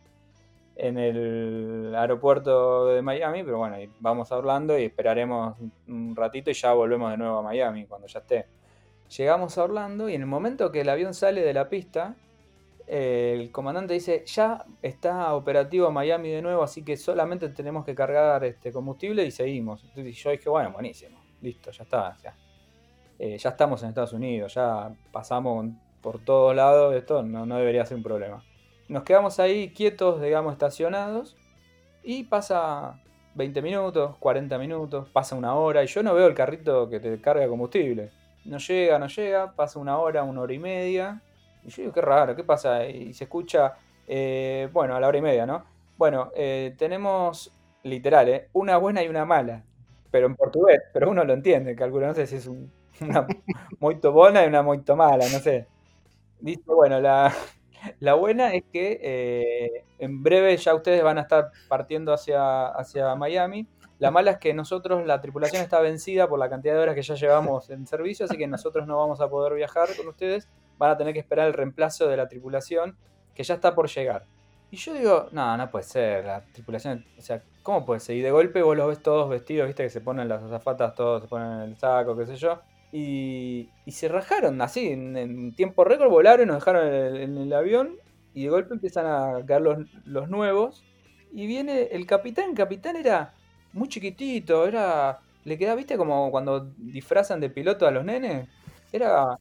el, 0.77 1.93
aeropuerto 1.93 2.87
de 2.87 3.01
Miami, 3.01 3.43
pero 3.43 3.57
bueno, 3.57 3.75
vamos 3.99 4.31
a 4.31 4.37
Orlando 4.37 4.79
y 4.79 4.83
esperaremos 4.83 5.57
un 5.89 6.15
ratito 6.15 6.49
y 6.49 6.53
ya 6.53 6.71
volvemos 6.71 7.11
de 7.11 7.17
nuevo 7.17 7.39
a 7.39 7.41
Miami 7.41 7.85
cuando 7.85 8.07
ya 8.07 8.19
esté. 8.19 8.45
Llegamos 9.17 9.57
a 9.57 9.63
Orlando 9.65 10.07
y 10.07 10.15
en 10.15 10.21
el 10.21 10.27
momento 10.27 10.71
que 10.71 10.79
el 10.79 10.89
avión 10.89 11.13
sale 11.13 11.41
de 11.41 11.53
la 11.53 11.67
pista, 11.67 12.15
el 12.87 13.51
comandante 13.51 13.93
dice, 13.93 14.23
ya 14.25 14.65
está 14.81 15.33
operativo 15.33 15.89
Miami 15.91 16.29
de 16.29 16.41
nuevo, 16.41 16.61
así 16.63 16.83
que 16.83 16.97
solamente 16.97 17.49
tenemos 17.49 17.83
que 17.83 17.95
cargar 17.95 18.43
este 18.43 18.71
combustible 18.71 19.25
y 19.25 19.31
seguimos. 19.31 19.83
Entonces 19.83 20.15
yo 20.15 20.29
dije, 20.31 20.49
bueno, 20.49 20.71
buenísimo, 20.71 21.19
listo, 21.41 21.71
ya 21.71 21.83
está. 21.83 22.17
Ya, 22.23 22.35
eh, 23.17 23.37
ya 23.37 23.49
estamos 23.49 23.81
en 23.83 23.89
Estados 23.89 24.13
Unidos, 24.13 24.53
ya 24.53 24.93
pasamos 25.11 25.67
por 26.01 26.19
todos 26.19 26.55
lados, 26.55 26.95
esto 26.95 27.23
no, 27.23 27.45
no 27.45 27.57
debería 27.57 27.85
ser 27.85 27.97
un 27.97 28.03
problema. 28.03 28.43
Nos 28.87 29.03
quedamos 29.03 29.39
ahí 29.39 29.73
quietos, 29.73 30.21
digamos, 30.21 30.53
estacionados, 30.53 31.35
y 32.03 32.25
pasa 32.25 33.01
20 33.33 33.61
minutos, 33.63 34.15
40 34.19 34.57
minutos, 34.59 35.09
pasa 35.09 35.35
una 35.35 35.55
hora, 35.55 35.83
y 35.83 35.87
yo 35.87 36.03
no 36.03 36.13
veo 36.13 36.27
el 36.27 36.35
carrito 36.35 36.87
que 36.89 36.99
te 36.99 37.19
carga 37.19 37.47
combustible. 37.47 38.11
No 38.45 38.59
llega, 38.59 38.99
no 38.99 39.07
llega, 39.07 39.53
pasa 39.55 39.79
una 39.79 39.97
hora, 39.97 40.23
una 40.23 40.41
hora 40.41 40.53
y 40.53 40.59
media, 40.59 41.23
y 41.65 41.69
yo 41.69 41.81
digo, 41.81 41.93
qué 41.93 42.01
raro, 42.01 42.35
¿qué 42.35 42.43
pasa? 42.43 42.85
Y 42.87 43.13
se 43.13 43.23
escucha, 43.23 43.73
eh, 44.07 44.69
bueno, 44.71 44.95
a 44.95 44.99
la 44.99 45.07
hora 45.07 45.17
y 45.17 45.21
media, 45.21 45.45
¿no? 45.45 45.65
Bueno, 45.97 46.31
eh, 46.35 46.75
tenemos, 46.77 47.51
literal, 47.83 48.29
¿eh? 48.29 48.49
una 48.53 48.77
buena 48.77 49.03
y 49.03 49.07
una 49.07 49.25
mala, 49.25 49.63
pero 50.11 50.27
en 50.27 50.35
portugués, 50.35 50.79
pero 50.93 51.09
uno 51.09 51.23
lo 51.23 51.33
entiende, 51.33 51.75
calculo, 51.75 52.05
no 52.07 52.13
sé 52.13 52.27
si 52.27 52.35
es 52.35 52.47
una 53.01 53.25
muy 53.79 53.95
buena 53.95 54.43
y 54.45 54.47
una 54.47 54.61
muy 54.61 54.83
mala, 54.95 55.25
no 55.27 55.39
sé. 55.39 55.67
Dice, 56.39 56.63
bueno, 56.67 57.01
la, 57.01 57.33
la 57.99 58.13
buena 58.13 58.53
es 58.53 58.63
que 58.71 59.83
en 59.97 60.21
breve 60.21 60.55
ya 60.57 60.75
ustedes 60.75 61.03
van 61.03 61.17
a 61.17 61.21
estar 61.21 61.51
partiendo 61.67 62.13
hacia, 62.13 62.67
hacia 62.67 63.15
Miami. 63.15 63.67
La 63.97 64.11
mala 64.11 64.31
es 64.31 64.37
que 64.37 64.53
nosotros, 64.53 65.05
la 65.05 65.21
tripulación 65.21 65.63
está 65.63 65.79
vencida 65.79 66.27
por 66.27 66.37
la 66.37 66.49
cantidad 66.49 66.73
de 66.73 66.81
horas 66.81 66.95
que 66.95 67.01
ya 67.01 67.15
llevamos 67.15 67.69
en 67.69 67.87
servicio, 67.87 68.25
así 68.25 68.37
que 68.37 68.45
nosotros 68.45 68.85
no 68.85 68.97
vamos 68.97 69.21
a 69.21 69.29
poder 69.29 69.53
viajar 69.53 69.87
con 69.95 70.07
ustedes 70.09 70.49
van 70.77 70.91
a 70.91 70.97
tener 70.97 71.13
que 71.13 71.19
esperar 71.19 71.47
el 71.47 71.53
reemplazo 71.53 72.07
de 72.07 72.17
la 72.17 72.27
tripulación 72.27 72.97
que 73.33 73.43
ya 73.43 73.55
está 73.55 73.75
por 73.75 73.89
llegar. 73.89 74.25
Y 74.71 74.77
yo 74.77 74.93
digo, 74.93 75.27
no, 75.31 75.55
no 75.57 75.69
puede 75.69 75.85
ser, 75.85 76.25
la 76.25 76.41
tripulación, 76.51 77.05
o 77.17 77.21
sea, 77.21 77.41
¿cómo 77.63 77.85
puede 77.85 77.99
ser? 77.99 78.15
Y 78.15 78.21
de 78.21 78.31
golpe 78.31 78.61
vos 78.61 78.75
los 78.75 78.87
ves 78.87 79.01
todos 79.01 79.29
vestidos, 79.29 79.67
viste 79.67 79.83
que 79.83 79.89
se 79.89 80.01
ponen 80.01 80.27
las 80.27 80.43
azafatas, 80.43 80.95
todos 80.95 81.21
se 81.21 81.27
ponen 81.27 81.61
el 81.61 81.77
saco, 81.77 82.17
qué 82.17 82.25
sé 82.25 82.35
yo. 82.35 82.59
Y, 82.91 83.69
y 83.85 83.91
se 83.91 84.07
rajaron 84.07 84.61
así, 84.61 84.89
en, 84.89 85.53
tiempo 85.55 85.83
récord 85.83 86.09
volaron 86.09 86.47
y 86.47 86.47
nos 86.47 86.57
dejaron 86.57 86.87
en 86.87 87.37
el, 87.37 87.53
avión. 87.53 87.97
Y 88.33 88.43
de 88.43 88.49
golpe 88.49 88.73
empiezan 88.73 89.05
a 89.05 89.45
caer 89.45 89.61
los, 89.61 89.77
los 90.05 90.29
nuevos. 90.29 90.83
Y 91.31 91.47
viene 91.47 91.83
el 91.91 92.05
capitán, 92.05 92.49
el 92.51 92.55
capitán 92.55 92.95
era 92.95 93.33
muy 93.73 93.87
chiquitito, 93.89 94.67
era. 94.67 95.19
Le 95.43 95.57
queda, 95.57 95.75
viste, 95.75 95.97
como 95.97 96.31
cuando 96.31 96.71
disfrazan 96.77 97.39
de 97.39 97.49
piloto 97.49 97.85
a 97.87 97.91
los 97.91 98.03
nenes. 98.03 98.47
Era 98.91 99.37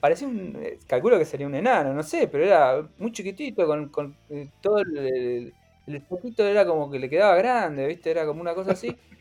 parecía 0.00 0.28
un, 0.28 0.56
eh, 0.62 0.78
calculo 0.86 1.18
que 1.18 1.24
sería 1.24 1.46
un 1.46 1.54
enano, 1.54 1.92
no 1.92 2.02
sé, 2.02 2.28
pero 2.28 2.44
era 2.44 2.88
muy 2.98 3.12
chiquitito, 3.12 3.66
con, 3.90 4.16
eh, 4.30 4.48
todo 4.60 4.78
el, 4.78 5.52
el, 5.86 6.02
poquito 6.02 6.46
era 6.46 6.64
como 6.64 6.90
que 6.90 6.98
le 6.98 7.10
quedaba 7.10 7.36
grande, 7.36 7.86
¿viste? 7.86 8.10
Era 8.10 8.26
como 8.26 8.40
una 8.40 8.54
cosa 8.54 8.72
así. 8.72 8.96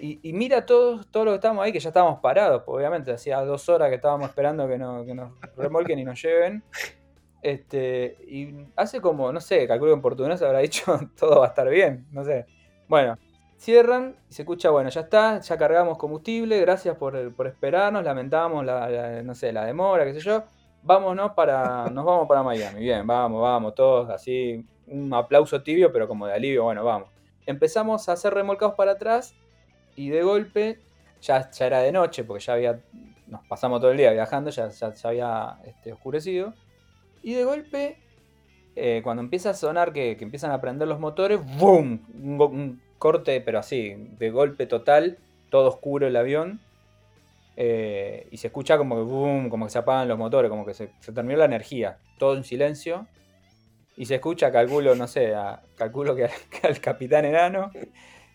Y, 0.00 0.32
mira 0.32 0.64
todos 0.64 1.06
todo 1.08 1.26
lo 1.26 1.30
que 1.32 1.34
estábamos 1.34 1.62
ahí, 1.62 1.70
que 1.70 1.80
ya 1.80 1.90
estábamos 1.90 2.20
parados, 2.20 2.62
pues, 2.64 2.78
obviamente, 2.78 3.12
hacía 3.12 3.42
dos 3.42 3.68
horas 3.68 3.90
que 3.90 3.96
estábamos 3.96 4.30
esperando 4.30 4.66
que, 4.66 4.78
no, 4.78 5.04
que 5.04 5.14
nos 5.14 5.32
remolquen 5.54 5.98
y 5.98 6.04
nos 6.04 6.22
lleven. 6.22 6.62
Este, 7.42 8.16
y 8.26 8.54
hace 8.74 9.02
como, 9.02 9.30
no 9.32 9.40
sé, 9.40 9.68
calculo 9.68 9.92
que 9.92 9.96
en 9.96 10.02
portugués 10.02 10.40
habrá 10.40 10.60
dicho 10.60 10.98
todo 11.18 11.40
va 11.40 11.46
a 11.46 11.48
estar 11.50 11.68
bien, 11.68 12.06
no 12.10 12.24
sé. 12.24 12.46
Bueno, 12.88 13.18
Cierran 13.56 14.16
y 14.28 14.34
se 14.34 14.42
escucha, 14.42 14.70
bueno, 14.70 14.90
ya 14.90 15.00
está, 15.00 15.40
ya 15.40 15.56
cargamos 15.56 15.96
combustible, 15.96 16.60
gracias 16.60 16.96
por, 16.96 17.16
esperarnos, 17.16 18.04
lamentamos 18.04 18.64
la, 18.64 19.22
no 19.22 19.34
sé, 19.34 19.52
la 19.52 19.64
demora, 19.64 20.04
qué 20.04 20.14
sé 20.14 20.20
yo. 20.20 20.44
Vámonos 20.82 21.32
para, 21.32 21.86
nos 21.90 22.04
vamos 22.04 22.28
para 22.28 22.42
Miami. 22.42 22.80
Bien, 22.80 23.06
vamos, 23.06 23.42
vamos, 23.42 23.74
todos 23.74 24.10
así, 24.10 24.64
un 24.86 25.12
aplauso 25.14 25.62
tibio, 25.62 25.92
pero 25.92 26.06
como 26.06 26.26
de 26.26 26.34
alivio, 26.34 26.64
bueno, 26.64 26.84
vamos. 26.84 27.08
Empezamos 27.46 28.08
a 28.08 28.12
hacer 28.12 28.34
remolcados 28.34 28.74
para 28.74 28.92
atrás 28.92 29.34
y 29.96 30.10
de 30.10 30.22
golpe, 30.22 30.78
ya, 31.22 31.50
ya 31.50 31.66
era 31.66 31.80
de 31.80 31.92
noche, 31.92 32.24
porque 32.24 32.44
ya 32.44 32.52
había, 32.52 32.80
nos 33.26 33.44
pasamos 33.46 33.80
todo 33.80 33.90
el 33.90 33.96
día 33.96 34.12
viajando, 34.12 34.50
ya, 34.50 34.68
ya, 34.68 34.92
había 35.04 35.58
este, 35.64 35.92
oscurecido. 35.92 36.52
Y 37.22 37.34
de 37.34 37.44
golpe, 37.44 37.98
eh, 38.76 39.00
cuando 39.02 39.22
empieza 39.22 39.50
a 39.50 39.54
sonar 39.54 39.92
que, 39.92 40.12
empiezan 40.20 40.50
a 40.50 40.60
prender 40.60 40.86
los 40.86 41.00
motores, 41.00 41.40
¡boom! 41.58 42.04
Un, 42.22 42.80
corte, 42.98 43.40
pero 43.40 43.58
así, 43.58 43.94
de 44.18 44.30
golpe 44.30 44.66
total, 44.66 45.18
todo 45.50 45.68
oscuro 45.68 46.06
el 46.06 46.16
avión. 46.16 46.60
Eh, 47.56 48.28
y 48.30 48.36
se 48.36 48.48
escucha 48.48 48.76
como 48.76 48.96
que 48.96 49.02
boom, 49.02 49.48
como 49.48 49.66
que 49.66 49.72
se 49.72 49.78
apagan 49.78 50.08
los 50.08 50.18
motores, 50.18 50.50
como 50.50 50.66
que 50.66 50.74
se, 50.74 50.88
terminó 51.14 51.38
la 51.38 51.46
energía, 51.46 51.98
todo 52.18 52.36
en 52.36 52.44
silencio. 52.44 53.06
Y 53.96 54.06
se 54.06 54.16
escucha, 54.16 54.52
calculo, 54.52 54.94
no 54.94 55.06
sé, 55.06 55.32
calculo 55.76 56.14
que, 56.16 56.28
al 56.62 56.80
capitán 56.80 57.24
enano 57.24 57.70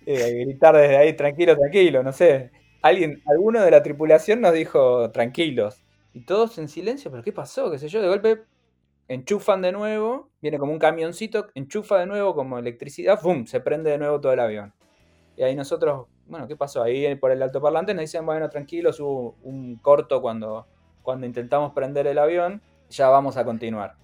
eh, 0.06 0.44
gritar 0.46 0.76
desde 0.76 0.98
ahí, 0.98 1.14
tranquilo, 1.14 1.56
tranquilo, 1.56 2.04
no 2.04 2.12
sé. 2.12 2.52
Alguien, 2.82 3.22
alguno 3.28 3.62
de 3.62 3.72
la 3.72 3.84
tripulación 3.84 4.42
nos 4.42 4.54
dijo 4.54 5.12
tranquilos. 5.12 5.82
Y 6.14 6.22
todos 6.22 6.58
en 6.58 6.68
silencio, 6.68 7.12
pero 7.12 7.24
¿qué 7.24 7.32
pasó? 7.32 7.72
¿Qué 7.72 7.78
sé 7.78 7.88
yo? 7.88 8.02
De 8.02 8.08
golpe 8.08 8.42
enchufan 9.08 9.62
de 9.62 9.72
nuevo, 9.72 10.30
viene 10.42 10.58
como 10.58 10.72
un 10.72 10.80
camioncito, 10.80 11.48
enchufa 11.56 12.00
de 12.00 12.06
nuevo 12.06 12.34
como 12.36 12.58
electricidad, 12.58 13.20
¡fum! 13.20 13.46
Se 13.46 13.60
prende 13.60 13.92
de 13.92 13.98
nuevo 13.98 14.20
todo 14.22 14.34
el 14.34 14.40
avión. 14.40 14.74
Y 15.36 15.44
ahí 15.44 15.56
nosotros, 15.56 16.08
bueno, 16.28 16.48
¿qué 16.48 16.56
pasó? 16.56 16.84
Ahí 16.84 17.16
por 17.16 17.32
el 17.32 17.42
altoparlante 17.42 17.94
nos 17.94 18.02
dicen, 18.02 18.26
bueno, 18.26 18.50
tranquilos, 18.50 19.00
hubo 19.00 19.36
un 19.44 19.78
corto 19.78 20.22
cuando, 20.22 20.68
cuando 21.02 21.26
intentamos 21.26 21.74
prender 21.74 22.08
el 22.08 22.18
avión, 22.18 22.62
ya 22.90 23.10
vamos 23.10 23.38
a 23.38 23.46
continuar. 23.46 23.96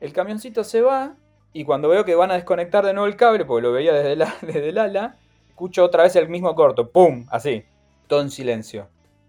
El 0.00 0.12
camioncito 0.12 0.64
se 0.64 0.82
va 0.82 1.16
y 1.52 1.64
cuando 1.64 1.88
veo 1.88 2.04
que 2.04 2.14
van 2.14 2.30
a 2.30 2.34
desconectar 2.34 2.84
de 2.84 2.92
nuevo 2.92 3.06
el 3.06 3.16
cable, 3.16 3.44
porque 3.44 3.62
lo 3.62 3.72
veía 3.72 3.92
desde, 3.92 4.16
la, 4.16 4.34
desde 4.42 4.68
el 4.68 4.78
ala, 4.78 5.16
escucho 5.48 5.84
otra 5.84 6.02
vez 6.02 6.16
el 6.16 6.28
mismo 6.28 6.54
corto, 6.54 6.90
¡pum! 6.90 7.26
Así, 7.30 7.64
todo 8.06 8.20
en 8.20 8.30
silencio. 8.30 8.88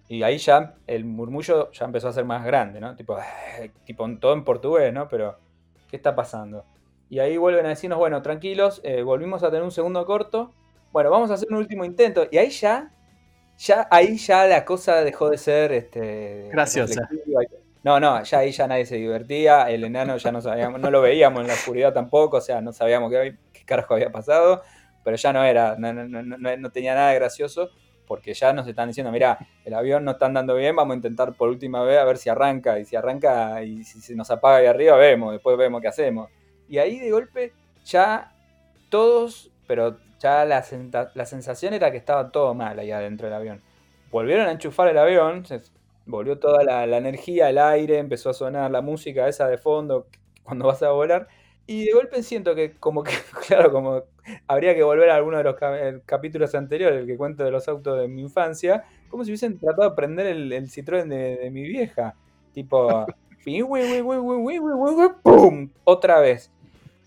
Y 0.09 0.23
ahí 0.23 0.37
ya 0.37 0.75
el 0.87 1.03
murmullo 1.05 1.71
ya 1.71 1.85
empezó 1.85 2.07
a 2.07 2.13
ser 2.13 2.25
más 2.25 2.45
grande, 2.45 2.79
¿no? 2.79 2.95
Tipo, 2.95 3.17
tipo 3.85 4.07
todo 4.19 4.33
en 4.33 4.43
portugués, 4.43 4.93
¿no? 4.93 5.07
Pero, 5.09 5.37
¿qué 5.89 5.97
está 5.97 6.15
pasando? 6.15 6.65
Y 7.09 7.19
ahí 7.19 7.37
vuelven 7.37 7.65
a 7.65 7.69
decirnos, 7.69 7.99
bueno, 7.99 8.21
tranquilos, 8.21 8.81
eh, 8.83 9.01
volvimos 9.01 9.43
a 9.43 9.47
tener 9.47 9.63
un 9.63 9.71
segundo 9.71 10.05
corto. 10.05 10.53
Bueno, 10.91 11.09
vamos 11.09 11.31
a 11.31 11.35
hacer 11.35 11.47
un 11.51 11.57
último 11.57 11.85
intento. 11.85 12.27
Y 12.31 12.37
ahí 12.37 12.49
ya, 12.49 12.91
ya, 13.57 13.87
ahí 13.91 14.17
ya 14.17 14.45
la 14.45 14.65
cosa 14.65 15.03
dejó 15.03 15.29
de 15.29 15.37
ser 15.37 15.71
este, 15.71 16.49
graciosa. 16.51 17.09
No, 17.83 17.99
no, 17.99 18.21
ya 18.23 18.39
ahí 18.39 18.51
ya 18.51 18.67
nadie 18.67 18.85
se 18.85 18.95
divertía, 18.95 19.69
el 19.69 19.83
enano 19.85 20.17
ya 20.17 20.31
no 20.31 20.41
sabíamos, 20.41 20.81
no 20.81 20.91
lo 20.91 21.01
veíamos 21.01 21.41
en 21.41 21.47
la 21.47 21.53
oscuridad 21.53 21.93
tampoco, 21.93 22.37
o 22.37 22.41
sea, 22.41 22.59
no 22.59 22.73
sabíamos 22.73 23.09
qué, 23.09 23.37
qué 23.53 23.63
carajo 23.63 23.93
había 23.93 24.11
pasado, 24.11 24.61
pero 25.05 25.15
ya 25.15 25.31
no 25.31 25.41
era, 25.45 25.77
no, 25.77 25.93
no, 25.93 26.21
no, 26.21 26.57
no 26.57 26.71
tenía 26.71 26.95
nada 26.95 27.13
gracioso 27.13 27.69
porque 28.07 28.33
ya 28.33 28.53
nos 28.53 28.67
están 28.67 28.87
diciendo, 28.87 29.11
mira, 29.11 29.37
el 29.65 29.73
avión 29.73 30.05
no 30.05 30.11
está 30.11 30.27
andando 30.27 30.55
bien, 30.55 30.75
vamos 30.75 30.93
a 30.93 30.95
intentar 30.95 31.33
por 31.33 31.49
última 31.49 31.83
vez 31.83 31.99
a 31.99 32.05
ver 32.05 32.17
si 32.17 32.29
arranca, 32.29 32.79
y 32.79 32.85
si 32.85 32.95
arranca 32.95 33.61
y 33.63 33.83
si 33.83 33.99
se 33.99 34.15
nos 34.15 34.31
apaga 34.31 34.57
ahí 34.57 34.65
arriba, 34.65 34.95
vemos, 34.95 35.33
después 35.33 35.57
vemos 35.57 35.81
qué 35.81 35.89
hacemos. 35.89 36.29
Y 36.69 36.77
ahí 36.77 36.99
de 36.99 37.11
golpe 37.11 37.53
ya 37.85 38.31
todos, 38.89 39.51
pero 39.67 39.97
ya 40.19 40.45
la, 40.45 40.63
la 41.13 41.25
sensación 41.25 41.73
era 41.73 41.91
que 41.91 41.97
estaba 41.97 42.31
todo 42.31 42.53
mal 42.53 42.79
ahí 42.79 42.91
adentro 42.91 43.27
del 43.27 43.35
avión. 43.35 43.61
Volvieron 44.09 44.47
a 44.47 44.51
enchufar 44.51 44.87
el 44.87 44.97
avión, 44.97 45.43
volvió 46.05 46.39
toda 46.39 46.63
la, 46.63 46.87
la 46.87 46.97
energía, 46.97 47.49
el 47.49 47.57
aire, 47.57 47.97
empezó 47.99 48.29
a 48.29 48.33
sonar 48.33 48.71
la 48.71 48.81
música 48.81 49.27
esa 49.27 49.47
de 49.47 49.57
fondo 49.57 50.07
cuando 50.43 50.67
vas 50.67 50.81
a 50.81 50.91
volar. 50.91 51.27
Y 51.69 51.83
de 51.83 51.91
golpe 51.91 52.23
siento 52.23 52.55
que 52.55 52.77
como 52.77 53.03
que, 53.03 53.11
claro, 53.47 53.71
como 53.71 54.03
habría 54.47 54.73
que 54.73 54.83
volver 54.83 55.09
a 55.09 55.17
alguno 55.17 55.37
de 55.37 55.43
los 55.43 55.55
capítulos 56.05 56.55
anteriores, 56.55 57.01
el 57.01 57.05
que 57.05 57.17
cuento 57.17 57.43
de 57.43 57.51
los 57.51 57.67
autos 57.67 57.99
de 57.99 58.07
mi 58.07 58.21
infancia, 58.21 58.85
como 59.09 59.25
si 59.25 59.31
hubiesen 59.31 59.59
tratado 59.59 59.89
de 59.89 59.95
prender 59.95 60.27
el, 60.27 60.51
el 60.53 60.69
Citroën 60.69 61.07
de, 61.07 61.49
mi 61.51 61.63
vieja. 61.63 62.15
Tipo, 62.53 63.05
¡pum! 65.23 65.69
Otra 65.83 66.21
vez. 66.21 66.51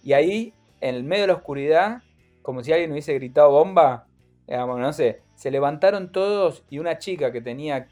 Y 0.04 0.12
ahí, 0.12 0.52
en 0.82 0.94
el 0.94 1.04
medio 1.04 1.22
de 1.22 1.28
la 1.28 1.34
oscuridad, 1.34 2.02
como 2.42 2.62
si 2.62 2.72
alguien 2.72 2.92
hubiese 2.92 3.14
gritado 3.14 3.50
bomba, 3.50 4.06
digamos, 4.46 4.78
no 4.78 4.92
sé, 4.92 5.22
se 5.36 5.50
levantaron 5.50 6.12
todos 6.12 6.64
y 6.68 6.78
una 6.78 6.98
chica 6.98 7.32
que 7.32 7.40
tenía 7.40 7.88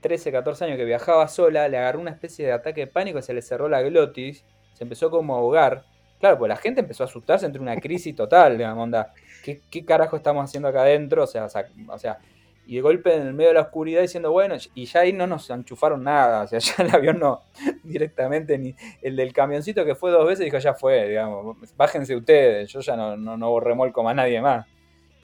13, 0.00 0.30
14 0.30 0.64
años 0.64 0.76
que 0.76 0.84
viajaba 0.84 1.26
sola, 1.26 1.68
le 1.68 1.78
agarró 1.78 2.00
una 2.00 2.10
especie 2.10 2.46
de 2.46 2.52
ataque 2.52 2.82
de 2.82 2.86
pánico, 2.86 3.20
se 3.22 3.34
le 3.34 3.42
cerró 3.42 3.68
la 3.68 3.82
glotis, 3.82 4.44
se 4.74 4.84
empezó 4.84 5.10
como 5.10 5.34
a 5.34 5.38
ahogar 5.38 5.86
Claro, 6.24 6.38
pues 6.38 6.48
la 6.48 6.56
gente 6.56 6.80
empezó 6.80 7.02
a 7.02 7.06
asustarse 7.06 7.44
entre 7.44 7.60
una 7.60 7.76
crisis 7.76 8.16
total, 8.16 8.56
de 8.58 8.64
onda, 8.64 9.12
¿qué, 9.44 9.60
¿qué, 9.70 9.84
carajo 9.84 10.16
estamos 10.16 10.42
haciendo 10.42 10.68
acá 10.70 10.80
adentro? 10.80 11.24
O 11.24 11.26
sea, 11.26 11.44
o 11.44 11.98
sea, 11.98 12.18
y 12.66 12.76
de 12.76 12.80
golpe 12.80 13.14
en 13.14 13.26
el 13.26 13.34
medio 13.34 13.48
de 13.48 13.56
la 13.56 13.60
oscuridad 13.60 14.00
diciendo, 14.00 14.32
bueno, 14.32 14.54
y 14.74 14.86
ya 14.86 15.00
ahí 15.00 15.12
no 15.12 15.26
nos 15.26 15.50
enchufaron 15.50 16.02
nada, 16.02 16.44
o 16.44 16.46
sea, 16.46 16.58
ya 16.60 16.82
el 16.82 16.94
avión 16.94 17.18
no, 17.18 17.42
directamente, 17.82 18.56
ni 18.56 18.74
el 19.02 19.16
del 19.16 19.34
camioncito 19.34 19.84
que 19.84 19.94
fue 19.94 20.12
dos 20.12 20.26
veces 20.26 20.46
dijo, 20.46 20.56
ya 20.56 20.72
fue, 20.72 21.08
digamos, 21.10 21.58
bájense 21.76 22.16
ustedes, 22.16 22.72
yo 22.72 22.80
ya 22.80 22.96
no, 22.96 23.18
no, 23.18 23.36
no 23.36 23.60
remolco 23.60 24.02
más 24.02 24.16
nadie 24.16 24.40
más. 24.40 24.66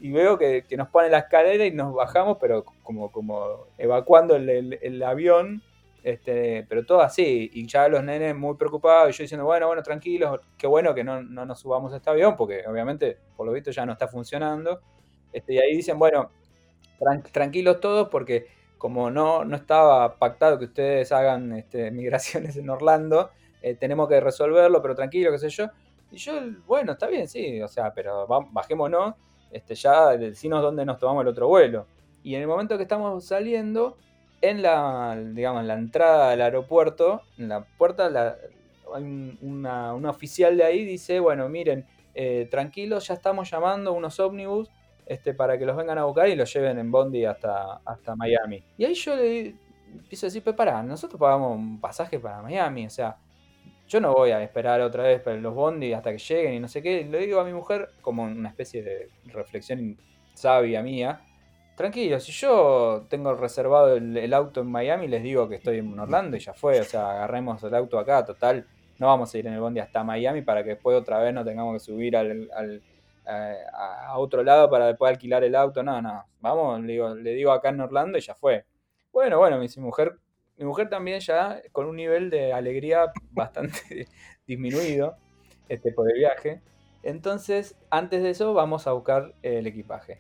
Y 0.01 0.11
veo 0.11 0.37
que, 0.37 0.67
nos 0.77 0.89
ponen 0.89 1.13
la 1.13 1.21
escalera 1.21 1.65
y 1.65 1.71
nos 1.71 1.95
bajamos, 1.95 2.37
pero 2.39 2.63
como, 2.83 3.11
como 3.11 3.69
evacuando 3.79 4.37
el, 4.37 4.79
el 4.83 5.03
avión 5.03 5.63
este, 6.03 6.65
pero 6.69 6.85
todo 6.85 7.01
así, 7.01 7.51
y 7.53 7.67
ya 7.67 7.89
los 7.89 8.03
nenes 8.03 8.35
muy 8.35 8.57
preocupados, 8.57 9.11
y 9.11 9.19
yo 9.19 9.23
diciendo, 9.25 9.45
bueno, 9.45 9.67
bueno, 9.67 9.83
tranquilos, 9.83 10.41
qué 10.57 10.67
bueno 10.67 10.95
que 10.95 11.05
no, 11.05 11.23
nos 11.23 11.61
subamos 11.61 11.93
a 11.93 11.97
este 11.97 12.11
avión, 12.11 12.37
porque 12.37 12.65
obviamente, 12.67 13.19
por 13.37 13.47
lo 13.47 13.53
visto, 13.53 13.71
ya 13.71 13.85
no 13.85 13.93
está 13.93 14.09
funcionando. 14.09 14.81
Este, 15.33 15.55
y 15.55 15.59
ahí 15.59 15.77
dicen, 15.77 15.99
bueno, 15.99 16.31
tranquilos 17.33 17.81
todos, 17.81 18.09
porque 18.09 18.47
como 18.79 19.11
no, 19.11 19.45
no 19.45 19.57
estaba 19.57 20.17
pactado 20.17 20.59
que 20.59 20.65
ustedes 20.65 21.13
hagan 21.13 21.53
este, 21.53 21.91
migraciones 21.93 22.57
en 22.57 22.71
Orlando, 22.71 23.31
eh, 23.63 23.75
tenemos 23.75 24.09
que 24.09 24.21
resolverlo, 24.21 24.81
pero 24.81 24.95
tranquilo, 24.95 25.31
qué 25.31 25.39
sé 25.39 25.51
yo. 25.51 25.67
Y 26.11 26.17
yo, 26.17 26.33
bueno, 26.67 26.93
está 26.93 27.07
bien, 27.07 27.29
sí, 27.29 27.61
o 27.63 27.69
sea, 27.69 27.93
pero 27.93 28.27
bajémonos, 28.51 29.15
este, 29.51 29.75
ya 29.75 30.17
decinos 30.17 30.63
dónde 30.63 30.85
nos 30.85 30.99
tomamos 30.99 31.23
el 31.23 31.29
otro 31.29 31.49
vuelo. 31.49 31.87
Y 32.23 32.35
en 32.35 32.43
el 32.43 32.49
momento 32.49 32.77
que 32.77 32.83
estamos 32.83 33.25
saliendo, 33.25 33.97
en 34.41 34.63
la, 34.63 35.17
digamos, 35.17 35.63
en 35.63 35.69
la 35.69 35.75
entrada 35.75 36.31
del 36.31 36.41
aeropuerto, 36.43 37.23
en 37.39 37.49
la 37.49 37.65
puerta, 37.65 38.37
hay 38.95 39.39
una, 39.43 39.95
oficial 39.95 40.57
de 40.57 40.65
ahí 40.65 40.85
dice, 40.85 41.21
bueno, 41.21 41.49
miren, 41.49 41.87
eh, 42.15 42.49
tranquilos, 42.51 43.09
ya 43.09 43.15
estamos 43.15 43.51
llamando 43.51 43.93
unos 43.93 44.19
ómnibus 44.19 44.71
este, 45.07 45.35
para 45.35 45.59
que 45.59 45.67
los 45.67 45.77
vengan 45.77 45.99
a 45.99 46.05
buscar 46.05 46.29
y 46.29 46.37
los 46.37 46.53
lleven 46.53 46.79
en 46.79 46.91
Bondi 46.91 47.25
hasta, 47.25 47.81
hasta 47.85 48.17
Miami. 48.17 48.63
Y 48.79 48.85
ahí 48.85 48.95
yo 48.95 49.17
le 49.17 49.55
empiezo 49.93 50.27
a 50.27 50.29
decir, 50.29 50.43
pero 50.43 50.57
pará, 50.57 50.83
nosotros 50.83 51.21
pagamos 51.21 51.57
un 51.57 51.81
pasaje 51.81 52.19
para 52.19 52.43
Miami, 52.43 52.87
o 52.87 52.91
sea, 52.91 53.17
yo 53.89 54.01
no 54.01 54.13
voy 54.15 54.31
a 54.31 54.41
esperar 54.41 54.81
otra 54.83 55.03
vez 55.03 55.21
para 55.21 55.37
los 55.37 55.53
Bondi 55.53 55.93
hasta 55.93 56.13
que 56.13 56.19
lleguen 56.19 56.55
y 56.55 56.61
no 56.61 56.69
sé 56.69 56.81
qué. 56.81 57.05
Le 57.05 57.19
digo 57.27 57.41
a 57.41 57.45
mi 57.45 57.53
mujer, 57.53 57.91
como 58.01 58.23
una 58.23 58.49
especie 58.49 58.85
de 58.85 59.09
reflexión 59.25 59.99
sabia 60.33 60.81
mía, 60.81 61.23
tranquilo, 61.81 62.21
si 62.21 62.31
yo 62.33 63.07
tengo 63.09 63.33
reservado 63.33 63.97
el, 63.97 64.35
auto 64.35 64.61
en 64.61 64.71
Miami, 64.71 65.09
les 65.09 65.23
digo 65.23 65.49
que 65.49 65.55
estoy 65.55 65.79
en 65.79 65.99
Orlando 65.99 66.37
y 66.37 66.41
ya 66.41 66.53
fue, 66.53 66.79
o 66.79 66.85
sea, 66.85 67.13
agarremos 67.13 67.63
el 67.63 67.75
auto 67.75 67.99
acá, 67.99 68.23
total, 68.23 68.67
no 68.99 69.07
vamos 69.07 69.35
a 69.35 69.39
ir 69.39 69.47
en 69.47 69.55
el 69.55 69.61
bondi 69.61 69.81
hasta 69.81 70.05
Miami 70.05 70.43
para 70.43 70.63
que 70.63 70.71
después 70.71 70.95
otra 70.95 71.19
vez 71.21 71.33
no 71.33 71.43
tengamos 71.43 71.73
que 71.73 71.81
subir 71.81 72.19
al, 72.19 72.51
a, 73.25 74.19
otro 74.19 74.43
lado 74.43 74.69
para 74.69 74.89
después 74.89 75.11
alquilar 75.11 75.43
el 75.43 75.55
auto, 75.55 75.83
no, 75.83 76.03
no, 76.03 76.27
vamos, 76.41 76.83
le 76.83 76.93
digo, 76.93 77.15
le 77.15 77.31
digo 77.33 77.51
acá 77.51 77.71
en 77.71 77.81
Orlando 77.81 78.19
y 78.19 78.21
ya 78.21 78.35
fue. 78.35 78.67
Bueno, 79.11 79.39
bueno, 79.39 79.59
mi 79.59 79.67
mujer, 79.79 80.19
mi 80.59 80.67
mujer 80.67 80.91
también 80.91 81.21
ya 81.21 81.63
con 81.73 81.87
un 81.87 81.97
nivel 81.97 82.29
de 82.29 82.53
alegría 82.53 83.11
bastante 83.31 84.07
disminuido 84.47 85.17
este, 85.71 85.93
por 85.93 86.11
el 86.11 86.19
viaje. 86.19 86.61
Entonces, 87.03 87.75
antes 87.89 88.23
de 88.23 88.29
eso, 88.29 88.53
vamos 88.53 88.87
a 88.87 88.93
buscar 88.93 89.33
el 89.41 89.67
equipaje. 89.67 90.19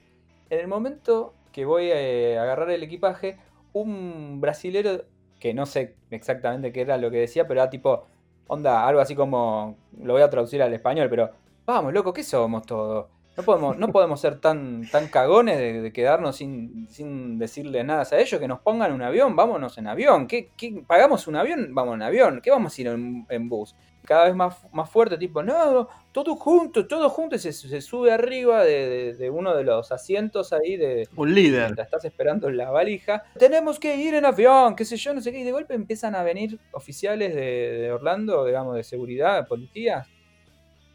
En 0.48 0.60
el 0.60 0.68
momento 0.68 1.34
que 1.52 1.64
voy 1.64 1.90
eh, 1.92 2.38
a 2.38 2.42
agarrar 2.42 2.70
el 2.70 2.82
equipaje, 2.82 3.38
un 3.72 4.40
brasilero, 4.40 5.04
que 5.38 5.54
no 5.54 5.66
sé 5.66 5.96
exactamente 6.10 6.72
qué 6.72 6.82
era 6.82 6.96
lo 6.96 7.10
que 7.10 7.18
decía, 7.18 7.46
pero 7.46 7.60
era 7.60 7.70
tipo, 7.70 8.04
onda, 8.46 8.86
algo 8.86 9.00
así 9.00 9.14
como, 9.14 9.76
lo 10.02 10.12
voy 10.12 10.22
a 10.22 10.30
traducir 10.30 10.62
al 10.62 10.72
español, 10.72 11.08
pero 11.08 11.30
vamos, 11.66 11.92
loco, 11.92 12.12
¿qué 12.12 12.22
somos 12.22 12.66
todos? 12.66 13.06
No 13.36 13.44
podemos, 13.44 13.78
no 13.78 13.88
podemos 13.88 14.20
ser 14.20 14.38
tan, 14.38 14.82
tan 14.90 15.08
cagones 15.08 15.56
de, 15.58 15.92
quedarnos 15.92 16.36
sin, 16.36 16.88
sin, 16.90 17.38
decirle 17.38 17.84
nada 17.84 18.04
a 18.10 18.18
ellos, 18.18 18.40
que 18.40 18.48
nos 18.48 18.60
pongan 18.60 18.92
un 18.92 19.02
avión, 19.02 19.36
vámonos 19.36 19.78
en 19.78 19.86
avión. 19.86 20.26
¿Qué, 20.26 20.50
pagamos 20.86 21.26
un 21.26 21.36
avión? 21.36 21.72
Vamos 21.72 21.94
en 21.94 22.02
avión. 22.02 22.40
¿Qué 22.42 22.50
vamos 22.50 22.76
a 22.76 22.80
ir 22.80 22.88
en, 22.88 23.48
bus? 23.48 23.74
Cada 24.04 24.26
vez 24.26 24.34
más, 24.34 24.56
más 24.72 24.90
fuerte, 24.90 25.18
tipo, 25.18 25.42
no, 25.42 25.88
todos 26.12 26.38
juntos, 26.38 26.88
todos 26.88 27.12
juntos, 27.12 27.42
se, 27.42 27.52
se 27.52 27.80
sube 27.80 28.12
arriba 28.12 28.64
de, 28.64 29.30
uno 29.32 29.54
de 29.54 29.64
los 29.64 29.92
asientos 29.92 30.52
ahí 30.52 30.76
de... 30.76 31.08
Un 31.16 31.34
líder. 31.34 31.66
Mientras 31.66 31.86
estás 31.86 32.04
esperando 32.04 32.50
la 32.50 32.70
valija. 32.70 33.22
Tenemos 33.38 33.78
que 33.78 33.96
ir 33.96 34.14
en 34.14 34.24
avión, 34.24 34.74
qué 34.74 34.84
sé 34.84 34.96
yo, 34.96 35.14
no 35.14 35.20
sé 35.20 35.32
qué. 35.32 35.40
Y 35.40 35.44
de 35.44 35.52
golpe 35.52 35.74
empiezan 35.74 36.14
a 36.14 36.22
venir 36.22 36.58
oficiales 36.72 37.34
de, 37.34 37.90
Orlando, 37.92 38.44
digamos, 38.44 38.74
de 38.74 38.82
seguridad, 38.82 39.46
policía. 39.46 40.06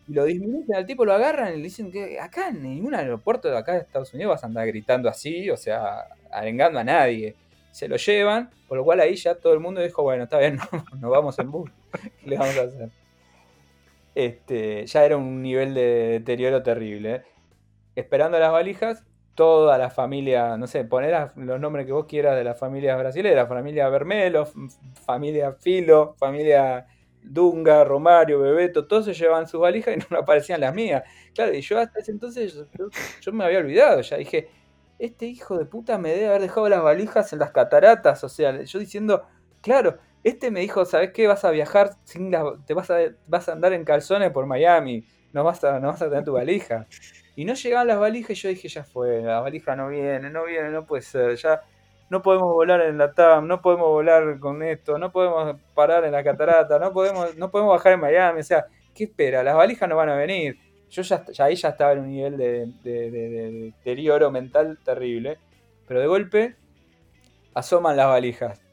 Y 0.08 0.14
lo 0.14 0.26
disminuyen 0.26 0.76
al 0.76 0.86
tipo, 0.86 1.06
lo 1.06 1.14
agarran 1.14 1.54
y 1.54 1.58
le 1.58 1.64
dicen 1.64 1.92
que 1.92 2.20
acá 2.20 2.50
en 2.50 2.62
ningún 2.62 2.94
aeropuerto 2.94 3.50
de 3.50 3.58
acá 3.58 3.74
de 3.74 3.80
Estados 3.80 4.14
Unidos 4.14 4.32
vas 4.36 4.44
a 4.44 4.48
andar 4.48 4.68
gritando 4.68 5.10
así, 5.10 5.50
o 5.50 5.58
sea, 5.58 6.06
arengando 6.32 6.80
a 6.80 6.84
nadie. 6.84 7.36
Se 7.72 7.88
lo 7.88 7.98
llevan, 7.98 8.50
por 8.68 8.78
lo 8.78 8.84
cual 8.84 9.00
ahí 9.00 9.16
ya 9.16 9.36
todo 9.36 9.54
el 9.54 9.60
mundo 9.60 9.82
dijo, 9.82 10.04
bueno, 10.04 10.26
está 10.26 10.40
bien, 10.40 10.60
nos 11.00 11.12
vamos 11.12 11.40
en 11.40 11.52
bus. 11.52 11.72
¿Qué 12.02 12.12
le 12.30 12.38
vamos 12.38 12.58
a 12.58 12.62
hacer? 12.62 12.90
Este, 14.16 14.86
ya 14.86 15.06
era 15.06 15.18
un 15.18 15.42
nivel 15.42 15.74
de 15.74 16.20
deterioro 16.20 16.64
terrible. 16.64 17.16
¿eh? 17.16 17.24
Esperando 17.96 18.40
las 18.40 18.52
valijas, 18.52 19.04
toda 19.36 19.78
la 19.78 19.90
familia, 19.90 20.58
no 20.58 20.68
sé, 20.68 20.86
poner 20.86 21.32
los 21.36 21.60
nombres 21.60 21.86
que 21.86 21.92
vos 21.92 22.06
quieras 22.06 22.36
de 22.38 22.44
las 22.44 22.58
familias 22.58 22.98
brasileñas, 22.98 23.48
familia 23.48 23.90
Vermelo, 23.90 24.48
familia 25.06 25.54
Filo, 25.54 26.16
familia 26.18 26.88
Dunga, 27.22 27.84
Romario, 27.84 28.40
Bebeto, 28.40 28.88
todos 28.88 29.06
se 29.06 29.14
llevaban 29.14 29.48
sus 29.48 29.60
valijas 29.60 29.96
y 29.96 30.00
no 30.14 30.20
aparecían 30.20 30.62
las 30.62 30.74
mías. 30.74 31.04
Claro, 31.34 31.54
y 31.54 31.62
yo 31.62 31.80
hasta 31.80 32.00
ese 32.00 32.12
entonces 32.12 32.66
yo, 33.22 33.34
me 33.34 33.44
había 33.44 33.60
olvidado, 33.60 34.02
ya 34.02 34.18
dije, 34.18 34.48
este 35.00 35.26
hijo 35.26 35.58
de 35.58 35.66
puta 35.66 35.98
me 35.98 36.12
debe 36.12 36.28
haber 36.28 36.42
dejado 36.42 36.70
las 36.70 36.82
valijas 36.82 37.34
en 37.34 37.40
las 37.40 37.52
cataratas, 37.52 38.24
o 38.24 38.30
sea, 38.30 38.64
yo 38.64 38.80
diciendo, 38.80 39.24
claro, 39.62 39.98
este 40.26 40.50
me 40.50 40.60
dijo, 40.62 40.86
¿sabes 40.86 41.12
qué? 41.12 41.28
Vas 41.28 41.46
a 41.46 41.52
viajar 41.52 41.92
sin 42.04 42.32
te 42.66 42.74
vas 42.74 42.90
a, 42.90 42.98
vas 43.28 43.48
a 43.48 43.52
andar 43.52 43.74
en 43.74 43.86
calzones 43.86 44.32
por 44.32 44.48
Miami, 44.48 45.06
no 45.34 45.44
vas 45.44 45.64
a, 45.64 45.80
no 45.80 45.90
vas 45.90 46.02
a 46.02 46.10
tener 46.10 46.26
tu 46.26 46.34
valija. 46.34 46.88
Y 47.36 47.46
no 47.46 47.54
llegaban 47.54 47.88
las 47.88 48.00
valijas 48.00 48.32
y 48.32 48.34
yo 48.36 48.50
dije, 48.50 48.68
ya 48.68 48.84
fue, 48.84 49.22
la 49.22 49.42
valija 49.42 49.76
no 49.76 49.88
viene, 49.90 50.32
no 50.32 50.46
viene, 50.46 50.72
no 50.72 50.88
puede 50.88 51.04
ser, 51.04 51.36
ya 51.36 51.62
no 52.10 52.24
podemos 52.24 52.52
volar 52.52 52.82
en 52.82 52.98
la 52.98 53.14
TAM, 53.14 53.46
no 53.48 53.62
podemos 53.62 53.88
volar 53.88 54.40
con 54.40 54.64
esto, 54.64 54.98
no 54.98 55.12
podemos 55.12 55.62
parar 55.76 56.04
en 56.06 56.14
la 56.14 56.24
catarata, 56.24 56.80
no 56.80 56.92
podemos, 56.92 57.38
no 57.38 57.52
podemos 57.52 57.74
bajar 57.74 57.94
en 57.94 58.00
Miami, 58.00 58.40
o 58.40 58.44
sea, 58.44 58.66
¿qué 58.96 59.04
espera? 59.04 59.44
Las 59.44 59.56
valijas 59.56 59.88
no 59.88 59.96
van 59.96 60.10
a 60.10 60.16
venir. 60.16 60.58
Yo 60.90 61.04
ya, 61.04 61.24
ya 61.32 61.46
ahí 61.46 61.56
ya 61.56 61.70
estaba 61.70 61.92
en 61.92 62.00
un 62.00 62.10
nivel 62.10 62.38
de, 62.38 62.68
de 62.84 63.12
deterioro 63.12 64.32
mental 64.32 64.80
terrible, 64.84 65.38
pero 65.88 66.00
de 66.00 66.08
golpe 66.08 66.56
asoman 67.54 67.96
las 67.96 68.08
valijas 68.08 68.65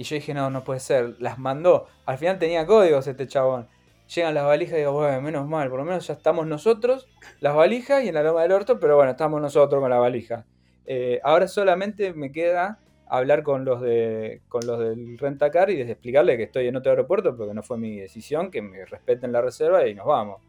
y 0.00 0.04
yo 0.04 0.14
dije, 0.14 0.32
no, 0.32 0.48
no 0.48 0.64
puede 0.64 0.80
ser. 0.80 1.16
Las 1.18 1.38
mandó. 1.38 1.86
Al 2.06 2.16
final 2.16 2.38
tenía 2.38 2.64
códigos 2.64 3.06
este 3.06 3.26
chabón. 3.26 3.68
Llegan 4.14 4.32
las 4.32 4.46
valijas 4.46 4.76
y 4.76 4.78
digo, 4.78 4.92
bueno, 4.92 5.20
menos 5.20 5.46
mal. 5.46 5.68
Por 5.68 5.78
lo 5.78 5.84
menos 5.84 6.06
ya 6.06 6.14
estamos 6.14 6.46
nosotros, 6.46 7.06
las 7.40 7.54
valijas 7.54 8.02
y 8.02 8.08
en 8.08 8.14
la 8.14 8.22
loma 8.22 8.40
del 8.40 8.52
orto, 8.52 8.80
pero 8.80 8.96
bueno, 8.96 9.10
estamos 9.10 9.42
nosotros 9.42 9.78
con 9.78 9.90
la 9.90 9.98
valija. 9.98 10.46
Eh, 10.86 11.20
ahora 11.22 11.46
solamente 11.48 12.14
me 12.14 12.32
queda 12.32 12.78
hablar 13.08 13.42
con 13.42 13.66
los 13.66 13.82
de 13.82 14.40
con 14.48 14.66
los 14.66 14.78
del 14.78 15.18
rentacar 15.18 15.68
y 15.68 15.82
explicarle 15.82 16.38
que 16.38 16.44
estoy 16.44 16.68
en 16.68 16.76
otro 16.76 16.92
aeropuerto 16.92 17.36
porque 17.36 17.52
no 17.52 17.62
fue 17.62 17.76
mi 17.76 17.98
decisión, 17.98 18.50
que 18.50 18.62
me 18.62 18.86
respeten 18.86 19.32
la 19.32 19.42
reserva 19.42 19.86
y 19.86 19.94
nos 19.94 20.06
vamos. 20.06 20.40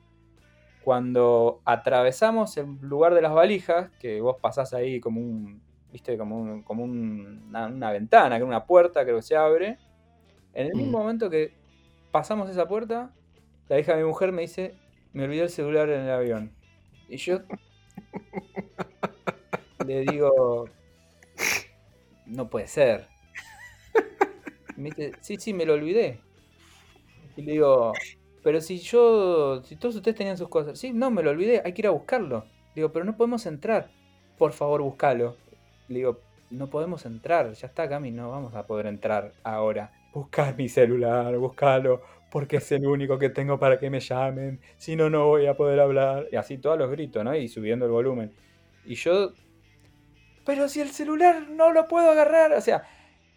Cuando 0.81 1.59
atravesamos 1.65 2.55
el 2.55 2.77
lugar 2.79 3.15
de 3.15 3.21
las 3.21 3.33
valijas, 3.33 3.91
que 3.99 4.21
vos 4.21 4.37
pasás 4.41 4.73
ahí 4.73 5.01
como 5.01 5.19
un, 5.19 5.61
viste, 5.91 6.17
como, 6.17 6.63
como 6.63 6.83
una, 6.83 7.91
ventana, 7.91 8.37
que 8.37 8.43
una 8.43 8.65
puerta, 8.65 9.03
creo 9.03 9.17
que 9.17 9.21
se 9.21 9.35
abre. 9.35 9.77
En 10.53 10.67
el 10.67 10.73
mismo 10.73 10.97
mm. 10.97 11.01
momento 11.01 11.29
que 11.29 11.53
pasamos 12.11 12.49
esa 12.49 12.67
puerta, 12.67 13.13
la 13.67 13.79
hija 13.79 13.93
de 13.93 14.03
mi 14.03 14.07
mujer 14.07 14.31
me 14.31 14.41
dice, 14.41 14.75
me 15.13 15.23
olvidé 15.23 15.43
el 15.43 15.49
celular 15.49 15.89
en 15.89 16.01
el 16.01 16.11
avión. 16.11 16.51
Y 17.09 17.17
yo 17.17 17.39
le 19.85 20.01
digo, 20.01 20.69
no 22.25 22.49
puede 22.49 22.67
ser. 22.67 23.07
me 24.77 24.89
dice, 24.89 25.13
sí, 25.21 25.37
sí, 25.37 25.53
me 25.53 25.65
lo 25.65 25.73
olvidé. 25.73 26.19
Y 27.35 27.43
le 27.43 27.53
digo, 27.53 27.93
pero 28.43 28.61
si 28.61 28.79
yo, 28.79 29.61
si 29.63 29.75
todos 29.75 29.95
ustedes 29.95 30.17
tenían 30.17 30.37
sus 30.37 30.49
cosas, 30.49 30.79
sí, 30.79 30.91
no, 30.93 31.11
me 31.11 31.23
lo 31.23 31.31
olvidé, 31.31 31.61
hay 31.63 31.73
que 31.73 31.81
ir 31.81 31.87
a 31.87 31.91
buscarlo. 31.91 32.45
Digo, 32.75 32.91
pero 32.91 33.03
no 33.05 33.17
podemos 33.17 33.45
entrar. 33.45 33.89
Por 34.37 34.53
favor, 34.53 34.81
búscalo 34.81 35.35
le 35.91 35.99
digo, 35.99 36.21
no 36.49 36.69
podemos 36.69 37.05
entrar, 37.05 37.51
ya 37.53 37.67
está 37.67 37.87
Cami, 37.87 38.11
no 38.11 38.29
vamos 38.29 38.55
a 38.55 38.67
poder 38.67 38.87
entrar 38.87 39.31
ahora. 39.43 39.91
Buscar 40.13 40.55
mi 40.57 40.67
celular, 40.67 41.35
buscalo, 41.37 42.01
porque 42.29 42.57
es 42.57 42.71
el 42.71 42.85
único 42.85 43.17
que 43.17 43.29
tengo 43.29 43.59
para 43.59 43.79
que 43.79 43.89
me 43.89 43.99
llamen, 43.99 44.59
si 44.77 44.95
no, 44.95 45.09
no 45.09 45.27
voy 45.27 45.47
a 45.47 45.55
poder 45.55 45.79
hablar. 45.79 46.27
Y 46.31 46.35
así 46.35 46.57
todos 46.57 46.77
los 46.77 46.91
gritos, 46.91 47.23
¿no? 47.23 47.35
Y 47.35 47.47
subiendo 47.47 47.85
el 47.85 47.91
volumen. 47.91 48.33
Y 48.85 48.95
yo, 48.95 49.33
pero 50.45 50.67
si 50.67 50.81
el 50.81 50.89
celular 50.89 51.49
no 51.49 51.71
lo 51.71 51.87
puedo 51.87 52.09
agarrar, 52.11 52.53
o 52.53 52.61
sea, 52.61 52.83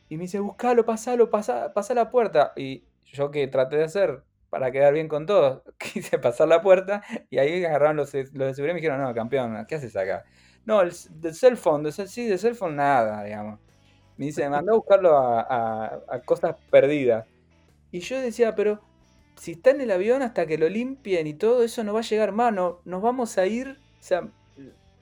y 0.09 0.17
me 0.17 0.23
dice, 0.23 0.41
buscalo, 0.41 0.85
pasalo, 0.85 1.31
pasa, 1.31 1.73
pasa 1.73 1.95
la 1.95 2.11
puerta. 2.11 2.53
Y 2.57 2.85
yo 3.05 3.31
que 3.31 3.47
traté 3.47 3.77
de 3.77 3.85
hacer 3.85 4.23
para 4.51 4.71
quedar 4.71 4.95
bien 4.95 5.09
con 5.09 5.27
todos, 5.27 5.63
quise 5.79 6.19
pasar 6.19 6.49
la 6.49 6.63
puerta 6.63 7.03
y 7.31 7.39
ahí 7.39 7.65
agarraron 7.65 7.97
los, 7.97 8.15
los 8.15 8.33
de 8.33 8.55
seguridad 8.55 8.73
y 8.73 8.75
me 8.75 8.81
dijeron, 8.81 9.03
no, 9.03 9.15
campeón, 9.15 9.65
¿qué 9.69 9.75
haces 9.77 9.97
acá? 9.97 10.25
No, 10.67 10.81
el, 10.81 10.93
del 11.21 11.35
cell 11.35 11.57
phone, 11.57 11.83
de, 11.83 11.93
sí, 11.93 12.27
de 12.27 12.39
cell 12.39 12.55
phone 12.55 12.77
nada, 12.77 13.23
digamos. 13.25 13.61
Me 14.17 14.27
dice, 14.27 14.43
me 14.45 14.51
mandó 14.51 14.73
a 14.73 14.77
buscarlo 14.77 15.17
a, 15.17 16.21
cosas 16.25 16.57
perdidas. 16.71 17.27
Y 17.91 18.01
yo 18.01 18.21
decía, 18.21 18.55
pero 18.55 18.81
si 19.37 19.53
está 19.53 19.71
en 19.71 19.81
el 19.81 19.91
avión 19.91 20.23
hasta 20.23 20.47
que 20.47 20.59
lo 20.59 20.69
limpien 20.69 21.27
y 21.27 21.35
todo 21.35 21.62
eso 21.62 21.83
no 21.85 21.93
va 21.93 22.01
a 22.01 22.05
llegar 22.05 22.33
más, 22.33 22.53
nos 22.53 23.03
vamos 23.03 23.37
a 23.39 23.47
ir, 23.47 23.69
o 23.69 24.03
sea, 24.03 24.29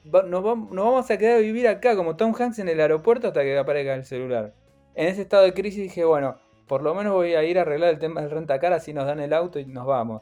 nos, 0.05 0.43
vamos 0.43 1.11
a 1.11 1.17
quedar 1.17 1.37
a 1.37 1.39
vivir 1.39 1.67
acá 1.67 1.95
como 1.95 2.15
Tom 2.15 2.33
Hanks 2.37 2.59
en 2.59 2.69
el 2.69 2.79
aeropuerto 2.79 3.27
hasta 3.27 3.41
que 3.43 3.57
aparezca 3.57 3.93
el 3.93 4.05
celular. 4.05 4.53
En 4.95 5.07
ese 5.07 5.21
estado 5.21 5.43
de 5.43 5.53
crisis 5.53 5.81
dije, 5.81 6.03
bueno, 6.03 6.37
por 6.67 6.81
lo 6.81 6.93
menos 6.93 7.13
voy 7.13 7.35
a 7.35 7.43
ir 7.43 7.57
a 7.57 7.61
arreglar 7.61 7.89
el 7.89 7.99
tema 7.99 8.21
del 8.21 8.31
rentacar, 8.31 8.73
así 8.73 8.93
nos 8.93 9.05
dan 9.05 9.19
el 9.19 9.33
auto 9.33 9.59
y 9.59 9.65
nos 9.65 9.85
vamos. 9.85 10.21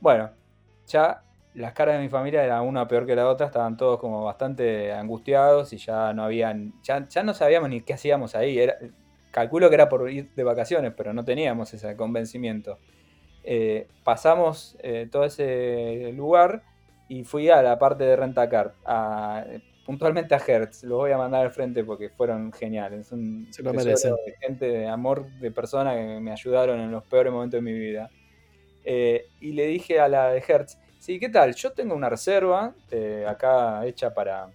Bueno, 0.00 0.30
ya 0.86 1.22
las 1.54 1.72
caras 1.72 1.96
de 1.96 2.02
mi 2.02 2.08
familia 2.08 2.44
eran 2.44 2.62
una 2.62 2.88
peor 2.88 3.06
que 3.06 3.14
la 3.14 3.28
otra, 3.28 3.46
estaban 3.46 3.76
todos 3.76 4.00
como 4.00 4.24
bastante 4.24 4.92
angustiados 4.92 5.72
y 5.72 5.78
ya 5.78 6.12
no 6.12 6.24
habían, 6.24 6.74
ya, 6.82 7.22
no 7.22 7.34
sabíamos 7.34 7.70
ni 7.70 7.80
qué 7.80 7.94
hacíamos 7.94 8.34
ahí. 8.34 8.58
Era, 8.58 8.76
calculo 9.30 9.68
que 9.68 9.76
era 9.76 9.88
por 9.88 10.10
ir 10.10 10.30
de 10.34 10.44
vacaciones, 10.44 10.92
pero 10.96 11.12
no 11.12 11.24
teníamos 11.24 11.72
ese 11.72 11.96
convencimiento. 11.96 12.78
Eh, 13.44 13.88
pasamos 14.02 14.76
eh, 14.80 15.08
todo 15.10 15.24
ese 15.24 16.12
lugar 16.12 16.62
y 17.08 17.24
fui 17.24 17.50
a 17.50 17.62
la 17.62 17.78
parte 17.78 18.04
de 18.04 18.16
Rentacar, 18.16 18.74
a, 18.84 19.44
puntualmente 19.86 20.34
a 20.34 20.42
Hertz. 20.44 20.82
Los 20.82 20.98
voy 20.98 21.12
a 21.12 21.18
mandar 21.18 21.44
al 21.44 21.52
frente 21.52 21.84
porque 21.84 22.08
fueron 22.08 22.52
geniales. 22.52 23.12
Un 23.12 23.46
Se 23.50 23.62
lo 23.62 23.72
merecen. 23.72 24.14
De 24.26 24.34
gente 24.40 24.66
de 24.66 24.88
amor, 24.88 25.26
de 25.38 25.50
personas 25.52 25.96
que 25.96 26.20
me 26.20 26.32
ayudaron 26.32 26.80
en 26.80 26.90
los 26.90 27.04
peores 27.04 27.32
momentos 27.32 27.58
de 27.58 27.62
mi 27.62 27.78
vida. 27.78 28.10
Eh, 28.84 29.26
y 29.40 29.52
le 29.52 29.66
dije 29.66 30.00
a 30.00 30.08
la 30.08 30.30
de 30.30 30.42
Hertz, 30.46 30.78
Sí, 31.04 31.20
¿qué 31.20 31.28
tal? 31.28 31.54
Yo 31.54 31.72
tengo 31.72 31.94
una 31.94 32.08
reserva 32.08 32.72
eh, 32.90 33.26
acá 33.28 33.84
hecha 33.84 34.14
para 34.14 34.48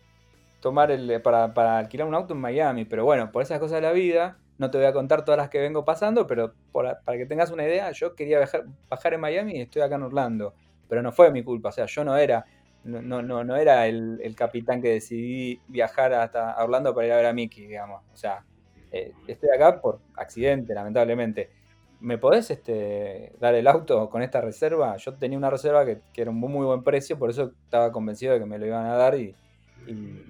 tomar 0.59 0.89
el, 0.89 1.21
para, 1.21 1.77
alquilar 1.77 2.07
un 2.07 2.15
auto 2.15 2.33
en 2.33 2.39
Miami, 2.39 2.85
pero 2.85 3.05
bueno, 3.05 3.31
por 3.31 3.43
esas 3.43 3.59
cosas 3.59 3.75
de 3.75 3.81
la 3.81 3.91
vida, 3.91 4.39
no 4.57 4.71
te 4.71 4.79
voy 4.79 4.87
a 4.87 4.91
contar 4.93 5.23
todas 5.23 5.37
las 5.37 5.49
que 5.49 5.59
vengo 5.59 5.85
pasando, 5.85 6.25
pero 6.25 6.55
para 6.71 7.17
que 7.19 7.27
tengas 7.27 7.51
una 7.51 7.65
idea, 7.65 7.91
yo 7.91 8.15
quería 8.15 8.39
bajar, 8.39 8.65
bajar 8.89 9.13
en 9.13 9.21
Miami 9.21 9.57
y 9.57 9.61
estoy 9.61 9.83
acá 9.83 9.93
en 9.93 10.01
Orlando, 10.01 10.55
pero 10.87 11.03
no 11.03 11.11
fue 11.11 11.29
mi 11.29 11.43
culpa, 11.43 11.69
o 11.69 11.71
sea, 11.71 11.85
yo 11.85 12.03
no 12.03 12.17
era, 12.17 12.43
no, 12.83 13.21
no, 13.21 13.43
no 13.43 13.55
era 13.55 13.85
el, 13.85 14.33
capitán 14.35 14.81
que 14.81 14.89
decidí 14.89 15.61
viajar 15.67 16.15
hasta 16.15 16.57
Orlando 16.63 16.95
para 16.95 17.05
ir 17.05 17.13
a 17.13 17.17
ver 17.17 17.25
a 17.27 17.33
Mickey, 17.33 17.67
digamos, 17.67 18.01
o 18.11 18.17
sea, 18.17 18.43
eh, 18.91 19.11
estoy 19.27 19.49
acá 19.55 19.79
por 19.79 19.99
accidente, 20.15 20.73
lamentablemente. 20.73 21.59
¿Me 21.99 22.17
podés 22.17 22.49
este, 22.51 23.33
dar 23.39 23.55
el 23.55 23.67
auto 23.67 24.09
con 24.09 24.21
esta 24.21 24.41
reserva? 24.41 24.95
Yo 24.97 25.13
tenía 25.15 25.37
una 25.37 25.49
reserva 25.49 25.85
que, 25.85 26.01
era 26.15 26.31
un 26.31 26.37
muy, 26.37 26.65
buen 26.65 26.83
precio, 26.83 27.17
por 27.17 27.29
eso 27.29 27.51
estaba 27.63 27.91
convencido 27.91 28.33
de 28.33 28.39
que 28.39 28.45
me 28.45 28.57
lo 28.57 28.65
iban 28.65 28.85
a 28.85 28.95
dar 28.95 29.15
y, 29.15 29.35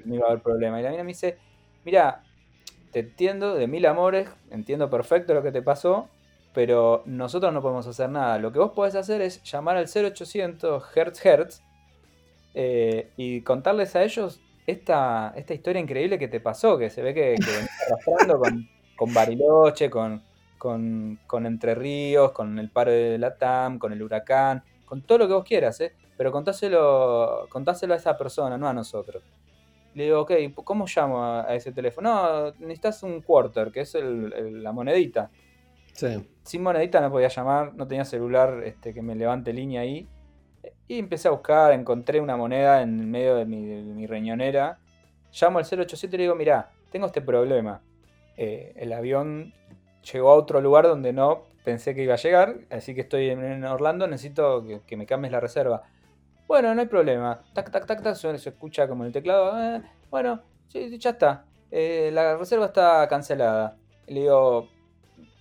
no 0.06 0.16
iba 0.16 0.28
a 0.28 0.30
haber 0.30 0.42
problema. 0.42 0.80
Y 0.80 0.84
la 0.84 0.92
mina 0.92 1.04
me 1.04 1.10
dice, 1.10 1.38
mira, 1.84 2.24
te 2.92 3.00
entiendo 3.00 3.56
de 3.56 3.68
mil 3.68 3.86
amores, 3.86 4.30
entiendo 4.52 4.90
perfecto 4.90 5.34
lo 5.34 5.44
que 5.44 5.52
te 5.52 5.62
pasó, 5.62 6.08
pero 6.54 7.04
nosotros 7.06 7.54
no 7.54 7.62
podemos 7.62 7.86
hacer 7.86 8.10
nada. 8.10 8.38
Lo 8.40 8.52
que 8.52 8.60
vos 8.60 8.72
podés 8.72 8.96
hacer 8.96 9.22
es 9.22 9.44
llamar 9.44 9.76
al 9.78 9.88
0800 9.88 10.84
Hertz 10.96 11.26
Hertz 11.26 11.64
eh, 12.54 13.12
y 13.18 13.42
contarles 13.42 13.96
a 13.96 14.04
ellos 14.04 14.42
esta, 14.66 15.34
historia 15.50 15.82
increíble 15.82 16.18
que 16.18 16.28
te 16.28 16.40
pasó, 16.40 16.78
que 16.78 16.90
se 16.90 17.02
ve 17.02 17.14
que, 17.14 17.36
que 17.36 17.52
arrastrando 17.88 18.40
con, 18.40 18.70
con 18.96 19.14
Bariloche, 19.14 19.90
con, 19.90 20.24
con, 20.60 21.18
Entre 21.46 21.74
Ríos, 21.74 22.32
con 22.34 22.60
el 22.60 22.70
paro 22.70 22.92
de 22.92 23.18
la 23.18 23.36
TAM, 23.36 23.80
con 23.80 23.92
el 23.92 24.04
huracán, 24.04 24.64
con 24.86 25.02
todo 25.02 25.18
lo 25.20 25.28
que 25.28 25.34
vos 25.34 25.44
quieras, 25.44 25.82
¿eh? 25.82 25.94
Pero 26.18 26.32
contáselo, 26.32 27.48
contáselo 27.50 27.96
a 27.96 27.98
esa 27.98 28.16
persona, 28.18 28.58
no 28.58 28.68
a 28.68 28.74
nosotros. 28.74 29.24
Le 29.96 30.04
digo, 30.04 30.22
ok, 30.22 30.32
¿cómo 30.64 30.86
llamo 30.86 31.24
a, 31.24 31.56
ese 31.56 31.72
teléfono? 31.72 32.12
No, 32.12 32.52
necesitas 32.60 33.02
un 33.02 33.22
quarter, 33.22 33.72
que 33.72 33.82
es 33.82 33.96
la 33.96 34.72
monedita. 34.72 35.32
Sin 36.44 36.62
monedita 36.62 37.02
no 37.02 37.12
podía 37.12 37.28
llamar, 37.30 37.74
no 37.74 37.88
tenía 37.88 38.06
celular 38.06 38.62
este, 38.64 38.94
que 38.94 39.02
me 39.02 39.16
levante 39.16 39.52
línea 39.54 39.82
ahí. 39.82 40.08
Y 40.88 41.00
empecé 41.00 41.28
a 41.28 41.32
buscar, 41.32 41.72
encontré 41.74 42.20
una 42.20 42.36
moneda 42.38 42.82
en 42.82 43.10
medio 43.10 43.36
de 43.36 43.46
mi, 43.46 44.08
riñonera. 44.08 44.80
Llamo 45.32 45.60
al 45.60 45.66
087 45.66 46.16
y 46.16 46.18
le 46.18 46.24
digo, 46.24 46.36
mira, 46.36 46.72
tengo 46.92 47.06
este 47.06 47.22
problema. 47.22 47.82
Eh, 48.38 48.74
el 48.78 48.94
avión 48.94 49.54
llegó 50.12 50.32
a 50.32 50.36
otro 50.36 50.62
lugar 50.62 50.86
donde 50.86 51.14
no 51.14 51.44
pensé 51.64 51.94
que 51.94 52.04
iba 52.04 52.14
a 52.14 52.18
llegar, 52.18 52.62
así 52.70 52.96
que 52.96 53.02
estoy 53.02 53.30
en 53.30 53.64
Orlando, 53.64 54.08
necesito 54.08 54.66
que, 54.86 54.98
me 54.98 55.06
cambies 55.06 55.32
la 55.32 55.40
reserva. 55.40 55.84
Bueno, 56.48 56.74
no 56.74 56.82
hay 56.82 56.88
problema. 56.88 57.42
Tac, 57.54 57.72
tac, 57.72 57.86
tac, 57.86 58.02
tac, 58.02 58.16
se 58.16 58.50
escucha 58.50 58.88
como 58.88 59.06
el 59.06 59.12
teclado. 59.12 59.60
Eh, 59.62 59.84
bueno, 60.10 60.42
sí, 60.68 60.98
ya 60.98 61.12
está. 61.12 61.46
Eh, 61.70 62.10
la 62.12 62.38
reserva 62.38 62.66
está 62.66 63.08
cancelada. 63.08 63.78
Le 64.08 64.22
digo, 64.22 64.68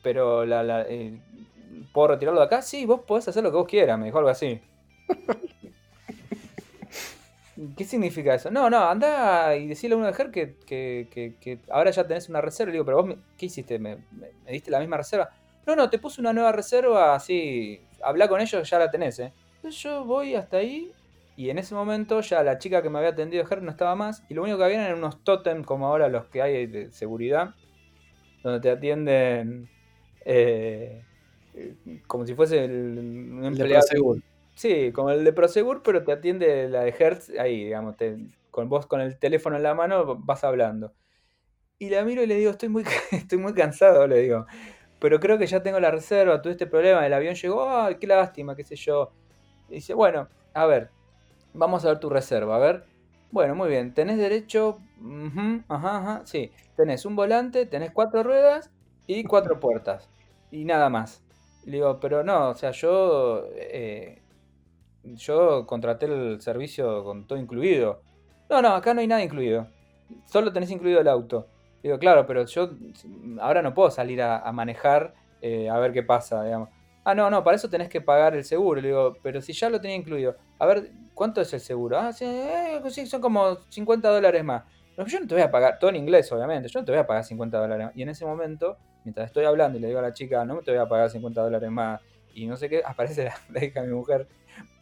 pero 0.02 0.44
la, 0.44 0.82
eh, 0.82 1.18
¿puedo 1.94 2.08
retirarlo 2.08 2.40
de 2.40 2.46
acá? 2.46 2.60
Sí, 2.60 2.84
vos 2.84 3.00
podés 3.06 3.26
hacer 3.28 3.42
lo 3.42 3.50
que 3.50 3.56
vos 3.56 3.68
quieras, 3.68 3.98
me 3.98 4.06
dijo 4.06 4.18
algo 4.18 4.30
así. 4.30 4.60
¿Qué 7.76 7.84
significa 7.84 8.34
eso? 8.34 8.50
No, 8.50 8.70
no, 8.70 8.78
anda 8.88 9.56
y 9.56 9.66
decirle 9.66 9.94
a 9.94 9.96
uno 9.96 10.06
de 10.06 10.14
Ger 10.14 10.30
que, 10.30 10.56
que, 10.66 11.58
ahora 11.70 11.90
ya 11.90 12.06
tenés 12.06 12.28
una 12.28 12.40
reserva. 12.40 12.70
Le 12.70 12.74
digo, 12.74 12.84
pero 12.84 13.02
vos, 13.02 13.16
¿qué 13.36 13.46
hiciste? 13.46 13.78
¿Me, 13.78 13.98
diste 14.48 14.70
la 14.70 14.78
misma 14.78 14.98
reserva? 14.98 15.30
No, 15.66 15.74
no, 15.74 15.90
te 15.90 15.98
puse 15.98 16.20
una 16.20 16.32
nueva 16.32 16.52
reserva, 16.52 17.14
así, 17.14 17.80
habla 18.02 18.28
con 18.28 18.40
ellos, 18.40 18.68
ya 18.68 18.78
la 18.78 18.90
tenés, 18.90 19.18
¿eh? 19.18 19.32
Entonces 19.56 19.82
yo 19.82 20.04
voy 20.04 20.34
hasta 20.34 20.58
ahí 20.58 20.92
y 21.36 21.50
en 21.50 21.58
ese 21.58 21.74
momento 21.74 22.20
ya 22.20 22.42
la 22.42 22.58
chica 22.58 22.80
que 22.80 22.90
me 22.90 22.98
había 22.98 23.10
atendido 23.10 23.44
Ger 23.44 23.62
no 23.62 23.70
estaba 23.70 23.94
más 23.96 24.22
y 24.28 24.34
lo 24.34 24.42
único 24.42 24.58
que 24.58 24.64
había 24.64 24.84
eran 24.84 24.98
unos 24.98 25.22
totem 25.24 25.64
como 25.64 25.86
ahora 25.86 26.08
los 26.08 26.26
que 26.26 26.42
hay 26.42 26.66
de 26.66 26.92
seguridad, 26.92 27.54
donde 28.42 28.60
te 28.60 28.70
atienden 28.70 29.68
eh, 30.24 31.02
como 32.06 32.24
si 32.24 32.34
fuese 32.34 32.64
el, 32.64 32.98
un 32.98 33.44
empleado. 33.44 33.84
Sí, 34.58 34.90
como 34.90 35.10
el 35.10 35.22
de 35.22 35.32
Prosegur, 35.32 35.84
pero 35.84 36.02
te 36.02 36.10
atiende 36.10 36.68
la 36.68 36.80
de 36.82 36.90
Hertz 36.90 37.30
ahí, 37.38 37.66
digamos, 37.66 37.94
con 38.50 38.68
vos 38.68 38.86
con 38.86 39.00
el 39.00 39.16
teléfono 39.16 39.54
en 39.54 39.62
la 39.62 39.72
mano 39.72 40.16
vas 40.16 40.42
hablando. 40.42 40.92
Y 41.78 41.90
la 41.90 42.04
miro 42.04 42.24
y 42.24 42.26
le 42.26 42.34
digo, 42.34 42.50
estoy 42.50 42.68
muy, 42.68 42.82
estoy 43.12 43.38
muy 43.38 43.54
cansado, 43.54 44.04
le 44.08 44.18
digo. 44.18 44.46
Pero 44.98 45.20
creo 45.20 45.38
que 45.38 45.46
ya 45.46 45.62
tengo 45.62 45.78
la 45.78 45.92
reserva, 45.92 46.42
tuve 46.42 46.54
este 46.54 46.66
problema, 46.66 47.06
el 47.06 47.12
avión 47.12 47.36
llegó, 47.36 47.70
ay, 47.70 47.98
qué 48.00 48.08
lástima, 48.08 48.56
qué 48.56 48.64
sé 48.64 48.74
yo. 48.74 49.12
Dice, 49.68 49.94
bueno, 49.94 50.28
a 50.54 50.66
ver, 50.66 50.90
vamos 51.54 51.84
a 51.84 51.90
ver 51.90 52.00
tu 52.00 52.10
reserva, 52.10 52.56
a 52.56 52.58
ver. 52.58 52.84
Bueno, 53.30 53.54
muy 53.54 53.68
bien, 53.68 53.94
tenés 53.94 54.18
derecho, 54.18 54.80
ajá, 55.68 55.98
ajá, 55.98 56.22
sí, 56.24 56.50
tenés 56.74 57.04
un 57.04 57.14
volante, 57.14 57.64
tenés 57.64 57.92
cuatro 57.92 58.24
ruedas 58.24 58.72
y 59.06 59.22
cuatro 59.22 59.60
puertas. 59.60 60.10
Y 60.50 60.64
nada 60.64 60.88
más. 60.88 61.22
Le 61.64 61.74
digo, 61.74 62.00
pero 62.00 62.24
no, 62.24 62.48
o 62.48 62.54
sea, 62.54 62.72
yo 62.72 63.44
eh, 63.54 64.22
yo 65.16 65.66
contraté 65.66 66.06
el 66.06 66.40
servicio 66.40 67.04
con 67.04 67.26
todo 67.26 67.38
incluido. 67.38 68.02
No, 68.48 68.62
no, 68.62 68.68
acá 68.74 68.94
no 68.94 69.00
hay 69.00 69.06
nada 69.06 69.22
incluido. 69.22 69.68
Solo 70.26 70.52
tenés 70.52 70.70
incluido 70.70 71.00
el 71.00 71.08
auto. 71.08 71.48
Digo, 71.82 71.98
claro, 71.98 72.26
pero 72.26 72.44
yo 72.46 72.70
ahora 73.40 73.62
no 73.62 73.74
puedo 73.74 73.90
salir 73.90 74.20
a, 74.22 74.50
manejar 74.52 75.14
eh, 75.40 75.68
a 75.68 75.78
ver 75.78 75.92
qué 75.92 76.02
pasa, 76.02 76.42
digamos. 76.42 76.70
Ah, 77.04 77.14
no, 77.14 77.30
no, 77.30 77.42
para 77.44 77.56
eso 77.56 77.70
tenés 77.70 77.88
que 77.88 78.00
pagar 78.00 78.34
el 78.34 78.44
seguro. 78.44 78.80
Le 78.80 78.88
digo, 78.88 79.16
pero 79.22 79.40
si 79.40 79.52
ya 79.52 79.70
lo 79.70 79.80
tenía 79.80 79.96
incluido. 79.96 80.36
A 80.58 80.66
ver, 80.66 80.90
¿cuánto 81.14 81.40
es 81.40 81.52
el 81.54 81.60
seguro? 81.60 81.98
Ah, 81.98 82.12
sí, 82.12 82.24
eh, 82.26 82.80
son 83.06 83.20
como 83.20 83.56
50 83.70 84.08
dólares 84.08 84.44
más. 84.44 84.64
yo 84.96 85.20
no 85.20 85.26
te 85.26 85.34
voy 85.34 85.42
a 85.42 85.50
pagar, 85.50 85.78
todo 85.78 85.90
en 85.90 85.96
inglés, 85.96 86.30
obviamente. 86.32 86.68
Yo 86.68 86.80
no 86.80 86.84
te 86.84 86.92
voy 86.92 87.00
a 87.00 87.06
pagar 87.06 87.24
50 87.24 87.58
dólares 87.58 87.86
más. 87.86 87.96
Y 87.96 88.02
en 88.02 88.08
ese 88.08 88.26
momento, 88.26 88.76
mientras 89.04 89.26
estoy 89.26 89.44
hablando 89.44 89.78
y 89.78 89.80
le 89.80 89.88
digo 89.88 90.00
a 90.00 90.02
la 90.02 90.12
chica, 90.12 90.44
no 90.44 90.60
te 90.60 90.72
voy 90.72 90.80
a 90.80 90.86
pagar 90.86 91.10
50 91.10 91.40
dólares 91.40 91.70
más. 91.70 92.00
Y 92.34 92.46
no 92.46 92.56
sé 92.56 92.68
qué, 92.68 92.82
aparece 92.84 93.32
la 93.50 93.64
hija 93.64 93.82
de 93.82 93.88
mi 93.88 93.94
mujer 93.94 94.28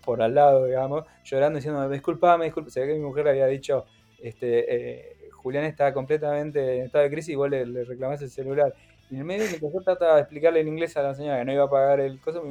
por 0.06 0.22
al 0.22 0.34
lado, 0.34 0.64
digamos, 0.64 1.04
llorando, 1.24 1.58
diciendo, 1.58 1.86
disculpame, 1.90 2.46
disculpame. 2.46 2.70
Se 2.70 2.80
ve 2.80 2.86
que 2.86 2.94
mi 2.94 3.00
mujer 3.00 3.28
había 3.28 3.46
dicho, 3.46 3.84
este, 4.22 4.74
eh, 4.74 5.30
Julián 5.32 5.64
está 5.64 5.92
completamente 5.92 6.78
en 6.78 6.84
estado 6.84 7.04
de 7.04 7.10
crisis 7.10 7.34
y 7.34 7.34
vos 7.34 7.50
le, 7.50 7.84
reclamás 7.84 8.22
el 8.22 8.30
celular. 8.30 8.72
Y 9.10 9.16
el 9.16 9.24
medio, 9.24 9.44
mientras 9.46 9.72
yo 9.72 9.82
trataba 9.82 10.14
de 10.14 10.22
explicarle 10.22 10.60
en 10.60 10.68
inglés 10.68 10.96
a 10.96 11.02
la 11.02 11.14
señora 11.14 11.38
que 11.38 11.44
no 11.44 11.52
iba 11.52 11.64
a 11.64 11.70
pagar 11.70 12.00
el 12.00 12.20
coso, 12.20 12.42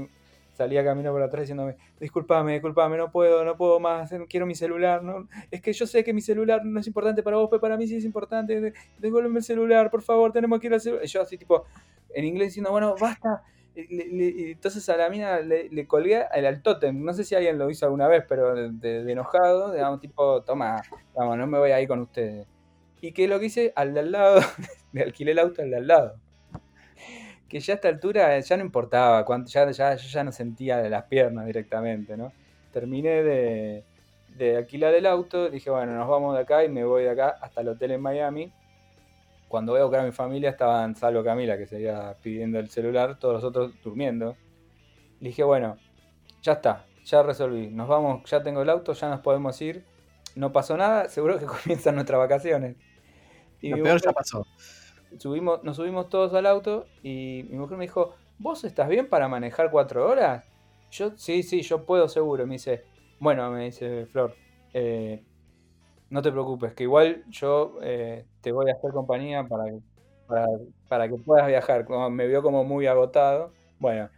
salía 0.53 0.84
camino 0.84 1.12
por 1.12 1.22
atrás 1.22 1.41
diciéndome, 1.41 1.76
disculpame, 1.99 2.53
disculpame, 2.53 2.97
no 2.97 3.12
puedo, 3.12 3.43
no 3.43 3.58
puedo 3.58 3.80
más, 3.80 4.14
quiero 4.30 4.45
mi 4.45 4.56
celular, 4.56 5.03
no, 5.03 5.28
es 5.51 5.62
que 5.62 5.74
yo 5.74 5.86
sé 5.86 6.03
que 6.03 6.14
mi 6.14 6.22
celular 6.22 6.64
no 6.64 6.80
es 6.80 6.88
importante 6.88 7.24
para 7.24 7.38
vos, 7.38 7.49
pero 7.49 7.62
para 7.62 7.78
mí 7.78 7.88
sí 7.88 7.97
es 7.97 8.06
importante, 8.06 8.74
devuélveme 8.99 9.39
el 9.39 9.43
celular, 9.43 9.89
por 9.89 10.01
favor, 10.01 10.32
tenemos 10.32 10.60
que 10.60 10.68
ir 10.68 10.74
al 10.74 10.82
celular. 10.82 11.06
Y 11.06 11.08
yo 11.08 11.22
así 11.22 11.38
tipo, 11.38 11.66
en 12.14 12.26
inglés 12.26 12.49
diciendo, 12.49 12.72
bueno, 12.72 12.95
basta, 12.99 13.43
entonces 13.76 14.88
a 14.89 14.97
la 14.97 15.09
mina 15.09 15.39
le, 15.41 15.88
colgué 15.88 16.26
el, 16.34 16.45
al 16.45 16.61
tótem. 16.61 17.03
No 17.03 17.13
sé 17.13 17.23
si 17.23 17.36
alguien 17.36 17.57
lo 17.57 17.69
hizo 17.69 17.86
alguna 17.86 18.07
vez, 18.07 18.23
pero 18.28 18.55
de, 18.55 19.11
enojado, 19.11 19.73
digamos, 19.73 19.99
tipo, 19.99 20.41
toma, 20.43 20.82
vamos, 21.13 21.38
no 21.38 21.47
me 21.47 21.59
voy 21.59 21.71
a 21.71 21.82
ir 21.82 21.88
con 21.88 21.99
ustedes. 21.99 22.47
Y 23.01 23.11
que 23.11 23.28
lo 23.28 23.39
que 23.39 23.47
hice 23.47 23.73
al 23.76 23.93
de 23.93 23.99
al 23.99 24.11
lado, 24.11 24.41
le 24.93 25.03
alquilé 25.03 25.32
el 25.32 25.39
auto 25.39 25.61
al 25.61 25.69
de 25.69 25.78
al 25.78 25.88
lado. 25.88 26.15
Que 27.49 27.59
ya 27.59 27.73
a 27.73 27.76
esta 27.76 27.89
altura 27.89 28.39
ya 28.39 28.57
no 28.57 28.63
importaba, 28.63 29.23
cuánto, 29.26 29.51
ya, 29.51 29.69
ya, 29.71 29.95
ya 29.95 30.23
no 30.23 30.32
sentía 30.32 30.78
de 30.78 30.89
las 30.89 31.03
piernas 31.03 31.45
directamente, 31.45 32.17
¿no? 32.17 32.32
Terminé 32.71 33.23
de, 33.23 33.84
de 34.38 34.57
alquilar 34.57 34.93
el 34.93 35.05
auto, 35.05 35.49
dije, 35.49 35.69
bueno, 35.69 35.93
nos 35.93 36.07
vamos 36.07 36.36
de 36.36 36.41
acá 36.41 36.63
y 36.63 36.69
me 36.69 36.84
voy 36.84 37.03
de 37.03 37.11
acá 37.11 37.36
hasta 37.41 37.61
el 37.61 37.69
hotel 37.69 37.91
en 37.91 38.01
Miami 38.01 38.51
cuando 39.47 39.73
veo 39.73 39.89
que 39.89 39.97
a 39.97 40.03
mi 40.03 40.11
familia 40.11 40.49
estaban 40.49 40.95
salvo 40.95 41.23
Camila, 41.23 41.57
que 41.57 41.67
seguía 41.67 42.15
pidiendo 42.21 42.59
el 42.59 42.69
celular, 42.69 43.19
todos 43.19 43.35
los 43.35 43.43
otros 43.43 43.71
durmiendo. 43.83 44.35
Le 45.19 45.29
dije, 45.29 45.43
bueno, 45.43 45.77
ya 46.41 46.53
está, 46.53 46.85
ya 47.03 47.23
resolví, 47.23 47.67
nos 47.67 47.87
vamos, 47.87 48.29
ya 48.29 48.43
tengo 48.43 48.61
el 48.61 48.69
auto, 48.69 48.93
ya 48.93 49.09
nos 49.09 49.21
podemos 49.21 49.61
ir. 49.61 49.85
No 50.35 50.51
pasó 50.51 50.75
nada, 50.77 51.09
seguro 51.09 51.39
que 51.39 51.45
comienzan 51.45 51.95
nuestras 51.95 52.19
vacaciones. 52.19 52.75
Y 53.61 53.69
Lo 53.69 53.83
peor 53.83 54.01
ya 54.01 54.11
pasó. 54.11 54.45
Subimos, 55.17 55.63
nos 55.63 55.77
subimos 55.77 56.09
todos 56.09 56.33
al 56.33 56.45
auto 56.45 56.87
y 57.01 57.45
mi 57.49 57.57
mujer 57.57 57.77
me 57.77 57.85
dijo, 57.85 58.15
¿vos 58.37 58.63
estás 58.65 58.89
bien 58.89 59.07
para 59.07 59.27
manejar 59.27 59.71
cuatro 59.71 60.09
horas? 60.09 60.43
Yo, 60.91 61.11
sí, 61.15 61.43
sí, 61.43 61.61
yo 61.61 61.85
puedo 61.85 62.09
seguro. 62.09 62.45
Me 62.45 62.55
dice, 62.55 62.83
bueno, 63.19 63.49
me 63.51 63.65
dice 63.65 64.05
Flor, 64.07 64.35
eh, 64.73 65.23
no 66.10 66.22
te 66.22 66.32
preocupes, 66.32 66.74
que 66.74 66.84
igual 66.84 67.24
yo 67.30 67.78
eh, 67.82 68.26
te 68.41 68.51
voy 68.51 68.70
a 68.70 68.74
hacer 68.74 68.91
compañía 68.91 69.47
para, 69.47 69.66
para, 70.88 71.10
que 71.10 71.16
puedas 71.16 71.47
viajar. 71.47 71.86
me 72.12 72.28
vio 72.28 72.41
como 72.41 72.64
muy 72.64 72.88
agotado. 72.88 73.51
Bueno, 73.80 74.10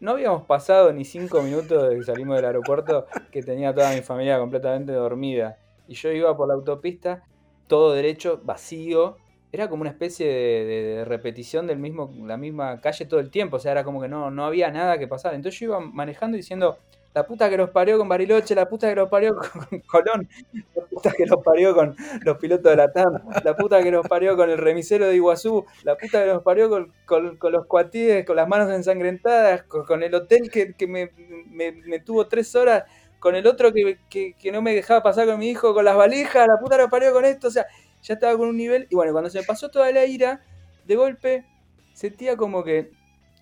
no 0.00 0.12
habíamos 0.12 0.44
pasado 0.44 0.92
ni 0.92 1.04
cinco 1.04 1.42
minutos 1.42 1.88
de 1.88 1.96
que 1.96 2.02
salimos 2.02 2.36
del 2.36 2.44
aeropuerto 2.44 3.06
que 3.30 3.42
tenía 3.42 3.74
toda 3.74 3.94
mi 3.94 4.02
familia 4.02 4.38
completamente 4.38 4.92
dormida. 4.92 5.58
Y 5.88 5.94
yo 5.94 6.10
iba 6.12 6.36
por 6.36 6.48
la 6.48 6.54
autopista, 6.54 7.24
todo 7.66 7.92
derecho, 7.92 8.40
vacío. 8.44 9.16
Era 9.52 9.68
como 9.68 9.82
una 9.82 9.90
especie 9.90 10.26
de, 10.26 11.04
repetición 11.04 11.66
del 11.66 11.78
mismo, 11.78 12.12
la 12.24 12.36
misma 12.36 12.80
calle 12.80 13.06
todo 13.06 13.20
el 13.20 13.30
tiempo. 13.30 13.56
O 13.56 13.60
sea, 13.60 13.72
era 13.72 13.84
como 13.84 14.00
que 14.00 14.08
no, 14.08 14.30
no 14.30 14.44
había 14.44 14.70
nada 14.70 14.98
que 14.98 15.08
pasar. 15.08 15.34
Entonces 15.34 15.58
yo 15.60 15.66
iba 15.66 15.80
manejando 15.80 16.36
diciendo, 16.36 16.78
la 17.16 17.26
puta 17.26 17.48
que 17.48 17.56
los 17.56 17.70
parió 17.70 17.96
con 17.96 18.10
Bariloche, 18.10 18.54
la 18.54 18.68
puta 18.68 18.90
que 18.90 18.94
los 18.94 19.08
parió 19.08 19.34
con 19.34 19.80
Colón, 19.86 20.28
la 20.74 20.84
puta 20.84 21.10
que 21.12 21.24
los 21.24 21.42
parió 21.42 21.74
con 21.74 21.96
los 22.20 22.36
pilotos 22.36 22.70
de 22.70 22.76
la 22.76 22.92
TAM, 22.92 23.22
la 23.42 23.56
puta 23.56 23.82
que 23.82 23.90
los 23.90 24.06
parió 24.06 24.36
con 24.36 24.50
el 24.50 24.58
remisero 24.58 25.06
de 25.06 25.16
Iguazú, 25.16 25.64
la 25.82 25.96
puta 25.96 26.22
que 26.22 26.26
los 26.26 26.42
parió 26.42 26.68
con, 27.06 27.38
los 27.40 27.66
cuatíes, 27.66 28.26
con 28.26 28.36
las 28.36 28.46
manos 28.46 28.70
ensangrentadas, 28.70 29.62
con, 29.62 30.02
el 30.02 30.14
hotel 30.14 30.50
que, 30.50 30.86
me, 30.86 32.00
tuvo 32.00 32.28
tres 32.28 32.54
horas, 32.54 32.84
con 33.18 33.34
el 33.34 33.46
otro 33.46 33.72
que, 33.72 34.34
no 34.52 34.60
me 34.60 34.74
dejaba 34.74 35.02
pasar 35.02 35.26
con 35.26 35.38
mi 35.38 35.48
hijo, 35.48 35.72
con 35.72 35.86
las 35.86 35.96
valijas, 35.96 36.46
la 36.46 36.58
puta 36.60 36.76
que 36.76 36.82
los 36.82 36.90
parió 36.90 37.14
con 37.14 37.24
esto, 37.24 37.48
o 37.48 37.50
sea, 37.50 37.64
ya 38.02 38.12
estaba 38.12 38.36
con 38.36 38.48
un 38.48 38.58
nivel. 38.58 38.88
Y 38.90 38.94
bueno, 38.94 39.12
cuando 39.12 39.30
se 39.30 39.40
me 39.40 39.46
pasó 39.46 39.70
toda 39.70 39.90
la 39.90 40.04
ira, 40.04 40.42
de 40.84 40.96
golpe 40.96 41.46
sentía 41.94 42.36
como 42.36 42.62
que 42.62 42.90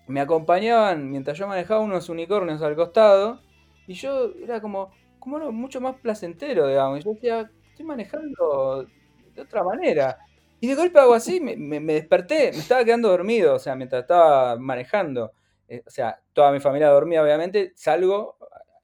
me 0.07 0.21
acompañaban 0.21 1.11
mientras 1.11 1.37
yo 1.37 1.45
manejaba 1.45 1.81
unos 1.81 2.07
unicornios 2.07 2.61
al 2.61 2.77
costado 2.77 3.43
y 3.87 3.93
yo 3.93 4.31
era 4.41 4.61
como, 4.61 4.91
como 5.19 5.51
mucho 5.51 5.81
más 5.81 5.95
placentero, 5.97 6.67
digamos. 6.67 6.99
Y 6.99 7.03
yo 7.03 7.13
decía, 7.13 7.51
estoy 7.69 7.85
manejando 7.85 8.87
de 9.35 9.41
otra 9.41 9.63
manera. 9.63 10.17
Y 10.59 10.67
de 10.67 10.75
golpe 10.75 10.99
hago 10.99 11.13
así, 11.13 11.39
me, 11.39 11.79
desperté, 11.81 12.51
me 12.51 12.59
estaba 12.59 12.83
quedando 12.83 13.09
dormido, 13.09 13.55
o 13.55 13.59
sea, 13.59 13.75
mientras 13.75 14.03
estaba 14.03 14.57
manejando. 14.57 15.31
Eh, 15.67 15.83
o 15.85 15.89
sea, 15.89 16.19
toda 16.33 16.51
mi 16.51 16.59
familia 16.59 16.89
dormía, 16.89 17.21
obviamente, 17.21 17.73
salgo 17.75 18.37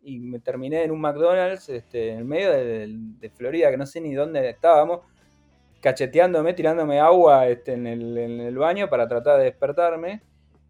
y 0.03 0.19
me 0.19 0.39
terminé 0.39 0.83
en 0.83 0.91
un 0.91 0.99
McDonald's 0.99 1.69
este, 1.69 2.11
en 2.11 2.19
el 2.19 2.25
medio 2.25 2.51
de, 2.51 3.29
Florida, 3.35 3.69
que 3.71 3.77
no 3.77 3.85
sé 3.85 4.01
ni 4.01 4.13
dónde 4.13 4.49
estábamos, 4.49 5.01
cacheteándome, 5.79 6.53
tirándome 6.53 6.99
agua 6.99 7.47
este, 7.47 7.73
en, 7.73 7.87
el, 7.87 8.17
en, 8.17 8.41
el, 8.41 8.57
baño 8.57 8.89
para 8.89 9.07
tratar 9.07 9.37
de 9.39 9.45
despertarme. 9.45 10.21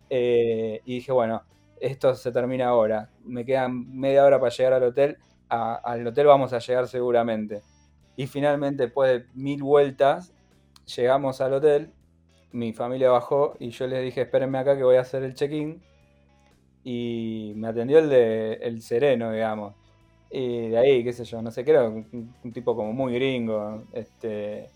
Eh, 0.09 0.82
y 0.86 0.95
dije, 0.95 1.11
bueno, 1.11 1.43
esto 1.82 2.15
se 2.15 2.32
termina 2.32 2.67
ahora. 2.67 3.09
Me 3.25 3.43
quedan 3.43 3.97
media 3.99 4.23
hora 4.23 4.39
para 4.39 4.51
llegar 4.51 4.73
al 4.73 4.84
hotel. 4.84 5.17
al 5.49 6.07
hotel 6.07 6.27
vamos 6.27 6.53
a 6.53 6.59
llegar 6.59 6.88
seguramente. 6.88 7.61
Y 8.15 8.27
finalmente, 8.27 8.84
después 8.84 9.11
de 9.11 9.25
mil 9.34 9.63
vueltas, 9.63 10.34
llegamos 10.95 11.41
al 11.41 11.53
hotel. 11.53 11.91
mi 12.51 12.73
familia 12.73 13.09
bajó 13.09 13.55
y 13.59 13.69
yo 13.71 13.88
les 13.88 14.03
dije, 14.03 14.21
espérenme 14.21 14.59
acá 14.59 14.77
que 14.77 14.84
voy 14.84 14.97
a 14.97 15.01
hacer 15.01 15.23
el 15.23 15.34
check-in. 15.34 15.82
Y 16.84 17.53
me 17.55 17.67
atendió 17.69 17.99
el 17.99 18.09
de 18.09 18.53
el 18.61 18.82
sereno, 18.82 19.32
digamos. 19.32 19.75
Y 20.29 20.69
de 20.69 20.77
ahí, 20.77 21.03
qué 21.03 21.13
sé 21.13 21.25
yo, 21.25 21.41
no 21.41 21.51
sé, 21.51 21.65
qué 21.65 21.71
era 21.71 21.89
un, 21.89 22.32
tipo 22.53 22.75
como 22.75 22.93
muy 22.93 23.13
gringo. 23.15 23.84
Este, 23.93 24.69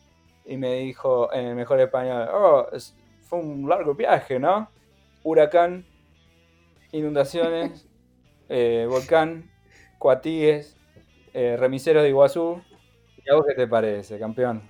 y 0.46 0.58
me 0.58 0.74
dijo 0.76 1.32
en 1.34 1.46
el 1.48 1.56
mejor 1.56 1.80
español, 1.80 2.28
oh, 2.34 2.68
fue 3.22 3.40
un 3.40 3.70
largo 3.70 3.96
viaje, 3.96 4.40
¿no? 4.40 4.70
Huracán, 5.24 5.86
inundaciones, 6.96 7.88
eh, 8.50 8.86
volcán, 8.90 9.52
cuatíes, 10.00 10.76
eh, 11.34 11.58
remiseros 11.60 12.04
de 12.04 12.10
Iguazú. 12.10 12.62
¿Y 13.26 13.30
a 13.30 13.36
vos 13.36 13.46
qué 13.48 13.56
te 13.56 13.68
parece, 13.68 14.18
campeón? 14.18 14.64